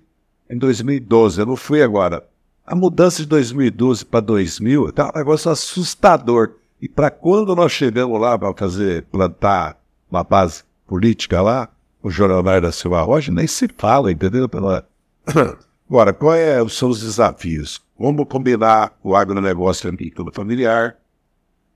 em 0.49 0.59
2012. 0.59 1.41
Eu 1.41 1.47
não 1.47 1.57
fui 1.57 1.83
agora. 1.83 2.27
A 2.67 2.75
mudança 2.75 3.23
de 3.23 3.29
2012 3.29 4.05
para 4.05 4.21
2000 4.21 4.93
tá 4.93 5.11
um 5.15 5.19
negócio 5.19 5.51
assustador. 5.51 6.55
E 6.81 6.89
para 6.89 7.11
quando 7.11 7.57
nós 7.57 7.73
chegamos 7.73 8.21
lá 8.21 8.39
para 8.39 8.55
fazer, 8.55 9.05
plantar 9.05 9.79
uma 10.11 10.23
base 10.23 10.63
política 10.87 11.41
lá, 11.41 11.69
o 12.03 12.11
Jornal 12.11 12.43
da 12.61 12.73
Silva 12.73 13.03
Rocha, 13.03 13.33
nem 13.33 13.47
se 13.47 13.69
fala, 13.77 14.13
entendeu? 14.13 14.49
Agora, 15.89 16.13
quais 16.13 16.43
é, 16.43 16.69
são 16.69 16.91
os 16.91 17.01
desafios? 17.01 17.81
Como 17.99 18.25
combinar 18.25 18.97
o 19.03 19.17
agronegócio 19.17 19.89
agrícola 19.91 20.31
familiar, 20.33 20.97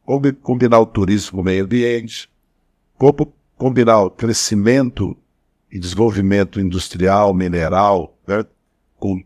como 0.06 0.32
combinar 0.34 0.78
o 0.78 0.86
turismo 0.86 1.32
com 1.32 1.40
o 1.40 1.44
meio 1.44 1.64
ambiente, 1.64 2.30
como 2.96 3.34
combinar 3.56 4.00
o 4.02 4.10
crescimento 4.10 5.16
e 5.70 5.80
desenvolvimento 5.80 6.60
industrial, 6.60 7.34
mineral, 7.34 8.16
né, 8.24 8.44
com 9.00 9.20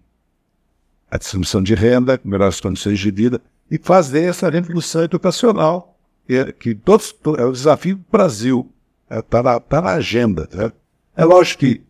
a 1.11 1.19
distribuição 1.19 1.63
de 1.63 1.75
renda, 1.75 2.19
melhores 2.25 2.61
condições 2.61 2.99
de 2.99 3.11
vida, 3.11 3.43
e 3.71 3.77
fazer 3.79 4.23
essa 4.25 4.49
revolução 4.49 5.03
educacional, 5.03 5.99
que, 6.27 6.35
é- 6.35 6.75
todos, 6.75 7.13
to- 7.13 7.37
é 7.37 7.45
o 7.45 7.53
desafio 7.53 7.97
do 7.97 8.05
Brasil, 8.11 8.73
está 9.11 9.43
na, 9.43 9.61
tá 9.61 9.83
na 9.83 9.91
agenda. 9.93 10.49
né? 10.51 10.73
É 11.15 11.25
lógico 11.27 11.61
que 11.61 11.83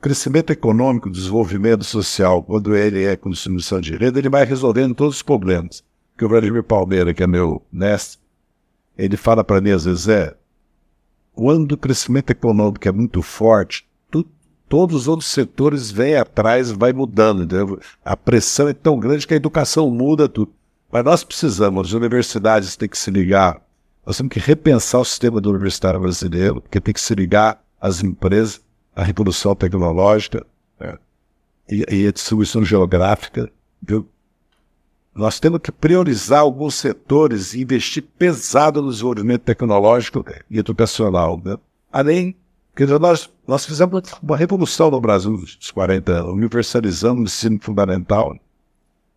crescimento 0.00 0.52
econômico, 0.52 1.10
desenvolvimento 1.10 1.84
social, 1.84 2.42
quando 2.42 2.76
ele 2.76 3.04
é 3.04 3.16
com 3.16 3.30
distribuição 3.30 3.80
de 3.80 3.96
renda, 3.96 4.18
ele 4.18 4.28
vai 4.28 4.44
resolvendo 4.44 4.94
todos 4.94 5.16
os 5.16 5.22
problemas. 5.22 5.84
que 6.16 6.24
o 6.24 6.28
Vladimir 6.28 6.62
Palmeira, 6.62 7.12
que 7.12 7.22
é 7.22 7.26
meu 7.26 7.62
mestre, 7.70 8.18
ele 8.96 9.18
fala 9.18 9.44
para 9.44 9.60
mim 9.60 9.70
às 9.70 9.84
vezes, 9.84 10.08
é, 10.08 10.34
quando 11.34 11.72
o 11.72 11.76
crescimento 11.76 12.30
econômico 12.30 12.88
é 12.88 12.92
muito 12.92 13.20
forte, 13.20 13.86
tu, 14.10 14.24
todos 14.66 14.96
os 14.96 15.08
outros 15.08 15.28
setores 15.28 15.90
vêm 15.90 16.16
atrás, 16.16 16.70
vai 16.70 16.94
mudando, 16.94 17.42
entendeu? 17.42 17.78
A 18.02 18.16
pressão 18.16 18.66
é 18.68 18.72
tão 18.72 18.98
grande 18.98 19.26
que 19.26 19.34
a 19.34 19.36
educação 19.36 19.90
muda 19.90 20.26
tudo. 20.26 20.52
Mas 20.90 21.04
nós 21.04 21.22
precisamos, 21.22 21.88
as 21.88 21.92
universidades 21.92 22.76
têm 22.76 22.88
que 22.88 22.96
se 22.96 23.10
ligar, 23.10 23.60
nós 24.06 24.16
temos 24.16 24.32
que 24.32 24.38
repensar 24.38 25.00
o 25.00 25.04
sistema 25.04 25.40
do 25.40 25.50
universitário 25.50 26.00
brasileiro, 26.00 26.62
que 26.70 26.80
tem 26.80 26.94
que 26.94 27.00
se 27.00 27.14
ligar 27.14 27.62
às 27.80 28.02
empresas, 28.02 28.62
à 28.96 29.04
revolução 29.04 29.54
tecnológica 29.54 30.44
né? 30.80 30.96
e, 31.68 31.84
e 31.94 32.08
a 32.08 32.12
distribuição 32.12 32.64
geográfica. 32.64 33.52
Viu? 33.80 34.08
Nós 35.14 35.38
temos 35.38 35.60
que 35.60 35.70
priorizar 35.70 36.40
alguns 36.40 36.74
setores 36.74 37.52
e 37.54 37.60
investir 37.60 38.02
pesado 38.18 38.80
no 38.80 38.90
desenvolvimento 38.90 39.42
tecnológico 39.42 40.24
e 40.50 40.58
educacional. 40.58 41.40
Né? 41.44 41.58
Além, 41.92 42.34
nós, 43.00 43.30
nós 43.46 43.64
fizemos 43.64 44.02
uma 44.22 44.36
revolução 44.36 44.90
no 44.90 45.00
Brasil 45.00 45.30
nos 45.30 45.70
40 45.70 46.12
anos, 46.12 46.32
universalizando 46.32 47.20
o 47.20 47.24
ensino 47.24 47.58
fundamental, 47.60 48.36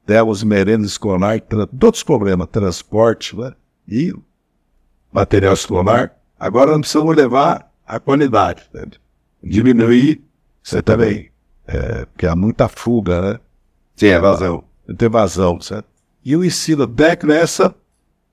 demos 0.06 0.44
merenda 0.44 0.86
escolar, 0.86 1.40
todos 1.42 2.00
os 2.00 2.04
problemas, 2.04 2.48
transporte 2.48 3.36
né? 3.38 3.54
e 3.88 4.14
material 5.12 5.54
escolar. 5.54 6.16
Agora 6.40 6.72
nós 6.72 6.80
precisamos 6.82 7.16
levar 7.16 7.70
a 7.86 8.00
qualidade, 8.00 8.64
né? 8.74 8.86
Diminuir, 9.44 10.22
você 10.62 10.82
também, 10.82 11.32
é, 11.68 12.06
porque 12.06 12.28
há 12.28 12.36
muita 12.36 12.68
fuga, 12.68 13.22
né? 13.22 13.40
Sim, 13.96 14.08
é 14.08 14.20
vazão. 14.20 14.64
Tem 14.98 15.10
vazão, 15.10 15.60
certo? 15.62 15.88
E 16.24 16.36
o 16.36 16.44
ensino 16.44 16.88
técnico 16.88 17.34
é 17.38 17.42
essa, 17.42 17.76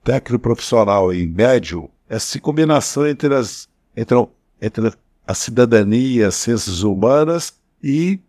técnico 0.02 0.42
profissional 0.42 1.12
e 1.12 1.26
médio, 1.26 1.90
essa 2.08 2.38
combinação 2.40 3.06
entre, 3.06 3.34
as, 3.34 3.68
entre, 3.96 4.16
entre 4.60 4.92
a 5.26 5.34
cidadania, 5.34 6.28
as 6.28 6.34
ciências 6.34 6.82
humanas 6.82 7.54
e 7.82 8.20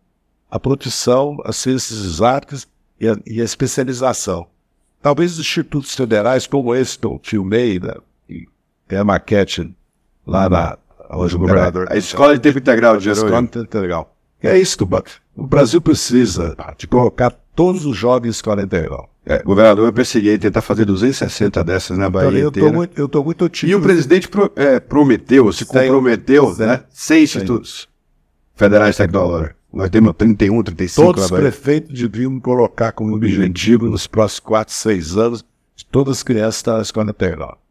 a 0.50 0.60
produção, 0.60 1.38
as 1.46 1.58
ciências 1.58 2.00
exatas 2.00 2.68
e 3.00 3.08
a, 3.08 3.18
e 3.26 3.42
a 3.42 3.46
especialização. 3.46 4.48
Talvez 5.02 5.34
os 5.34 5.40
institutos 5.40 5.94
federais, 5.94 6.48
como 6.48 6.74
esse 6.74 6.98
que 6.98 7.06
eu 7.06 7.20
filmei, 7.24 7.80
né, 7.80 7.94
tem 8.88 8.98
a 8.98 9.04
maquete 9.04 9.74
lá 10.26 10.50
na 10.50 10.78
hoje 11.10 11.36
o 11.36 11.40
governador. 11.40 11.88
A 11.90 11.98
Escola 11.98 12.34
de 12.34 12.42
Tempo 12.42 12.60
Integral 12.60 12.98
de 12.98 13.10
Escola 13.10 13.42
de 13.42 13.48
Tempo 13.48 13.66
Integral. 13.66 14.14
É 14.42 14.58
isso 14.58 14.78
que 14.78 14.84
o 14.84 15.48
Brasil 15.48 15.82
precisa 15.82 16.56
de 16.78 16.88
colocar 16.88 17.32
todos 17.56 17.86
os 17.86 17.98
jovens 17.98 18.28
em 18.28 18.32
escola 18.32 18.62
integral. 18.62 19.10
É, 19.26 19.42
governador, 19.44 19.88
eu 19.88 19.94
persegui 19.94 20.38
tentar 20.38 20.62
fazer 20.62 20.86
260 20.86 21.64
dessas 21.64 21.98
na 21.98 22.10
Bahia 22.10 22.40
eu 22.40 22.50
inteira. 22.50 22.70
Tô 22.70 22.76
muito, 22.76 22.98
eu 22.98 23.06
estou 23.08 23.26
muito 23.26 23.46
otimista. 23.46 23.78
E 23.78 23.80
o 23.80 23.84
presidente 23.84 24.30
pro, 24.30 24.52
é, 24.56 24.80
prometeu, 24.80 25.52
se 25.52 25.66
comprometeu, 25.66 26.56
né? 26.56 26.84
100 26.90 27.24
institutos 27.24 27.90
federais 28.56 28.96
tecnológicos. 28.96 29.58
Nós 29.74 29.90
temos 29.90 30.14
31, 30.16 30.64
35 30.64 31.06
Todos 31.06 31.26
os 31.26 31.32
prefeitos 31.32 32.00
deviam 32.00 32.40
colocar 32.40 32.94
como 32.94 33.16
objetivo 33.16 33.90
nos 33.90 34.08
próximos 34.08 34.40
4, 34.40 34.74
6 34.74 35.18
anos 35.18 35.46
todas 35.92 36.18
as 36.18 36.24
crianças 36.24 36.58
estarem 36.58 36.78
na 36.78 36.84
escola 36.84 37.10
integral. 37.10 37.62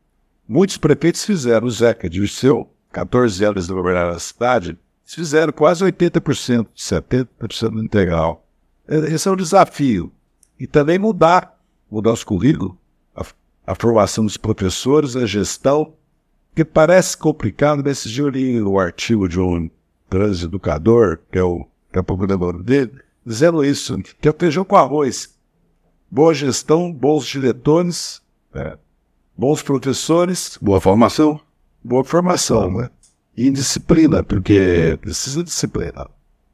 Muitos 0.49 0.77
prefeitos 0.77 1.25
fizeram, 1.25 1.67
o 1.67 1.71
Zeca 1.71 2.09
de 2.09 2.27
seu 2.29 2.69
14 2.93 3.45
anos 3.45 3.67
de 3.67 3.73
governar 3.73 4.09
a 4.09 4.19
cidade, 4.19 4.79
fizeram 5.05 5.53
quase 5.53 5.85
80%, 5.85 6.67
70% 6.77 7.71
do 7.71 7.85
integral. 7.85 8.47
Esse 8.89 9.29
é 9.29 9.31
um 9.31 9.37
desafio. 9.37 10.13
E 10.59 10.67
também 10.67 10.99
mudar, 10.99 11.59
mudar 11.91 12.13
os 12.13 12.25
currículos, 12.25 12.75
a, 13.15 13.25
a 13.67 13.75
formação 13.75 14.25
dos 14.25 14.37
professores, 14.37 15.17
a 15.17 15.27
gestão, 15.27 15.93
que 16.55 16.65
parece 16.65 17.17
complicado. 17.17 17.83
Nesse 17.83 18.09
dia 18.09 18.25
eu 18.25 18.29
li 18.29 18.63
o 18.63 18.79
artigo 18.79 19.29
de 19.29 19.39
um 19.39 19.71
grande 20.11 20.45
educador, 20.45 21.19
que 21.31 21.39
é 21.39 21.43
o, 21.43 21.67
que 21.93 21.99
é 21.99 22.03
procurador 22.03 22.63
dele, 22.63 22.93
dizendo 23.25 23.65
isso, 23.65 23.99
que 24.21 24.29
é 24.29 24.31
o 24.31 24.37
feijão 24.37 24.65
com 24.65 24.77
arroz. 24.77 25.37
Boa 26.11 26.33
gestão, 26.33 26.93
bons 26.93 27.27
diretores, 27.27 28.23
é, 28.55 28.79
bons 29.37 29.63
professores. 29.63 30.57
Boa 30.63 30.81
formação. 30.81 31.41
Boa 31.87 32.03
formação, 32.03 32.71
né? 32.71 32.91
E 33.37 33.49
disciplina, 33.49 34.23
porque 34.25 34.99
precisa 35.01 35.39
de 35.39 35.45
disciplina. 35.45 36.09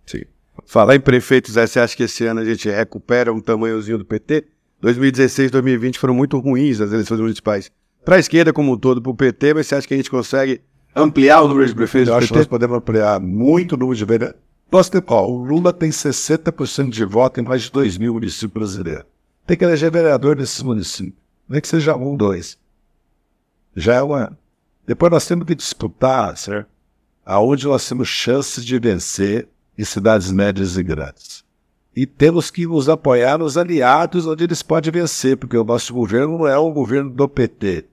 Sim. 0.04 0.22
Falar 0.66 0.94
em 0.94 1.00
prefeitos, 1.00 1.54
você 1.54 1.80
acha 1.80 1.96
que 1.96 2.02
esse 2.02 2.26
ano 2.26 2.40
a 2.40 2.44
gente 2.44 2.68
recupera 2.68 3.32
um 3.32 3.40
tamanhozinho 3.40 3.96
do 3.96 4.04
PT? 4.04 4.44
2016 4.82 5.50
2020 5.50 5.98
foram 5.98 6.12
muito 6.12 6.38
ruins 6.38 6.80
as 6.80 6.92
eleições 6.92 7.20
municipais. 7.20 7.70
Para 8.04 8.16
a 8.16 8.18
esquerda 8.18 8.52
como 8.52 8.72
um 8.72 8.76
todo, 8.76 9.00
para 9.00 9.10
o 9.10 9.14
PT, 9.14 9.54
mas 9.54 9.66
você 9.68 9.76
acha 9.76 9.88
que 9.88 9.94
a 9.94 9.96
gente 9.96 10.10
consegue 10.10 10.60
ampliar 10.94 11.40
o 11.40 11.48
número 11.48 11.66
de 11.66 11.74
prefeitos 11.74 12.08
Eu 12.08 12.16
acho 12.16 12.28
que 12.28 12.34
nós 12.34 12.46
podemos 12.46 12.76
ampliar 12.76 13.18
muito 13.18 13.72
o 13.72 13.78
número 13.78 13.96
de 13.96 14.04
vereadores. 14.04 14.42
Nós 14.70 14.90
temos, 14.90 15.06
ó, 15.08 15.26
o 15.26 15.44
Lula 15.44 15.72
tem 15.72 15.88
60% 15.88 16.90
de 16.90 17.04
voto 17.06 17.40
em 17.40 17.44
mais 17.44 17.62
de 17.62 17.72
2 17.72 17.96
mil 17.96 18.12
municípios 18.14 18.52
brasileiros. 18.52 19.04
Tem 19.46 19.56
que 19.56 19.64
eleger 19.64 19.90
vereador 19.90 20.36
nesses 20.36 20.62
municípios. 20.62 21.14
Nem 21.48 21.60
que 21.60 21.68
seja 21.68 21.96
um, 21.96 22.16
dois. 22.16 22.58
Já 23.74 23.94
é 23.94 24.02
uma. 24.02 24.36
Depois 24.86 25.10
nós 25.12 25.26
temos 25.26 25.46
que 25.46 25.54
disputar, 25.54 26.36
certo? 26.36 26.68
Aonde 27.24 27.66
nós 27.66 27.88
temos 27.88 28.08
chances 28.08 28.64
de 28.64 28.78
vencer 28.78 29.48
em 29.78 29.84
cidades 29.84 30.30
médias 30.30 30.76
e 30.76 30.82
grandes. 30.82 31.44
E 31.94 32.06
temos 32.06 32.50
que 32.50 32.66
nos 32.66 32.88
apoiar 32.88 33.38
nos 33.38 33.56
aliados 33.56 34.26
onde 34.26 34.44
eles 34.44 34.62
podem 34.62 34.90
vencer, 34.90 35.36
porque 35.36 35.56
o 35.56 35.64
nosso 35.64 35.92
governo 35.92 36.38
não 36.38 36.46
é 36.46 36.58
um 36.58 36.72
governo 36.72 37.10
do 37.10 37.28
PT. 37.28 37.84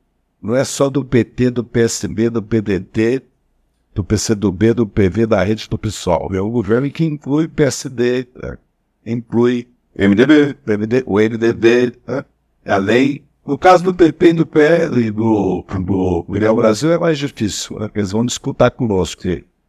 Não 0.42 0.56
é 0.56 0.64
só 0.64 0.90
do 0.90 1.04
PT, 1.04 1.52
do 1.52 1.64
PSB, 1.64 2.30
do 2.30 2.42
PDT, 2.42 3.22
do 3.94 4.04
PCdoB, 4.04 4.74
do 4.74 4.88
PV, 4.88 5.26
da 5.26 5.44
rede 5.44 5.68
do 5.70 5.78
PSOL. 5.78 6.30
É 6.34 6.42
um 6.42 6.50
governo 6.50 6.90
que 6.90 7.04
inclui 7.04 7.48
PSD, 7.50 8.26
inclui 9.06 9.68
MDB, 9.94 10.56
MDB 10.66 11.04
o 11.06 11.20
MDB, 11.20 11.94
né? 12.08 12.24
No 13.50 13.58
caso 13.58 13.84
do 13.84 13.95
PP 13.95 14.28
e 14.28 14.34
do 14.34 14.45
PL 14.45 15.02
e 15.02 15.10
do, 15.10 15.66
do 15.84 16.26
União 16.28 16.56
Brasil 16.56 16.91
é 16.91 17.00
mais 17.00 17.18
difícil, 17.18 17.80
né? 17.80 17.89
eles 17.95 18.12
vão 18.12 18.24
disputar 18.24 18.70
conosco. 18.70 19.24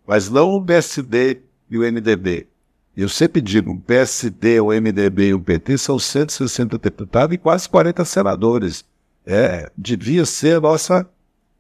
Mas 0.07 0.29
não 0.29 0.51
o 0.51 0.63
PSD 0.63 1.41
e 1.71 1.79
o 1.79 1.81
MDB. 1.81 2.47
Eu 2.95 3.09
sempre 3.09 3.41
digo, 3.41 3.73
o 3.73 3.81
PSD, 3.81 4.61
o 4.61 4.67
MDB 4.67 5.29
e 5.29 5.35
o 5.35 5.41
PT 5.41 5.79
são 5.79 5.99
160 5.99 6.77
deputados 6.77 7.35
e 7.35 7.39
quase 7.39 7.67
40 7.71 8.05
senadores. 8.05 8.85
É, 9.25 9.73
devia 9.79 10.27
ser 10.27 10.59
a 10.59 10.61
nossa 10.61 11.09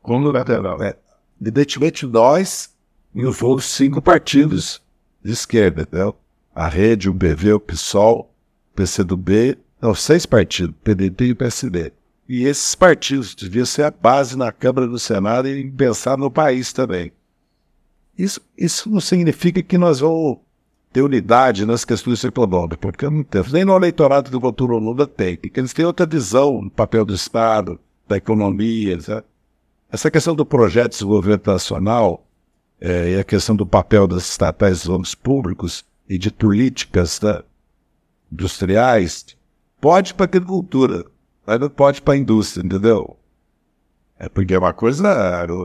congregação. 0.02 0.82
É, 0.82 0.96
evidentemente, 1.40 2.04
nós 2.04 2.68
e 3.14 3.24
os 3.24 3.40
outros 3.40 3.70
cinco 3.70 4.02
partidos 4.02 4.82
de 5.24 5.32
esquerda, 5.32 5.84
entendeu? 5.84 6.14
A 6.54 6.68
Rede, 6.68 7.08
o 7.08 7.14
PV, 7.14 7.54
o 7.54 7.60
PSOL, 7.60 8.30
o 8.72 8.76
PCdoB, 8.76 9.56
não, 9.80 9.94
seis 9.94 10.26
partidos, 10.26 10.74
PDT 10.84 11.24
e 11.24 11.32
o 11.32 11.36
PSD. 11.36 11.92
E 12.32 12.44
esses 12.44 12.76
partidos 12.76 13.34
deviam 13.34 13.66
ser 13.66 13.82
a 13.82 13.90
base 13.90 14.38
na 14.38 14.52
Câmara 14.52 14.86
do 14.86 15.00
Senado 15.00 15.48
e 15.48 15.68
pensar 15.68 16.16
no 16.16 16.30
país 16.30 16.72
também. 16.72 17.10
Isso, 18.16 18.40
isso 18.56 18.88
não 18.88 19.00
significa 19.00 19.60
que 19.60 19.76
nós 19.76 19.98
vamos 19.98 20.38
ter 20.92 21.02
unidade 21.02 21.66
nas 21.66 21.84
questões 21.84 22.22
econômicas, 22.22 22.78
porque 22.80 23.10
não 23.10 23.24
temos. 23.24 23.52
Nem 23.52 23.64
no 23.64 23.74
eleitorado 23.74 24.30
do 24.30 24.38
voto 24.38 24.64
Lula 24.64 25.08
tem, 25.08 25.36
porque 25.36 25.58
eles 25.58 25.72
têm 25.72 25.84
outra 25.84 26.06
visão 26.06 26.62
do 26.62 26.70
papel 26.70 27.04
do 27.04 27.12
Estado, 27.12 27.80
da 28.06 28.16
economia. 28.16 29.00
Sabe? 29.00 29.26
Essa 29.90 30.08
questão 30.08 30.32
do 30.32 30.46
projeto 30.46 30.92
de 30.92 30.98
desenvolvimento 30.98 31.50
nacional 31.50 32.24
é, 32.80 33.10
e 33.10 33.18
a 33.18 33.24
questão 33.24 33.56
do 33.56 33.66
papel 33.66 34.06
das 34.06 34.30
estatais 34.30 34.84
dos 34.84 35.16
públicos 35.16 35.84
e 36.08 36.16
de 36.16 36.30
políticas 36.30 37.20
né, 37.20 37.42
industriais 38.30 39.36
pode 39.80 40.14
para 40.14 40.26
a 40.26 40.28
agricultura, 40.28 41.04
mas 41.50 41.58
não 41.58 41.68
pode 41.68 42.00
para 42.00 42.14
a 42.14 42.16
indústria, 42.16 42.64
entendeu? 42.64 43.16
É 44.16 44.28
porque 44.28 44.54
é 44.54 44.58
uma 44.58 44.72
coisa. 44.72 45.02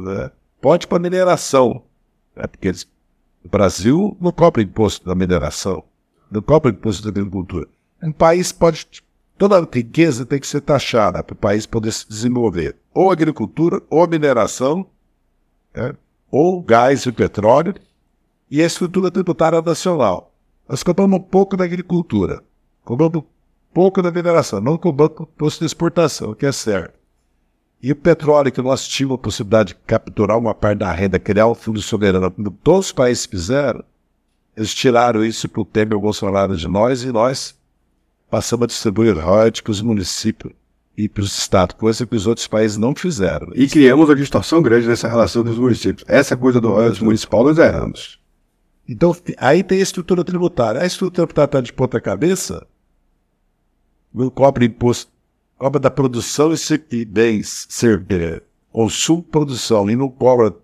Né, 0.01 0.31
pode 0.59 0.88
para 0.88 0.97
mineração, 0.97 1.83
é 2.36 2.47
porque 2.47 2.69
eles, 2.69 2.88
o 3.43 3.47
Brasil 3.47 4.17
não 4.19 4.31
cobra 4.31 4.63
imposto 4.63 5.05
da 5.05 5.13
mineração, 5.13 5.83
não 6.31 6.41
cobra 6.41 6.71
imposto 6.71 7.03
da 7.03 7.09
agricultura. 7.09 7.67
Um 8.01 8.11
país 8.11 8.51
pode. 8.51 8.88
Toda 9.38 9.59
riqueza 9.71 10.25
tem 10.25 10.39
que 10.39 10.47
ser 10.47 10.61
taxada 10.61 11.21
para 11.21 11.33
o 11.33 11.38
país 11.38 11.67
poder 11.67 11.91
se 11.91 12.09
desenvolver. 12.09 12.75
Ou 12.91 13.11
agricultura, 13.11 13.79
ou 13.88 14.07
mineração, 14.07 14.88
é, 15.71 15.93
ou 16.31 16.63
gás 16.63 17.05
e 17.05 17.11
petróleo, 17.11 17.75
e 18.49 18.59
a 18.59 18.65
estrutura 18.65 19.11
tributária 19.11 19.61
nacional. 19.61 20.33
Nós 20.67 20.81
cobramos 20.81 21.19
um 21.19 21.21
pouco 21.21 21.55
da 21.55 21.63
agricultura, 21.63 22.41
cobramos 22.83 23.23
pouco 23.76 24.01
da 24.01 24.09
mineração, 24.09 24.61
não 24.61 24.78
cobramos 24.78 25.19
imposto 25.19 25.59
de 25.59 25.65
exportação, 25.65 26.34
que 26.34 26.45
é 26.45 26.51
certo. 26.53 26.93
E 27.84 27.91
o 27.91 27.95
petróleo, 27.95 28.49
que 28.49 28.61
nós 28.61 28.88
tínhamos 28.88 29.15
a 29.15 29.21
possibilidade 29.21 29.73
de 29.73 29.76
capturar 29.86 30.38
uma 30.38 30.55
parte 30.55 30.80
da 30.80 30.91
renda, 30.93 31.19
criar 31.19 31.47
um 31.47 31.53
fundo 31.53 31.82
soberano, 31.82 32.32
como 32.32 32.49
todos 32.49 32.88
os 32.88 32.91
países 32.93 33.26
fizeram, 33.26 33.84
eles 34.55 34.73
tiraram 34.73 35.26
isso 35.26 35.49
para 35.49 35.61
o 35.61 35.65
Temer 35.65 35.99
Bolsonaro 35.99 36.55
de 36.55 36.69
nós 36.69 37.03
e 37.03 37.11
nós 37.11 37.53
passamos 38.32 38.63
a 38.63 38.67
distribuir 38.67 39.13
royalties 39.19 39.59
para 39.59 39.71
os 39.71 39.82
municípios. 39.82 40.53
e 40.97 41.09
para 41.09 41.23
os 41.23 41.38
estados, 41.38 41.76
coisa 41.76 42.05
que 42.05 42.15
os 42.15 42.26
outros 42.26 42.47
países 42.47 42.78
não 42.78 42.95
fizeram. 42.95 43.49
E 43.53 43.67
criamos 43.67 44.07
uma 44.07 44.15
distorção 44.15 44.61
grande 44.61 44.88
nessa 44.88 45.09
relação 45.09 45.43
dos 45.43 45.57
municípios. 45.57 46.05
Essa 46.07 46.38
coisa 46.38 46.61
do 46.61 46.69
royalties 46.69 47.01
municipal 47.01 47.43
nós 47.43 47.57
erramos. 47.57 48.17
Então, 48.88 49.13
aí 49.38 49.61
tem 49.61 49.80
a 49.80 49.84
estrutura 49.84 50.23
tributária. 50.23 50.80
A 50.80 50.86
estrutura 50.86 51.28
tributária 51.28 51.47
está 51.49 51.59
de 51.59 51.73
ponta 51.73 51.99
cabeça, 51.99 52.65
não 54.24 54.30
cobra 54.30 54.66
imposto, 54.66 55.11
cobra 55.57 55.80
da 55.80 55.91
produção 55.91 56.53
e 56.91 57.05
bens, 57.05 57.68
ser, 57.70 58.43
ou 58.72 58.89
subprodução, 58.89 59.89
e 59.89 59.95
não 59.95 60.09
cobra 60.09 60.55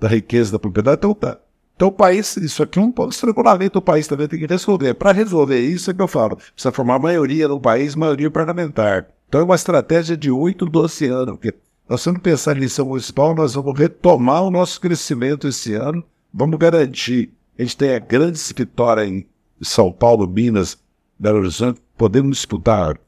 da 0.00 0.08
riqueza 0.08 0.52
da 0.52 0.58
propriedade, 0.58 0.98
então 0.98 1.14
tá. 1.14 1.38
Então 1.76 1.88
o 1.88 1.92
país, 1.92 2.36
isso 2.38 2.62
aqui 2.62 2.78
é 2.78 2.82
um 2.82 2.92
estrangulamento, 3.08 3.78
o 3.78 3.82
país 3.82 4.08
também 4.08 4.26
tem 4.26 4.38
que 4.38 4.46
resolver. 4.46 4.94
Para 4.94 5.12
resolver 5.12 5.60
isso 5.60 5.90
é 5.90 5.94
que 5.94 6.00
eu 6.00 6.08
falo, 6.08 6.36
precisa 6.36 6.72
formar 6.72 6.98
maioria 6.98 7.46
no 7.46 7.60
país, 7.60 7.94
maioria 7.94 8.30
parlamentar. 8.30 9.06
Então 9.28 9.42
é 9.42 9.44
uma 9.44 9.54
estratégia 9.54 10.16
de 10.16 10.30
8, 10.30 10.64
12 10.64 11.06
anos, 11.06 11.34
porque 11.34 11.54
nós 11.88 12.04
vamos 12.04 12.22
pensar 12.22 12.56
em 12.56 12.60
lição 12.60 12.86
municipal, 12.86 13.34
nós 13.34 13.54
vamos 13.54 13.78
retomar 13.78 14.42
o 14.42 14.50
nosso 14.50 14.80
crescimento 14.80 15.46
esse 15.46 15.74
ano, 15.74 16.02
vamos 16.32 16.58
garantir. 16.58 17.30
A 17.58 17.62
gente 17.62 17.76
tem 17.76 17.94
a 17.94 17.98
grande 17.98 18.40
vitória 18.56 19.06
em 19.06 19.26
São 19.60 19.92
Paulo, 19.92 20.26
Minas, 20.26 20.78
Belo 21.18 21.38
Horizonte, 21.38 21.80
podemos 21.96 22.36
disputar 22.36 22.98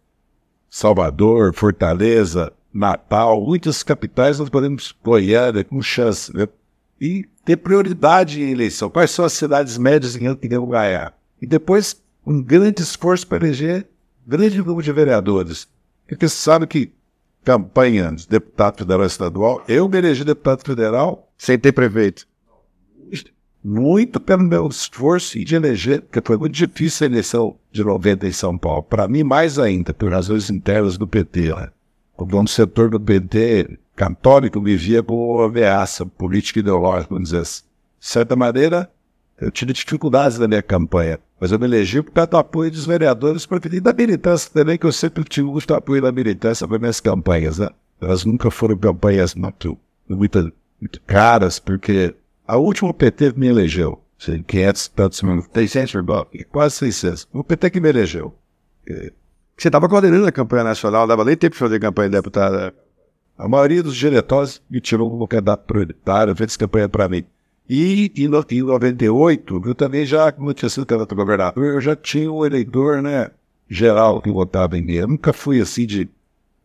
Salvador, 0.70 1.52
Fortaleza, 1.54 2.52
Natal, 2.72 3.40
muitas 3.44 3.82
capitais 3.82 4.38
nós 4.38 4.48
podemos, 4.48 4.94
Goiânia, 5.02 5.64
com 5.64 5.80
chance, 5.82 6.34
né? 6.34 6.48
E 7.00 7.26
ter 7.44 7.56
prioridade 7.56 8.42
em 8.42 8.50
eleição. 8.50 8.90
Quais 8.90 9.10
são 9.10 9.24
as 9.24 9.32
cidades 9.32 9.78
médias 9.78 10.16
em 10.16 10.34
que 10.34 10.48
queremos 10.48 10.68
ganhar? 10.68 11.16
E 11.40 11.46
depois, 11.46 12.02
um 12.26 12.42
grande 12.42 12.82
esforço 12.82 13.26
para 13.26 13.44
eleger 13.44 13.86
grande 14.26 14.58
número 14.58 14.82
de 14.82 14.92
vereadores. 14.92 15.68
Porque 16.06 16.28
você 16.28 16.36
sabe 16.36 16.66
que 16.66 16.92
campanha 17.44 18.12
de 18.12 18.28
deputado 18.28 18.78
federal 18.78 19.06
estadual, 19.06 19.62
eu 19.66 19.88
me 19.88 19.96
elegi 19.96 20.24
deputado 20.24 20.62
federal 20.64 21.30
sem 21.38 21.58
ter 21.58 21.72
prefeito. 21.72 22.26
Muito 23.62 24.20
pelo 24.20 24.44
meu 24.44 24.68
esforço 24.68 25.38
de 25.44 25.54
eleger, 25.54 26.02
porque 26.02 26.20
foi 26.24 26.36
muito 26.36 26.54
difícil 26.54 27.06
a 27.06 27.10
eleição 27.10 27.56
de 27.72 27.82
90 27.82 28.26
em 28.26 28.32
São 28.32 28.56
Paulo. 28.56 28.82
Para 28.82 29.08
mim, 29.08 29.24
mais 29.24 29.58
ainda, 29.58 29.92
por 29.92 30.10
razões 30.10 30.48
internas 30.48 30.96
do 30.96 31.06
PT. 31.06 31.54
Né? 31.54 31.68
O 32.16 32.24
dono 32.24 32.44
do 32.44 32.50
setor 32.50 32.90
do 32.90 33.00
PT 33.00 33.78
católico 33.96 34.60
me 34.60 34.76
via 34.76 35.02
como 35.02 35.42
ameaça 35.42 36.06
política 36.06 36.60
e 36.60 36.62
ideológica, 36.62 37.08
vamos 37.10 37.30
dizer 37.30 37.42
assim. 37.42 37.62
De 37.98 38.06
certa 38.06 38.36
maneira, 38.36 38.88
eu 39.40 39.50
tive 39.50 39.72
dificuldades 39.72 40.38
na 40.38 40.46
minha 40.46 40.62
campanha, 40.62 41.18
mas 41.40 41.50
eu 41.50 41.58
me 41.58 41.66
elegi 41.66 42.00
por 42.02 42.12
causa 42.12 42.30
do 42.30 42.36
apoio 42.36 42.70
dos 42.70 42.86
vereadores 42.86 43.46
e 43.72 43.80
da 43.80 43.92
militância 43.92 44.50
também, 44.52 44.78
que 44.78 44.86
eu 44.86 44.92
sempre 44.92 45.24
tive 45.24 45.48
muito 45.48 45.74
apoio 45.74 46.00
da 46.00 46.12
militância 46.12 46.66
para 46.66 46.78
minhas 46.78 47.00
campanhas. 47.00 47.58
Né? 47.58 47.68
Elas 48.00 48.24
nunca 48.24 48.50
foram 48.50 48.76
campanhas 48.76 49.34
muito, 49.34 49.76
muito, 50.08 50.52
muito 50.80 51.00
caras, 51.06 51.58
porque 51.58 52.14
a 52.48 52.56
última 52.56 52.94
PT 52.94 53.34
me 53.36 53.46
elegeu. 53.46 54.02
500 54.18 54.88
tantos 54.88 55.22
mil, 55.22 55.44
600 55.54 55.92
quase 56.50 56.76
600. 56.76 57.28
O 57.32 57.44
PT 57.44 57.70
que 57.70 57.80
me 57.80 57.90
elegeu. 57.90 58.34
Você 59.56 59.68
estava 59.68 59.88
coordenando 59.88 60.26
a 60.26 60.32
campanha 60.32 60.64
nacional, 60.64 61.06
dava 61.06 61.24
nem 61.24 61.36
tempo 61.36 61.52
de 61.52 61.58
fazer 61.58 61.78
campanha 61.78 62.08
de 62.08 62.16
deputada. 62.16 62.74
A 63.36 63.46
maioria 63.46 63.82
dos 63.82 63.94
diretórios 63.94 64.62
me 64.68 64.80
tirou 64.80 65.10
como 65.10 65.28
candidato 65.28 65.66
prioritário, 65.66 66.34
fez 66.34 66.56
campanha 66.56 66.88
para 66.88 67.08
mim. 67.08 67.24
E 67.68 68.10
em 68.16 68.28
98, 68.28 69.62
eu 69.66 69.74
também 69.74 70.06
já, 70.06 70.32
como 70.32 70.50
eu 70.50 70.54
tinha 70.54 70.70
sido 70.70 70.86
candidato 70.86 71.12
a 71.12 71.16
governador, 71.16 71.64
eu 71.66 71.80
já 71.82 71.94
tinha 71.94 72.32
um 72.32 72.46
eleitor 72.46 73.02
né, 73.02 73.30
geral 73.68 74.22
que 74.22 74.32
votava 74.32 74.78
em 74.78 74.82
mim. 74.82 74.94
Eu 74.94 75.06
nunca 75.06 75.34
fui 75.34 75.60
assim 75.60 75.86
de 75.86 76.08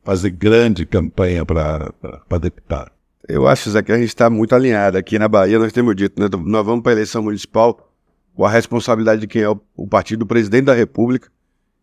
fazer 0.01 0.29
grande 0.29 0.85
campanha 0.85 1.45
para 1.45 1.93
deputado. 2.39 2.92
Eu 3.27 3.47
acho, 3.47 3.69
Zé, 3.69 3.81
que 3.81 3.91
a 3.91 3.97
gente 3.97 4.09
está 4.09 4.29
muito 4.29 4.53
alinhado. 4.53 4.97
Aqui 4.97 5.17
na 5.17 5.27
Bahia, 5.27 5.57
nós 5.57 5.71
temos 5.71 5.95
dito, 5.95 6.19
né, 6.19 6.27
nós 6.45 6.65
vamos 6.65 6.83
para 6.83 6.91
a 6.91 6.95
eleição 6.95 7.23
municipal 7.23 7.89
com 8.35 8.45
a 8.45 8.49
responsabilidade 8.49 9.21
de 9.21 9.27
quem 9.27 9.43
é 9.43 9.49
o, 9.49 9.59
o 9.75 9.87
partido 9.87 10.19
do 10.19 10.25
presidente 10.25 10.65
da 10.65 10.73
República 10.73 11.29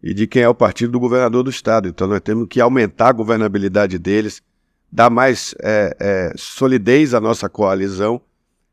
e 0.03 0.13
de 0.13 0.27
quem 0.27 0.43
é 0.43 0.49
o 0.49 0.55
partido 0.55 0.93
do 0.93 1.01
governador 1.01 1.43
do 1.43 1.51
Estado. 1.51 1.89
Então 1.89 2.07
nós 2.07 2.21
temos 2.21 2.47
que 2.49 2.61
aumentar 2.61 3.09
a 3.09 3.13
governabilidade 3.13 3.99
deles, 3.99 4.43
dar 4.93 5.09
mais 5.09 5.55
é, 5.63 5.97
é, 5.99 6.33
solidez 6.37 7.15
à 7.15 7.21
nossa 7.21 7.49
coalizão. 7.49 8.21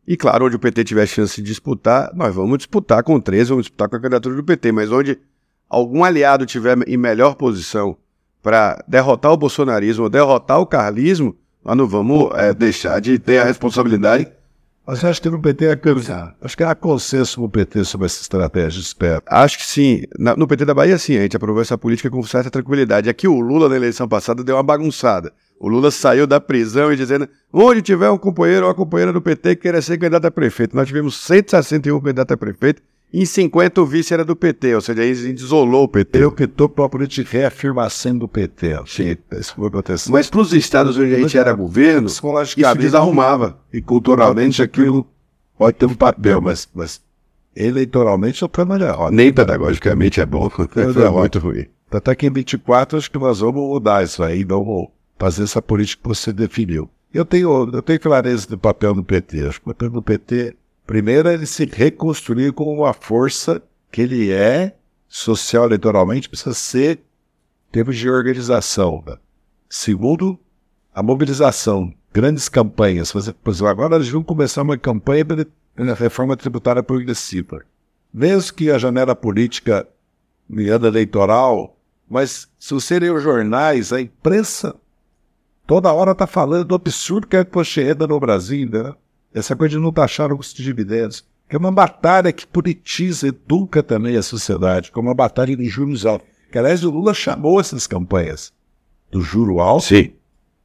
E 0.05 0.17
claro, 0.17 0.45
onde 0.45 0.55
o 0.55 0.59
PT 0.59 0.83
tiver 0.83 1.05
chance 1.05 1.35
de 1.41 1.47
disputar, 1.47 2.11
nós 2.15 2.33
vamos 2.33 2.57
disputar 2.57 3.03
com 3.03 3.19
13, 3.19 3.49
vamos 3.49 3.65
disputar 3.65 3.89
com 3.89 3.95
a 3.95 3.99
candidatura 3.99 4.35
do 4.35 4.43
PT, 4.43 4.71
mas 4.71 4.91
onde 4.91 5.17
algum 5.69 6.03
aliado 6.03 6.45
tiver 6.45 6.77
em 6.87 6.97
melhor 6.97 7.35
posição 7.35 7.97
para 8.41 8.83
derrotar 8.87 9.31
o 9.31 9.37
bolsonarismo, 9.37 10.09
derrotar 10.09 10.59
o 10.59 10.65
carlismo, 10.65 11.35
nós 11.67 11.75
não 11.75 11.85
vamos 11.85 12.29
é, 12.35 12.53
deixar 12.53 13.01
de 13.01 13.19
ter 13.19 13.39
a 13.39 13.43
responsabilidade. 13.43 14.25
Mas 14.85 15.03
acho 15.03 15.21
que 15.21 15.29
no 15.29 15.41
PT 15.41 15.65
é 15.65 15.79
Acho 16.41 16.55
que 16.55 16.63
há 16.63 16.73
consenso 16.73 17.41
no 17.41 17.49
PT 17.49 17.83
sobre 17.83 18.05
essa 18.05 18.21
estratégia, 18.21 18.79
espero. 18.79 19.21
Acho 19.27 19.57
que 19.57 19.65
sim. 19.65 20.03
no 20.17 20.47
PT 20.47 20.63
da 20.63 20.73
Bahia, 20.73 20.97
sim, 20.97 21.17
a 21.17 21.23
gente 21.23 21.35
aprovou 21.35 21.61
essa 21.61 21.77
política 21.77 22.09
com 22.09 22.23
certa 22.23 22.49
tranquilidade. 22.49 23.09
Aqui 23.09 23.27
o 23.27 23.41
Lula, 23.41 23.67
na 23.67 23.75
eleição 23.75 24.07
passada, 24.07 24.45
deu 24.45 24.55
uma 24.55 24.63
bagunçada. 24.63 25.33
O 25.59 25.67
Lula 25.67 25.91
saiu 25.91 26.25
da 26.25 26.39
prisão 26.39 26.93
e 26.93 26.95
dizendo: 26.95 27.27
onde 27.51 27.81
tiver 27.81 28.09
um 28.09 28.17
companheiro 28.17 28.61
ou 28.61 28.69
uma 28.69 28.75
companheira 28.75 29.11
do 29.11 29.21
PT 29.21 29.57
que 29.57 29.63
queira 29.63 29.81
ser 29.81 29.97
candidato 29.97 30.23
a 30.23 30.31
prefeito. 30.31 30.73
Nós 30.73 30.87
tivemos 30.87 31.17
161 31.17 31.99
candidatos 31.99 32.33
a 32.33 32.37
prefeito 32.37 32.81
em 33.13 33.25
50 33.25 33.81
o 33.81 33.85
vice 33.85 34.13
era 34.13 34.25
do 34.25 34.35
PT, 34.35 34.75
ou 34.75 34.81
seja, 34.81 35.01
aí 35.01 35.11
isolou 35.11 35.85
o 35.85 35.87
PT. 35.87 36.17
Ele 36.17 36.25
optou 36.25 36.67
por 36.67 36.81
uma 36.83 36.89
política 36.89 37.23
de 37.23 37.37
reafirmação 37.37 38.17
do 38.17 38.27
PT. 38.27 38.75
Sim. 38.85 39.17
Mas 40.11 40.29
para 40.29 40.41
os 40.41 40.53
estados 40.53 40.97
onde 40.97 41.15
a 41.15 41.19
gente 41.19 41.37
era 41.37 41.53
governo, 41.53 42.07
isso 42.07 42.21
desarrumava. 42.77 43.59
E 43.71 43.81
culturalmente 43.81 44.61
aquilo 44.61 45.07
pode 45.57 45.77
ter 45.77 45.85
um 45.85 45.95
papel, 45.95 46.41
mas, 46.41 46.67
mas 46.73 47.01
eleitoralmente 47.55 48.43
é 48.43 48.47
de 48.47 49.15
Nem 49.15 49.33
pedagogicamente 49.33 50.19
é 50.19 50.25
bom, 50.25 50.51
é 50.75 51.09
muito 51.09 51.39
ruim. 51.39 51.65
Até 51.89 52.13
que 52.13 52.27
em 52.27 52.31
24 52.31 52.97
acho 52.97 53.09
que 53.09 53.17
nós 53.17 53.39
vamos 53.39 53.61
mudar 53.61 54.03
isso 54.03 54.21
aí, 54.21 54.43
vamos 54.43 54.89
fazer 55.17 55.43
essa 55.43 55.61
política 55.61 56.03
que 56.03 56.09
você 56.09 56.33
definiu. 56.33 56.89
Eu 57.13 57.25
tenho, 57.25 57.69
eu 57.73 57.81
tenho 57.81 57.99
clareza 57.99 58.47
do 58.47 58.57
papel 58.57 58.93
do 58.93 59.03
PT. 59.03 59.47
Acho 59.47 59.61
que 59.61 59.69
o 59.69 59.73
papel 59.73 59.89
do 59.89 60.01
PT, 60.01 60.55
primeiro, 60.87 61.29
ele 61.29 61.45
se 61.45 61.65
reconstruir 61.65 62.53
como 62.53 62.71
uma 62.71 62.93
força 62.93 63.61
que 63.91 64.01
ele 64.01 64.31
é, 64.31 64.75
social 65.07 65.65
eleitoralmente, 65.65 66.29
precisa 66.29 66.53
ser 66.53 66.99
em 67.69 67.71
termos 67.71 67.97
de 67.97 68.09
organização. 68.09 69.03
Né? 69.05 69.17
Segundo, 69.69 70.39
a 70.95 71.03
mobilização, 71.03 71.93
grandes 72.11 72.49
campanhas. 72.49 73.11
Por 73.11 73.19
exemplo, 73.19 73.67
agora 73.67 73.97
nós 73.97 74.09
vamos 74.09 74.25
começar 74.25 74.63
uma 74.63 74.77
campanha 74.77 75.25
pela 75.25 75.93
reforma 75.93 76.35
tributária 76.35 76.81
progressiva. 76.81 77.61
Mesmo 78.11 78.55
que 78.55 78.71
a 78.71 78.77
janela 78.77 79.15
política 79.15 79.87
me 80.49 80.69
ano 80.69 80.87
eleitoral, 80.87 81.77
mas 82.09 82.47
se 82.57 82.73
você 82.73 82.97
ler 82.97 83.13
os 83.13 83.21
jornais, 83.21 83.91
a 83.91 83.99
imprensa 83.99 84.73
toda 85.67 85.91
hora 85.91 86.13
está 86.13 86.25
falando 86.25 86.63
do 86.63 86.75
absurdo 86.75 87.27
que 87.27 87.35
é 87.35 87.39
a 87.39 87.41
imposto 87.41 88.07
no 88.07 88.19
Brasil, 88.19 88.69
né? 88.69 88.95
Essa 89.37 89.55
coisa 89.55 89.75
de 89.75 89.81
não 89.81 89.91
taxar 89.91 90.31
o 90.31 90.37
custo 90.37 90.57
de 90.57 90.63
dividendos. 90.63 91.25
Que 91.49 91.55
é 91.55 91.59
uma 91.59 91.71
batalha 91.71 92.33
que 92.33 92.45
politiza, 92.45 93.27
educa 93.27 93.81
também 93.81 94.17
a 94.17 94.21
sociedade, 94.21 94.91
como 94.91 95.07
uma 95.07 95.15
batalha 95.15 95.55
de 95.55 95.65
juros 95.65 96.05
altos. 96.05 96.27
Que, 96.51 96.57
aliás, 96.57 96.83
o 96.83 96.89
Lula 96.89 97.13
chamou 97.13 97.59
essas 97.59 97.87
campanhas 97.87 98.51
do 99.09 99.21
juro 99.21 99.59
alto, 99.59 99.85
Sim. 99.85 100.11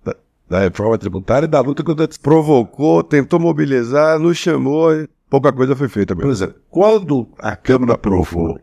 Da, 0.04 0.16
da 0.48 0.60
reforma 0.60 0.98
tributária 0.98 1.46
e 1.46 1.48
da 1.48 1.60
luta 1.60 1.84
contra... 1.84 2.08
Provocou, 2.20 3.04
tentou 3.04 3.38
mobilizar, 3.38 4.18
nos 4.18 4.36
chamou 4.36 4.92
e 4.92 5.08
pouca 5.30 5.52
coisa 5.52 5.76
foi 5.76 5.88
feita. 5.88 6.16
Por 6.16 6.28
exemplo, 6.28 6.56
quando 6.68 7.28
a 7.38 7.54
Câmara 7.54 7.94
aprovou 7.94 8.58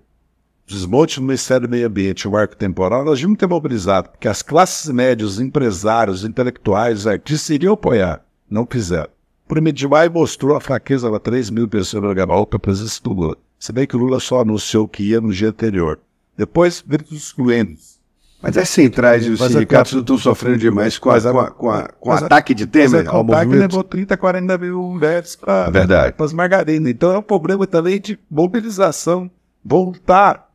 desmonte 0.70 1.20
no 1.20 1.26
Ministério 1.26 1.68
do 1.68 1.72
Meio 1.72 1.88
Ambiente, 1.88 2.28
o 2.28 2.38
arco 2.38 2.55
temporal, 2.55 3.03
nós 3.03 3.20
vimos 3.20 3.38
ter 3.38 3.47
mobilizado, 3.47 4.10
porque 4.10 4.28
as 4.28 4.41
classes 4.41 4.89
médias, 4.91 5.32
os 5.32 5.39
empresários, 5.39 6.20
os 6.20 6.30
intelectuais, 6.30 6.99
os 6.99 7.07
artistas 7.07 7.49
iriam 7.49 7.74
apoiar. 7.74 8.24
Não 8.49 8.68
fizeram. 8.70 9.10
O 9.50 9.60
1 9.60 9.74
de 9.74 9.88
maio 9.88 10.12
mostrou 10.12 10.56
a 10.56 10.62
fraqueza 10.62 11.10
de 11.10 11.20
3 11.20 11.50
mil 11.50 11.68
pessoas 11.68 12.04
no 12.04 12.14
Gamal 12.14 12.45
para 12.45 12.58
a 12.58 12.60
presença 12.60 13.02
do 13.02 13.14
Lula. 13.14 13.36
Se 13.58 13.74
bem 13.74 13.88
que 13.88 13.95
o 13.95 14.00
Lula 14.00 14.20
só 14.20 14.41
anunciou 14.41 14.88
que 14.88 15.02
ia 15.02 15.20
no 15.20 15.34
dia 15.34 15.50
anterior. 15.50 16.00
Depois, 16.38 16.84
veio 16.86 17.02
os 17.10 17.18
excluentes. 17.18 18.00
Mas 18.43 18.56
as 18.60 18.70
centrais 18.70 19.26
e 19.26 19.32
os 19.32 19.39
mas 19.39 19.52
sindicatos 19.52 19.91
não 19.93 20.02
estão 20.02 20.18
sofrendo 20.20 20.60
demais 20.60 21.00
com, 21.00 21.10
a, 21.10 21.20
com, 21.20 21.39
a, 21.39 21.52
com, 21.52 21.72
a, 21.72 21.89
com 21.89 22.10
o 22.10 22.14
ataque 22.14 22.54
de 22.54 22.68
Temer 22.68 23.10
ao 23.10 23.24
movimento? 23.24 23.32
O 23.32 23.34
ataque 23.34 23.56
levou 23.56 23.84
30, 23.84 24.18
40 24.18 24.58
mil 24.60 24.97
versos 25.00 25.36
para 25.36 26.14
as 26.20 26.32
margarinas. 26.32 26.91
Então 26.91 27.12
é 27.12 27.18
um 27.18 27.24
problema 27.24 27.66
também 27.66 28.00
de 28.00 28.20
mobilização 28.30 29.32
voltar 29.66 30.47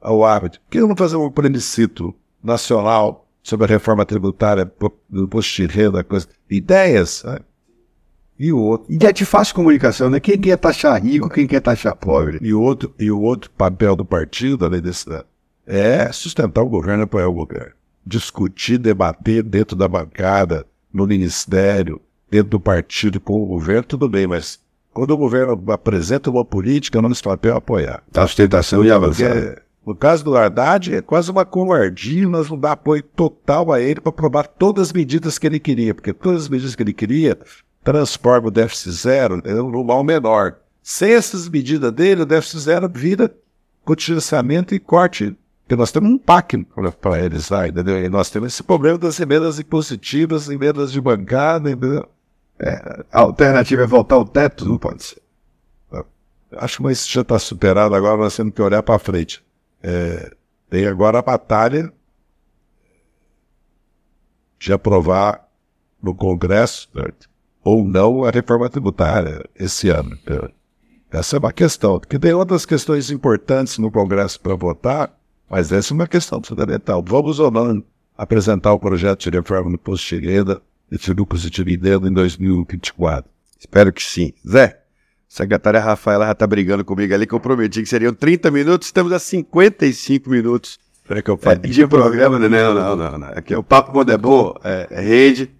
ao 0.00 0.24
árbitro. 0.24 0.60
Por 0.62 0.70
que 0.70 0.80
não 0.80 0.96
fazer 0.96 1.16
um 1.16 1.30
plebiscito 1.30 2.14
nacional 2.42 3.28
sobre 3.42 3.66
a 3.66 3.68
reforma 3.68 4.04
tributária 4.06 4.70
do 5.08 5.28
posto 5.28 5.56
de 5.56 5.66
renda, 5.66 6.02
coisa? 6.02 6.26
Ideias, 6.48 7.22
né? 7.22 7.38
E 8.40 8.54
o 8.54 8.58
outro. 8.58 8.90
E 8.90 9.04
é 9.04 9.12
de 9.12 9.26
fácil 9.26 9.54
comunicação, 9.54 10.08
né? 10.08 10.18
Quem 10.18 10.38
quer 10.38 10.56
taxar 10.56 10.98
rico, 11.04 11.28
quem 11.28 11.46
quer 11.46 11.60
taxar 11.60 11.94
pobre. 11.94 12.38
E 12.40 12.54
o 12.54 12.62
outro, 12.62 12.94
e 12.98 13.10
o 13.10 13.20
outro 13.20 13.50
papel 13.50 13.94
do 13.94 14.02
partido, 14.02 14.64
além 14.64 14.80
desse, 14.80 15.04
é 15.66 16.10
sustentar 16.10 16.62
o 16.62 16.68
governo, 16.70 17.02
apoiar 17.02 17.28
o 17.28 17.34
governo. 17.34 17.74
Discutir, 18.04 18.78
debater 18.78 19.42
dentro 19.42 19.76
da 19.76 19.86
bancada, 19.86 20.66
no 20.90 21.06
ministério, 21.06 22.00
dentro 22.30 22.48
do 22.48 22.58
partido 22.58 23.20
com 23.20 23.42
o 23.42 23.46
governo, 23.46 23.82
tudo 23.82 24.08
bem, 24.08 24.26
mas 24.26 24.58
quando 24.90 25.10
o 25.10 25.18
governo 25.18 25.62
apresenta 25.70 26.30
uma 26.30 26.44
política, 26.44 27.02
nosso 27.02 27.22
papel 27.22 27.52
é 27.52 27.56
apoiar. 27.58 28.02
A 28.14 28.26
sustentação 28.26 28.82
e 28.82 28.90
avançar. 28.90 29.62
No 29.86 29.94
caso 29.94 30.24
do 30.24 30.34
Haddad, 30.34 30.94
é 30.94 31.02
quase 31.02 31.30
uma 31.30 31.44
covardia 31.44 32.26
nós 32.26 32.48
não 32.48 32.58
dar 32.58 32.72
apoio 32.72 33.02
total 33.02 33.70
a 33.70 33.82
ele 33.82 34.00
para 34.00 34.08
aprovar 34.08 34.46
todas 34.46 34.88
as 34.88 34.92
medidas 34.94 35.38
que 35.38 35.46
ele 35.46 35.60
queria, 35.60 35.94
porque 35.94 36.14
todas 36.14 36.44
as 36.44 36.48
medidas 36.48 36.74
que 36.74 36.82
ele 36.82 36.94
queria 36.94 37.38
transformam 37.82 38.48
o 38.48 38.50
déficit 38.50 38.90
zero 38.92 39.36
no 39.36 39.84
mal 39.84 40.04
menor. 40.04 40.56
Sem 40.82 41.12
essas 41.12 41.48
medidas 41.48 41.92
dele, 41.92 42.22
o 42.22 42.26
déficit 42.26 42.60
zero 42.60 42.88
vira 42.88 43.34
contingenciamento 43.84 44.74
e 44.74 44.78
corte. 44.78 45.36
Porque 45.62 45.76
nós 45.76 45.92
temos 45.92 46.10
um 46.10 46.18
PAC 46.18 46.64
para 47.00 47.10
lá, 47.50 47.68
entendeu? 47.68 48.04
E 48.04 48.08
nós 48.08 48.28
temos 48.28 48.52
esse 48.52 48.62
problema 48.62 48.98
das 48.98 49.20
emendas 49.20 49.58
impositivas, 49.58 50.48
emendas 50.48 50.90
de 50.90 51.00
bancada, 51.00 51.70
entendeu? 51.70 52.08
É, 52.58 53.04
a 53.12 53.20
alternativa 53.20 53.82
é 53.82 53.86
voltar 53.86 54.16
ao 54.16 54.24
teto? 54.24 54.66
Não 54.66 54.76
pode 54.76 55.02
ser. 55.04 55.22
Acho 56.56 56.82
que 56.82 56.90
isso 56.90 57.08
já 57.08 57.20
está 57.20 57.38
superado, 57.38 57.94
agora 57.94 58.16
nós 58.16 58.36
temos 58.36 58.52
que 58.52 58.60
olhar 58.60 58.82
para 58.82 58.98
frente. 58.98 59.42
É, 59.80 60.34
tem 60.68 60.86
agora 60.86 61.20
a 61.20 61.22
batalha 61.22 61.92
de 64.58 64.72
aprovar 64.72 65.48
no 66.02 66.14
Congresso 66.14 66.88
certo? 66.92 67.29
Ou 67.62 67.84
não 67.84 68.24
a 68.24 68.30
reforma 68.30 68.68
tributária 68.68 69.44
esse 69.58 69.88
ano. 69.88 70.18
Essa 71.10 71.36
é 71.36 71.38
uma 71.38 71.52
questão, 71.52 71.98
porque 71.98 72.18
tem 72.18 72.32
outras 72.32 72.64
questões 72.64 73.10
importantes 73.10 73.78
no 73.78 73.90
Congresso 73.90 74.40
para 74.40 74.54
votar, 74.54 75.12
mas 75.48 75.72
essa 75.72 75.92
é 75.92 75.94
uma 75.94 76.06
questão 76.06 76.40
fundamental. 76.42 77.02
Vamos 77.06 77.40
ou 77.40 77.50
não 77.50 77.82
apresentar 78.16 78.72
o 78.72 78.78
projeto 78.78 79.28
de 79.28 79.36
reforma 79.36 79.70
do 79.70 79.74
imposto 79.74 80.18
de 80.18 80.26
renda 80.26 80.62
e 80.90 80.98
tributos 80.98 81.42
de 81.42 81.50
dividendo 81.50 82.06
em 82.06 82.12
2024? 82.12 83.28
Espero 83.58 83.92
que 83.92 84.02
sim. 84.02 84.32
Zé, 84.48 84.80
secretária 85.28 85.80
Rafaela 85.80 86.26
já 86.26 86.32
está 86.32 86.46
brigando 86.46 86.84
comigo 86.84 87.12
ali, 87.12 87.26
que 87.26 87.34
eu 87.34 87.40
prometi 87.40 87.82
que 87.82 87.88
seriam 87.88 88.14
30 88.14 88.50
minutos, 88.50 88.86
estamos 88.86 89.12
a 89.12 89.18
55 89.18 90.30
minutos 90.30 90.78
é 91.16 91.22
que 91.22 91.30
eu 91.30 91.38
é, 91.42 91.54
de 91.56 91.86
programa. 91.86 92.38
Não, 92.38 92.48
não, 92.48 92.96
não, 92.96 93.18
não. 93.18 93.28
Aqui 93.28 93.52
é 93.52 93.58
o 93.58 93.62
Papo 93.62 93.92
Quando 93.92 94.12
é 94.12 94.18
Bom, 94.18 94.54
é, 94.62 94.86
é 94.90 95.00
rede, 95.00 95.50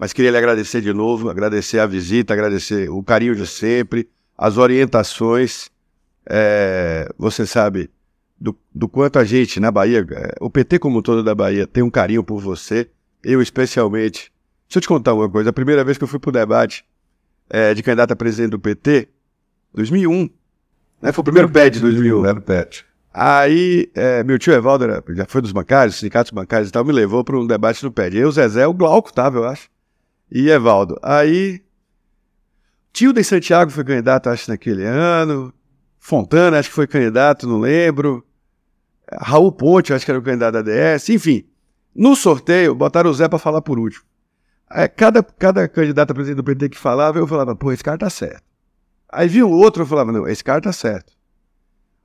mas 0.00 0.14
queria 0.14 0.30
lhe 0.30 0.38
agradecer 0.38 0.80
de 0.80 0.94
novo, 0.94 1.28
agradecer 1.28 1.78
a 1.78 1.84
visita, 1.84 2.32
agradecer 2.32 2.88
o 2.88 3.02
carinho 3.02 3.36
de 3.36 3.46
sempre, 3.46 4.08
as 4.36 4.56
orientações. 4.56 5.68
É, 6.26 7.06
você 7.18 7.44
sabe, 7.44 7.90
do, 8.40 8.56
do 8.74 8.88
quanto 8.88 9.18
a 9.18 9.24
gente 9.24 9.60
na 9.60 9.70
Bahia, 9.70 10.06
é, 10.10 10.36
o 10.40 10.48
PT 10.48 10.78
como 10.78 11.02
todo 11.02 11.22
da 11.22 11.34
Bahia, 11.34 11.66
tem 11.66 11.82
um 11.82 11.90
carinho 11.90 12.24
por 12.24 12.40
você, 12.40 12.88
eu 13.22 13.42
especialmente. 13.42 14.32
Deixa 14.66 14.78
eu 14.78 14.80
te 14.80 14.88
contar 14.88 15.12
uma 15.12 15.28
coisa, 15.28 15.50
a 15.50 15.52
primeira 15.52 15.84
vez 15.84 15.98
que 15.98 16.04
eu 16.04 16.08
fui 16.08 16.18
pro 16.18 16.32
debate 16.32 16.82
é, 17.50 17.74
de 17.74 17.82
candidato 17.82 18.12
a 18.12 18.16
presidente 18.16 18.52
do 18.52 18.58
PT, 18.58 19.06
2001, 19.74 20.30
né, 21.02 21.12
foi 21.12 21.20
o 21.20 21.24
primeiro 21.24 21.50
PET 21.50 21.74
de 21.74 21.80
2001. 21.80 22.22
Primeiro 22.22 22.40
PET. 22.40 22.86
Aí, 23.12 23.90
é, 23.94 24.24
meu 24.24 24.38
tio 24.38 24.54
Evaldo 24.54 24.84
era, 24.84 25.04
já 25.10 25.26
foi 25.26 25.42
dos 25.42 25.52
bancários, 25.52 25.96
sindicatos 25.96 26.32
bancários 26.32 26.70
e 26.70 26.72
tal, 26.72 26.86
me 26.86 26.92
levou 26.92 27.22
para 27.22 27.38
um 27.38 27.46
debate 27.46 27.84
no 27.84 27.92
PED. 27.92 28.16
Eu, 28.16 28.28
o 28.28 28.32
Zezé, 28.32 28.66
o 28.66 28.72
Glauco 28.72 29.12
tava, 29.12 29.36
eu 29.36 29.44
acho, 29.44 29.68
e 30.30 30.48
Evaldo. 30.48 30.98
Aí, 31.02 31.62
tio 32.92 33.12
de 33.12 33.24
Santiago 33.24 33.70
foi 33.70 33.84
candidato, 33.84 34.28
acho, 34.28 34.50
naquele 34.50 34.84
ano, 34.84 35.52
Fontana, 35.98 36.58
acho 36.58 36.70
que 36.70 36.74
foi 36.74 36.86
candidato, 36.86 37.46
não 37.46 37.60
lembro. 37.60 38.24
Raul 39.12 39.52
Ponte, 39.52 39.92
acho 39.92 40.04
que 40.04 40.10
era 40.10 40.18
o 40.18 40.22
candidato 40.22 40.54
da 40.54 40.62
DS, 40.62 41.08
enfim. 41.10 41.44
No 41.94 42.14
sorteio, 42.14 42.74
botaram 42.74 43.10
o 43.10 43.14
Zé 43.14 43.28
para 43.28 43.38
falar 43.38 43.60
por 43.60 43.78
último. 43.78 44.04
É, 44.70 44.86
cada, 44.86 45.22
cada 45.22 45.68
candidato 45.68 46.12
a 46.12 46.14
presidente 46.14 46.36
do 46.36 46.44
PT 46.44 46.68
que 46.68 46.78
falava, 46.78 47.18
eu 47.18 47.26
falava, 47.26 47.56
pô, 47.56 47.72
esse 47.72 47.82
cara 47.82 47.98
tá 47.98 48.08
certo. 48.08 48.44
Aí 49.12 49.26
vi 49.28 49.42
o 49.42 49.50
outro, 49.50 49.82
eu 49.82 49.86
falava, 49.86 50.12
não, 50.12 50.28
esse 50.28 50.44
cara 50.44 50.60
tá 50.60 50.72
certo. 50.72 51.12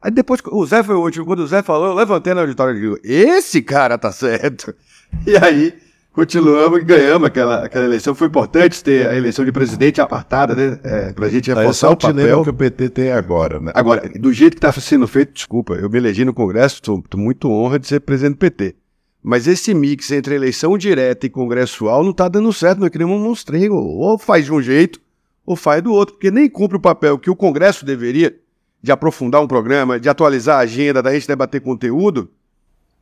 Aí 0.01 0.11
depois, 0.11 0.41
o 0.51 0.65
Zé 0.65 0.83
foi 0.83 0.95
o 0.95 1.01
último, 1.01 1.25
quando 1.25 1.39
o 1.39 1.47
Zé 1.47 1.61
falou, 1.61 1.87
eu 1.87 1.93
levantei 1.93 2.33
na 2.33 2.41
auditória 2.41 2.77
e 2.77 2.81
digo, 2.81 2.97
esse 3.03 3.61
cara 3.61 3.97
tá 3.97 4.11
certo. 4.11 4.73
E 5.25 5.37
aí, 5.37 5.73
continuamos 6.15 6.79
e 6.79 6.83
ganhamos 6.83 7.27
aquela, 7.27 7.65
aquela 7.65 7.85
eleição. 7.85 8.15
Foi 8.15 8.27
importante 8.27 8.81
ter 8.81 9.07
a 9.07 9.15
eleição 9.15 9.43
de 9.43 9.51
presidente 9.51 9.99
apartada, 9.99 10.55
né? 10.55 10.79
É, 10.83 11.13
pra 11.13 11.27
gente 11.27 11.53
reforçar 11.53 11.89
o 11.89 11.97
papel 11.97 12.43
que 12.43 12.49
o 12.49 12.53
PT 12.53 12.89
tem 12.89 13.11
agora, 13.11 13.59
né? 13.59 13.71
Agora, 13.75 14.09
do 14.17 14.31
jeito 14.31 14.53
que 14.53 14.65
está 14.65 14.71
sendo 14.71 15.07
feito, 15.07 15.33
desculpa, 15.33 15.73
eu 15.73 15.89
me 15.89 15.97
elegi 15.97 16.23
no 16.23 16.33
Congresso, 16.33 16.75
estou 16.75 17.03
muito 17.17 17.51
honra 17.51 17.77
de 17.77 17.87
ser 17.87 17.99
presidente 17.99 18.35
do 18.35 18.39
PT. 18.39 18.75
Mas 19.21 19.47
esse 19.47 19.73
mix 19.73 20.09
entre 20.11 20.35
eleição 20.35 20.77
direta 20.77 21.25
e 21.25 21.29
congressual 21.29 22.03
não 22.03 22.11
está 22.11 22.27
dando 22.27 22.53
certo, 22.53 22.79
nós 22.79 22.89
queremos 22.89 23.19
um 23.19 23.23
monstrengo. 23.23 23.75
Ou 23.75 24.19
faz 24.19 24.45
de 24.45 24.53
um 24.53 24.61
jeito, 24.61 25.01
ou 25.43 25.55
faz 25.55 25.81
do 25.81 25.91
outro, 25.91 26.13
porque 26.13 26.29
nem 26.29 26.47
cumpre 26.47 26.77
o 26.77 26.81
papel 26.81 27.17
que 27.17 27.29
o 27.29 27.35
Congresso 27.35 27.83
deveria 27.83 28.35
de 28.83 28.91
aprofundar 28.91 29.41
um 29.41 29.47
programa, 29.47 29.99
de 29.99 30.07
atualizar 30.07 30.57
a 30.57 30.61
agenda, 30.61 31.01
da 31.01 31.11
gente 31.11 31.27
debater 31.27 31.59
conteúdo, 31.59 32.29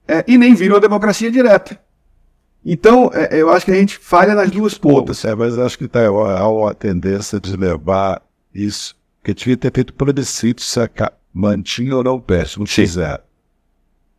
é, 0.07 0.24
e 0.26 0.38
nem 0.38 0.55
vira 0.55 0.76
uma 0.76 0.80
democracia 0.80 1.30
direta. 1.30 1.78
Então, 2.66 3.11
é, 3.14 3.41
eu 3.41 3.49
acho 3.49 3.66
que 3.66 3.72
a 3.72 3.76
gente 3.76 3.97
falha 3.97 4.34
nas 4.34 4.49
duas 4.49 4.78
pontas. 4.78 5.24
É, 5.26 5.36
mas 5.36 5.57
acho 5.59 5.78
que 5.78 5.88
tá, 5.88 6.05
há 6.05 6.47
uma 6.47 6.74
tendência 6.74 7.39
de 7.39 7.55
levar 7.57 8.22
isso, 8.53 8.95
que 9.24 9.34
devia 9.34 9.57
ter 9.57 9.72
feito 9.74 9.93
plebiscito 9.93 10.61
se 10.61 10.80
mantinha 11.34 11.95
ou 11.97 12.03
não 12.03 12.20
peste, 12.20 12.59
não 12.59 12.66
fizeram. 12.66 13.24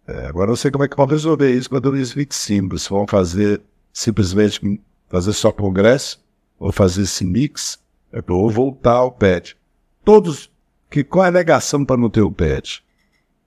É, 0.06 0.26
agora 0.26 0.48
não 0.48 0.56
sei 0.56 0.70
como 0.70 0.84
é 0.84 0.88
que 0.88 0.96
vão 0.96 1.06
resolver 1.06 1.50
isso 1.50 1.70
com 1.70 1.76
a 1.76 1.80
2025. 1.80 2.78
Se 2.78 2.90
vão 2.90 3.06
fazer 3.06 3.62
simplesmente 3.92 4.80
fazer 5.08 5.32
só 5.32 5.50
congresso, 5.50 6.22
ou 6.58 6.72
fazer 6.72 7.02
esse 7.02 7.24
mix, 7.24 7.78
é, 8.12 8.22
ou 8.28 8.50
voltar 8.50 8.96
ao 8.96 9.12
PET. 9.12 9.56
Todos. 10.04 10.50
Que, 10.90 11.02
qual 11.02 11.24
é 11.24 11.28
a 11.28 11.30
alegação 11.30 11.84
para 11.84 11.96
não 11.96 12.10
ter 12.10 12.20
o 12.20 12.30
PET? 12.30 12.84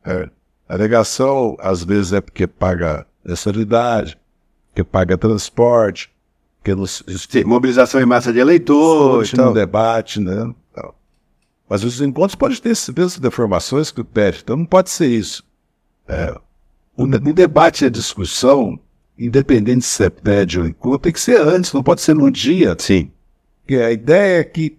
É, 0.04 0.30
a 0.68 0.74
alegação, 0.74 1.56
às 1.60 1.84
vezes, 1.84 2.14
é 2.14 2.22
porque 2.22 2.48
paga 2.48 3.06
mensalidade, 3.24 4.18
que 4.78 4.84
paga 4.84 5.18
transporte, 5.18 6.12
que 6.64 6.76
nos, 6.76 7.04
Sim, 7.28 7.44
mobilização 7.46 8.00
em 8.00 8.06
massa 8.06 8.32
de 8.32 8.38
eleitores, 8.38 9.34
no 9.34 9.52
debate, 9.52 10.20
né? 10.20 10.54
Mas 11.68 11.84
os 11.84 12.00
encontros 12.00 12.36
podem 12.36 12.56
ter 12.58 12.70
essas 12.70 13.18
deformações 13.18 13.90
que 13.90 14.02
o 14.02 14.06
PET, 14.06 14.42
então 14.44 14.56
não 14.56 14.66
pode 14.66 14.92
ser 14.92 15.08
isso. 15.08 15.44
É, 16.08 16.32
o, 16.96 17.06
o, 17.06 17.34
debate 17.34 17.84
e 17.84 17.88
a 17.88 17.90
discussão, 17.90 18.80
independente 19.18 19.84
se 19.84 20.06
é 20.06 20.12
PET 20.12 20.60
ou 20.60 20.68
encontro, 20.68 21.00
tem 21.00 21.12
que 21.12 21.20
ser 21.20 21.42
antes, 21.42 21.74
não 21.74 21.82
pode 21.82 22.02
ser 22.02 22.14
num 22.14 22.30
dia. 22.30 22.76
Sim. 22.78 23.12
Porque 23.64 23.78
a 23.78 23.92
ideia 23.92 24.42
é 24.42 24.44
que 24.44 24.78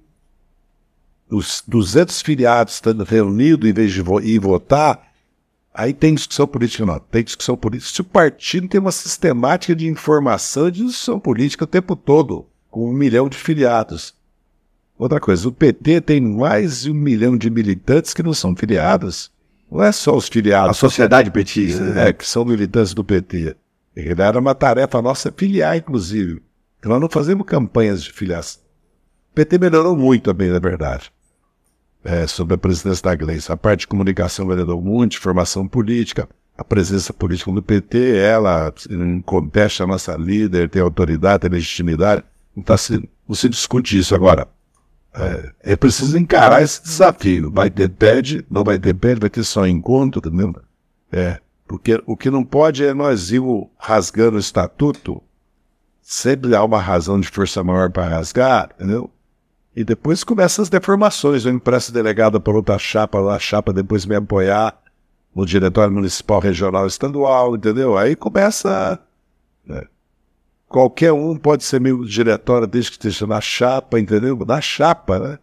os 1.28 1.64
200 1.66 2.22
filiados 2.22 2.74
estando 2.74 3.02
reunidos 3.02 3.68
em 3.68 3.72
vez 3.72 3.92
de 3.92 4.00
vo 4.00 4.20
ir 4.20 4.38
votar, 4.38 5.07
Aí 5.78 5.94
tem 5.94 6.12
discussão 6.12 6.44
política, 6.44 6.84
não. 6.84 6.98
Tem 6.98 7.22
discussão 7.22 7.56
política. 7.56 7.92
Se 7.94 8.00
o 8.00 8.04
partido 8.04 8.66
tem 8.66 8.80
uma 8.80 8.90
sistemática 8.90 9.76
de 9.76 9.86
informação 9.86 10.66
e 10.66 10.72
de 10.72 10.84
discussão 10.84 11.20
política 11.20 11.62
o 11.62 11.68
tempo 11.68 11.94
todo, 11.94 12.48
com 12.68 12.90
um 12.90 12.92
milhão 12.92 13.28
de 13.28 13.36
filiados. 13.36 14.12
Outra 14.98 15.20
coisa, 15.20 15.48
o 15.48 15.52
PT 15.52 16.00
tem 16.00 16.20
mais 16.20 16.82
de 16.82 16.90
um 16.90 16.94
milhão 16.94 17.38
de 17.38 17.48
militantes 17.48 18.12
que 18.12 18.24
não 18.24 18.34
são 18.34 18.56
filiados. 18.56 19.30
Não 19.70 19.80
é 19.80 19.92
só 19.92 20.16
os 20.16 20.26
filiados. 20.26 20.70
A 20.70 20.74
sociedade 20.74 21.30
petista. 21.30 21.84
É, 21.96 22.12
que 22.12 22.26
são 22.26 22.44
militantes 22.44 22.92
do 22.92 23.04
PT. 23.04 23.54
Era 23.94 24.40
uma 24.40 24.56
tarefa 24.56 25.00
nossa 25.00 25.30
filiar, 25.30 25.76
inclusive. 25.76 26.42
Nós 26.84 27.00
não 27.00 27.08
fazemos 27.08 27.46
campanhas 27.46 28.02
de 28.02 28.12
filiação. 28.12 28.60
O 29.30 29.34
PT 29.36 29.58
melhorou 29.58 29.96
muito, 29.96 30.28
a 30.28 30.34
bem 30.34 30.50
da 30.50 30.58
verdade 30.58 31.12
é, 32.04 32.26
sobre 32.26 32.54
a 32.54 32.58
presidência 32.58 33.02
da 33.02 33.14
Gleice. 33.14 33.50
A 33.52 33.56
parte 33.56 33.80
de 33.80 33.86
comunicação 33.86 34.46
melhorou 34.46 34.80
muito, 34.80 35.20
formação 35.20 35.66
política, 35.66 36.28
a 36.56 36.64
presença 36.64 37.12
política 37.12 37.52
do 37.52 37.62
PT, 37.62 38.16
ela 38.16 38.74
contesta 39.24 39.84
a 39.84 39.86
nossa 39.86 40.16
líder, 40.16 40.68
tem 40.68 40.82
autoridade, 40.82 41.42
tem 41.42 41.50
legitimidade. 41.50 42.24
Não, 42.54 42.64
tá 42.64 42.76
se, 42.76 43.08
se 43.32 43.48
discute 43.48 43.96
isso 43.96 44.14
agora. 44.14 44.48
É, 45.14 45.72
é, 45.72 45.76
preciso 45.76 46.18
encarar 46.18 46.62
esse 46.62 46.82
desafio. 46.82 47.50
Vai 47.50 47.70
ter 47.70 47.88
PED, 47.88 48.44
não 48.50 48.64
vai 48.64 48.78
ter 48.78 48.94
PED, 48.94 49.20
vai 49.20 49.30
ter 49.30 49.44
só 49.44 49.66
encontro, 49.66 50.20
entendeu? 50.24 50.54
É, 51.12 51.38
porque 51.66 52.02
o 52.06 52.16
que 52.16 52.30
não 52.30 52.44
pode 52.44 52.84
é 52.84 52.92
nós 52.92 53.30
ir 53.30 53.40
rasgando 53.78 54.36
o 54.36 54.40
estatuto, 54.40 55.22
sempre 56.02 56.54
há 56.54 56.64
uma 56.64 56.80
razão 56.80 57.20
de 57.20 57.28
força 57.28 57.62
maior 57.62 57.90
para 57.90 58.08
rasgar, 58.08 58.70
entendeu? 58.74 59.10
E 59.76 59.84
depois 59.84 60.24
começam 60.24 60.62
as 60.62 60.68
deformações. 60.68 61.44
Eu 61.44 61.52
impresso 61.52 61.92
delegado 61.92 62.40
para 62.40 62.52
outra 62.52 62.78
chapa, 62.78 63.20
a 63.20 63.38
chapa 63.38 63.72
depois 63.72 64.04
me 64.06 64.16
apoiar 64.16 64.76
no 65.34 65.46
diretório 65.46 65.92
municipal, 65.92 66.40
regional, 66.40 66.86
estadual, 66.86 67.54
entendeu? 67.54 67.96
Aí 67.96 68.16
começa. 68.16 68.98
Né? 69.64 69.82
Qualquer 70.68 71.12
um 71.12 71.36
pode 71.36 71.62
ser 71.64 71.80
meu 71.80 72.04
diretório 72.04 72.66
desde 72.66 72.90
que 72.90 72.96
esteja 72.96 73.26
na 73.26 73.40
chapa, 73.40 74.00
entendeu? 74.00 74.36
Na 74.46 74.60
chapa, 74.60 75.18
né? 75.18 75.38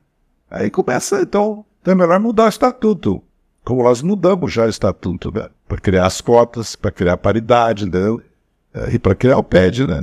Aí 0.49 0.69
começa, 0.69 1.21
então, 1.21 1.65
então 1.81 1.93
é 1.93 1.95
melhor 1.95 2.19
mudar 2.19 2.45
o 2.45 2.49
estatuto. 2.49 3.23
como 3.63 3.83
nós 3.83 4.01
mudamos 4.01 4.53
já 4.53 4.65
o 4.65 4.69
estatuto, 4.69 5.31
né? 5.33 5.49
Para 5.67 5.79
criar 5.79 6.05
as 6.05 6.21
cotas, 6.21 6.75
para 6.75 6.91
criar 6.91 7.17
paridade, 7.17 7.89
né? 7.89 7.99
E 8.91 8.99
para 8.99 9.15
criar 9.15 9.37
o 9.37 9.43
PED, 9.43 9.87
né? 9.87 10.01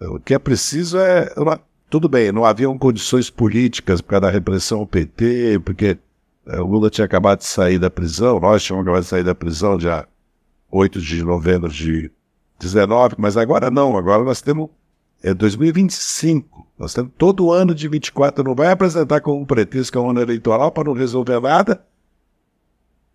O 0.00 0.20
que 0.20 0.34
é 0.34 0.38
preciso 0.38 0.98
é. 0.98 1.32
Uma... 1.36 1.58
Tudo 1.92 2.08
bem, 2.08 2.32
não 2.32 2.46
haviam 2.46 2.78
condições 2.78 3.28
políticas 3.28 4.00
para 4.00 4.18
dar 4.18 4.30
repressão 4.30 4.78
ao 4.78 4.86
PT, 4.86 5.60
porque 5.62 5.98
é, 6.46 6.58
o 6.58 6.64
Lula 6.64 6.88
tinha 6.88 7.04
acabado 7.04 7.40
de 7.40 7.44
sair 7.44 7.78
da 7.78 7.90
prisão, 7.90 8.40
nós 8.40 8.62
tínhamos 8.62 8.86
acabado 8.86 9.02
de 9.02 9.08
sair 9.10 9.22
da 9.22 9.34
prisão 9.34 9.76
dia 9.76 10.08
8 10.70 10.98
de 10.98 11.22
novembro 11.22 11.68
de 11.68 12.10
19, 12.58 13.16
mas 13.18 13.36
agora 13.36 13.70
não, 13.70 13.94
agora 13.98 14.24
nós 14.24 14.40
temos 14.40 14.70
é 15.22 15.34
2025. 15.34 16.66
Nós 16.78 16.94
temos 16.94 17.12
todo 17.18 17.52
ano 17.52 17.74
de 17.74 17.86
24, 17.88 18.42
não 18.42 18.54
vai 18.54 18.72
apresentar 18.72 19.20
como 19.20 19.44
pretexto 19.44 19.92
que 19.92 19.98
é 19.98 20.00
um 20.00 20.08
ano 20.08 20.22
eleitoral 20.22 20.72
para 20.72 20.84
não 20.84 20.94
resolver 20.94 21.40
nada, 21.40 21.84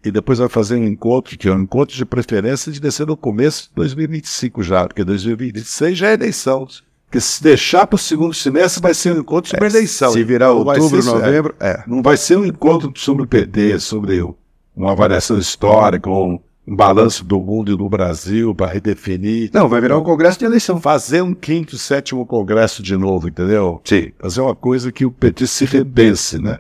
e 0.06 0.12
depois 0.12 0.38
vai 0.38 0.50
fazer 0.50 0.76
um 0.76 0.86
encontro, 0.86 1.36
que 1.36 1.48
é 1.48 1.52
um 1.52 1.64
encontro 1.64 1.96
de 1.96 2.06
preferência 2.06 2.72
de 2.72 2.80
descer 2.80 3.08
no 3.08 3.18
começo 3.18 3.70
de 3.70 3.76
2025 3.76 4.62
já, 4.62 4.86
porque 4.86 5.04
2026 5.04 5.98
já 5.98 6.10
é 6.10 6.14
eleição. 6.14 6.68
Porque 7.08 7.22
se 7.22 7.42
deixar 7.42 7.88
para 7.88 7.96
o 7.96 8.00
segundo 8.00 8.34
semestre 8.34 8.82
vai 8.82 8.94
ser 8.94 9.14
um 9.14 9.22
encontro 9.22 9.50
sobre 9.50 9.66
é, 9.66 9.70
eleição. 9.70 10.12
Se 10.12 10.24
virar 10.26 10.48
não 10.48 10.58
outubro, 10.58 11.02
ser, 11.02 11.10
novembro, 11.10 11.56
é, 11.60 11.70
é, 11.70 11.84
Não 11.88 12.02
vai 12.02 12.18
ser 12.18 12.38
um 12.38 12.46
encontro 12.46 12.92
sobre 12.96 13.24
o 13.24 13.28
PT, 13.28 13.80
sobre 13.80 14.22
uma 14.76 14.92
avaliação 14.92 15.38
histórica, 15.38 16.10
um, 16.10 16.38
um 16.68 16.76
balanço 16.76 17.24
do 17.24 17.40
mundo 17.40 17.72
e 17.72 17.78
do 17.78 17.88
Brasil 17.88 18.54
para 18.54 18.74
redefinir. 18.74 19.50
Não, 19.54 19.70
vai 19.70 19.80
virar 19.80 19.98
um 19.98 20.04
congresso 20.04 20.38
de 20.38 20.46
eleição. 20.46 20.82
Fazer 20.82 21.22
um 21.22 21.34
quinto, 21.34 21.78
sétimo 21.78 22.26
congresso 22.26 22.84
de 22.84 22.98
novo, 22.98 23.30
entendeu? 23.30 23.82
Sim. 23.86 24.12
Fazer 24.20 24.42
uma 24.42 24.56
coisa 24.56 24.92
que 24.92 25.06
o 25.06 25.12
PT 25.12 25.48
se 25.48 25.64
repense, 25.64 26.42
né? 26.42 26.60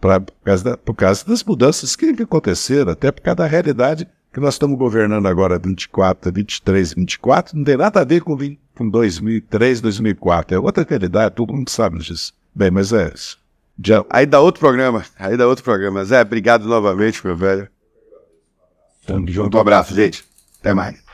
Pra, 0.00 0.20
por, 0.20 0.32
causa 0.42 0.64
da, 0.64 0.76
por 0.78 0.94
causa 0.94 1.26
das 1.26 1.44
mudanças 1.44 1.94
que 1.94 2.14
aconteceram, 2.22 2.92
até 2.92 3.12
por 3.12 3.20
causa 3.20 3.36
da 3.36 3.46
realidade 3.46 4.08
que 4.36 4.40
nós 4.40 4.52
estamos 4.52 4.76
governando 4.76 5.24
agora 5.24 5.58
24, 5.58 6.30
23, 6.30 6.92
24, 6.92 7.56
não 7.56 7.64
tem 7.64 7.74
nada 7.74 8.02
a 8.02 8.04
ver 8.04 8.20
com, 8.20 8.36
20, 8.36 8.60
com 8.74 8.86
2003, 8.86 9.80
2004. 9.80 10.54
É 10.54 10.60
outra 10.60 10.84
realidade, 10.86 11.34
todo 11.34 11.54
mundo 11.54 11.70
sabe 11.70 12.00
disso. 12.00 12.34
Bem, 12.54 12.70
mas 12.70 12.92
é 12.92 13.10
isso. 13.14 13.38
Já... 13.82 14.04
Aí 14.10 14.26
dá 14.26 14.38
outro 14.38 14.60
programa. 14.60 15.06
Aí 15.18 15.38
dá 15.38 15.46
outro 15.46 15.64
programa. 15.64 16.04
Zé, 16.04 16.20
obrigado 16.20 16.68
novamente, 16.68 17.26
meu 17.26 17.34
velho. 17.34 17.66
Tamo 19.06 19.26
junto. 19.26 19.56
Um 19.56 19.60
abraço, 19.60 19.94
gente. 19.94 20.22
Até 20.60 20.74
mais. 20.74 21.05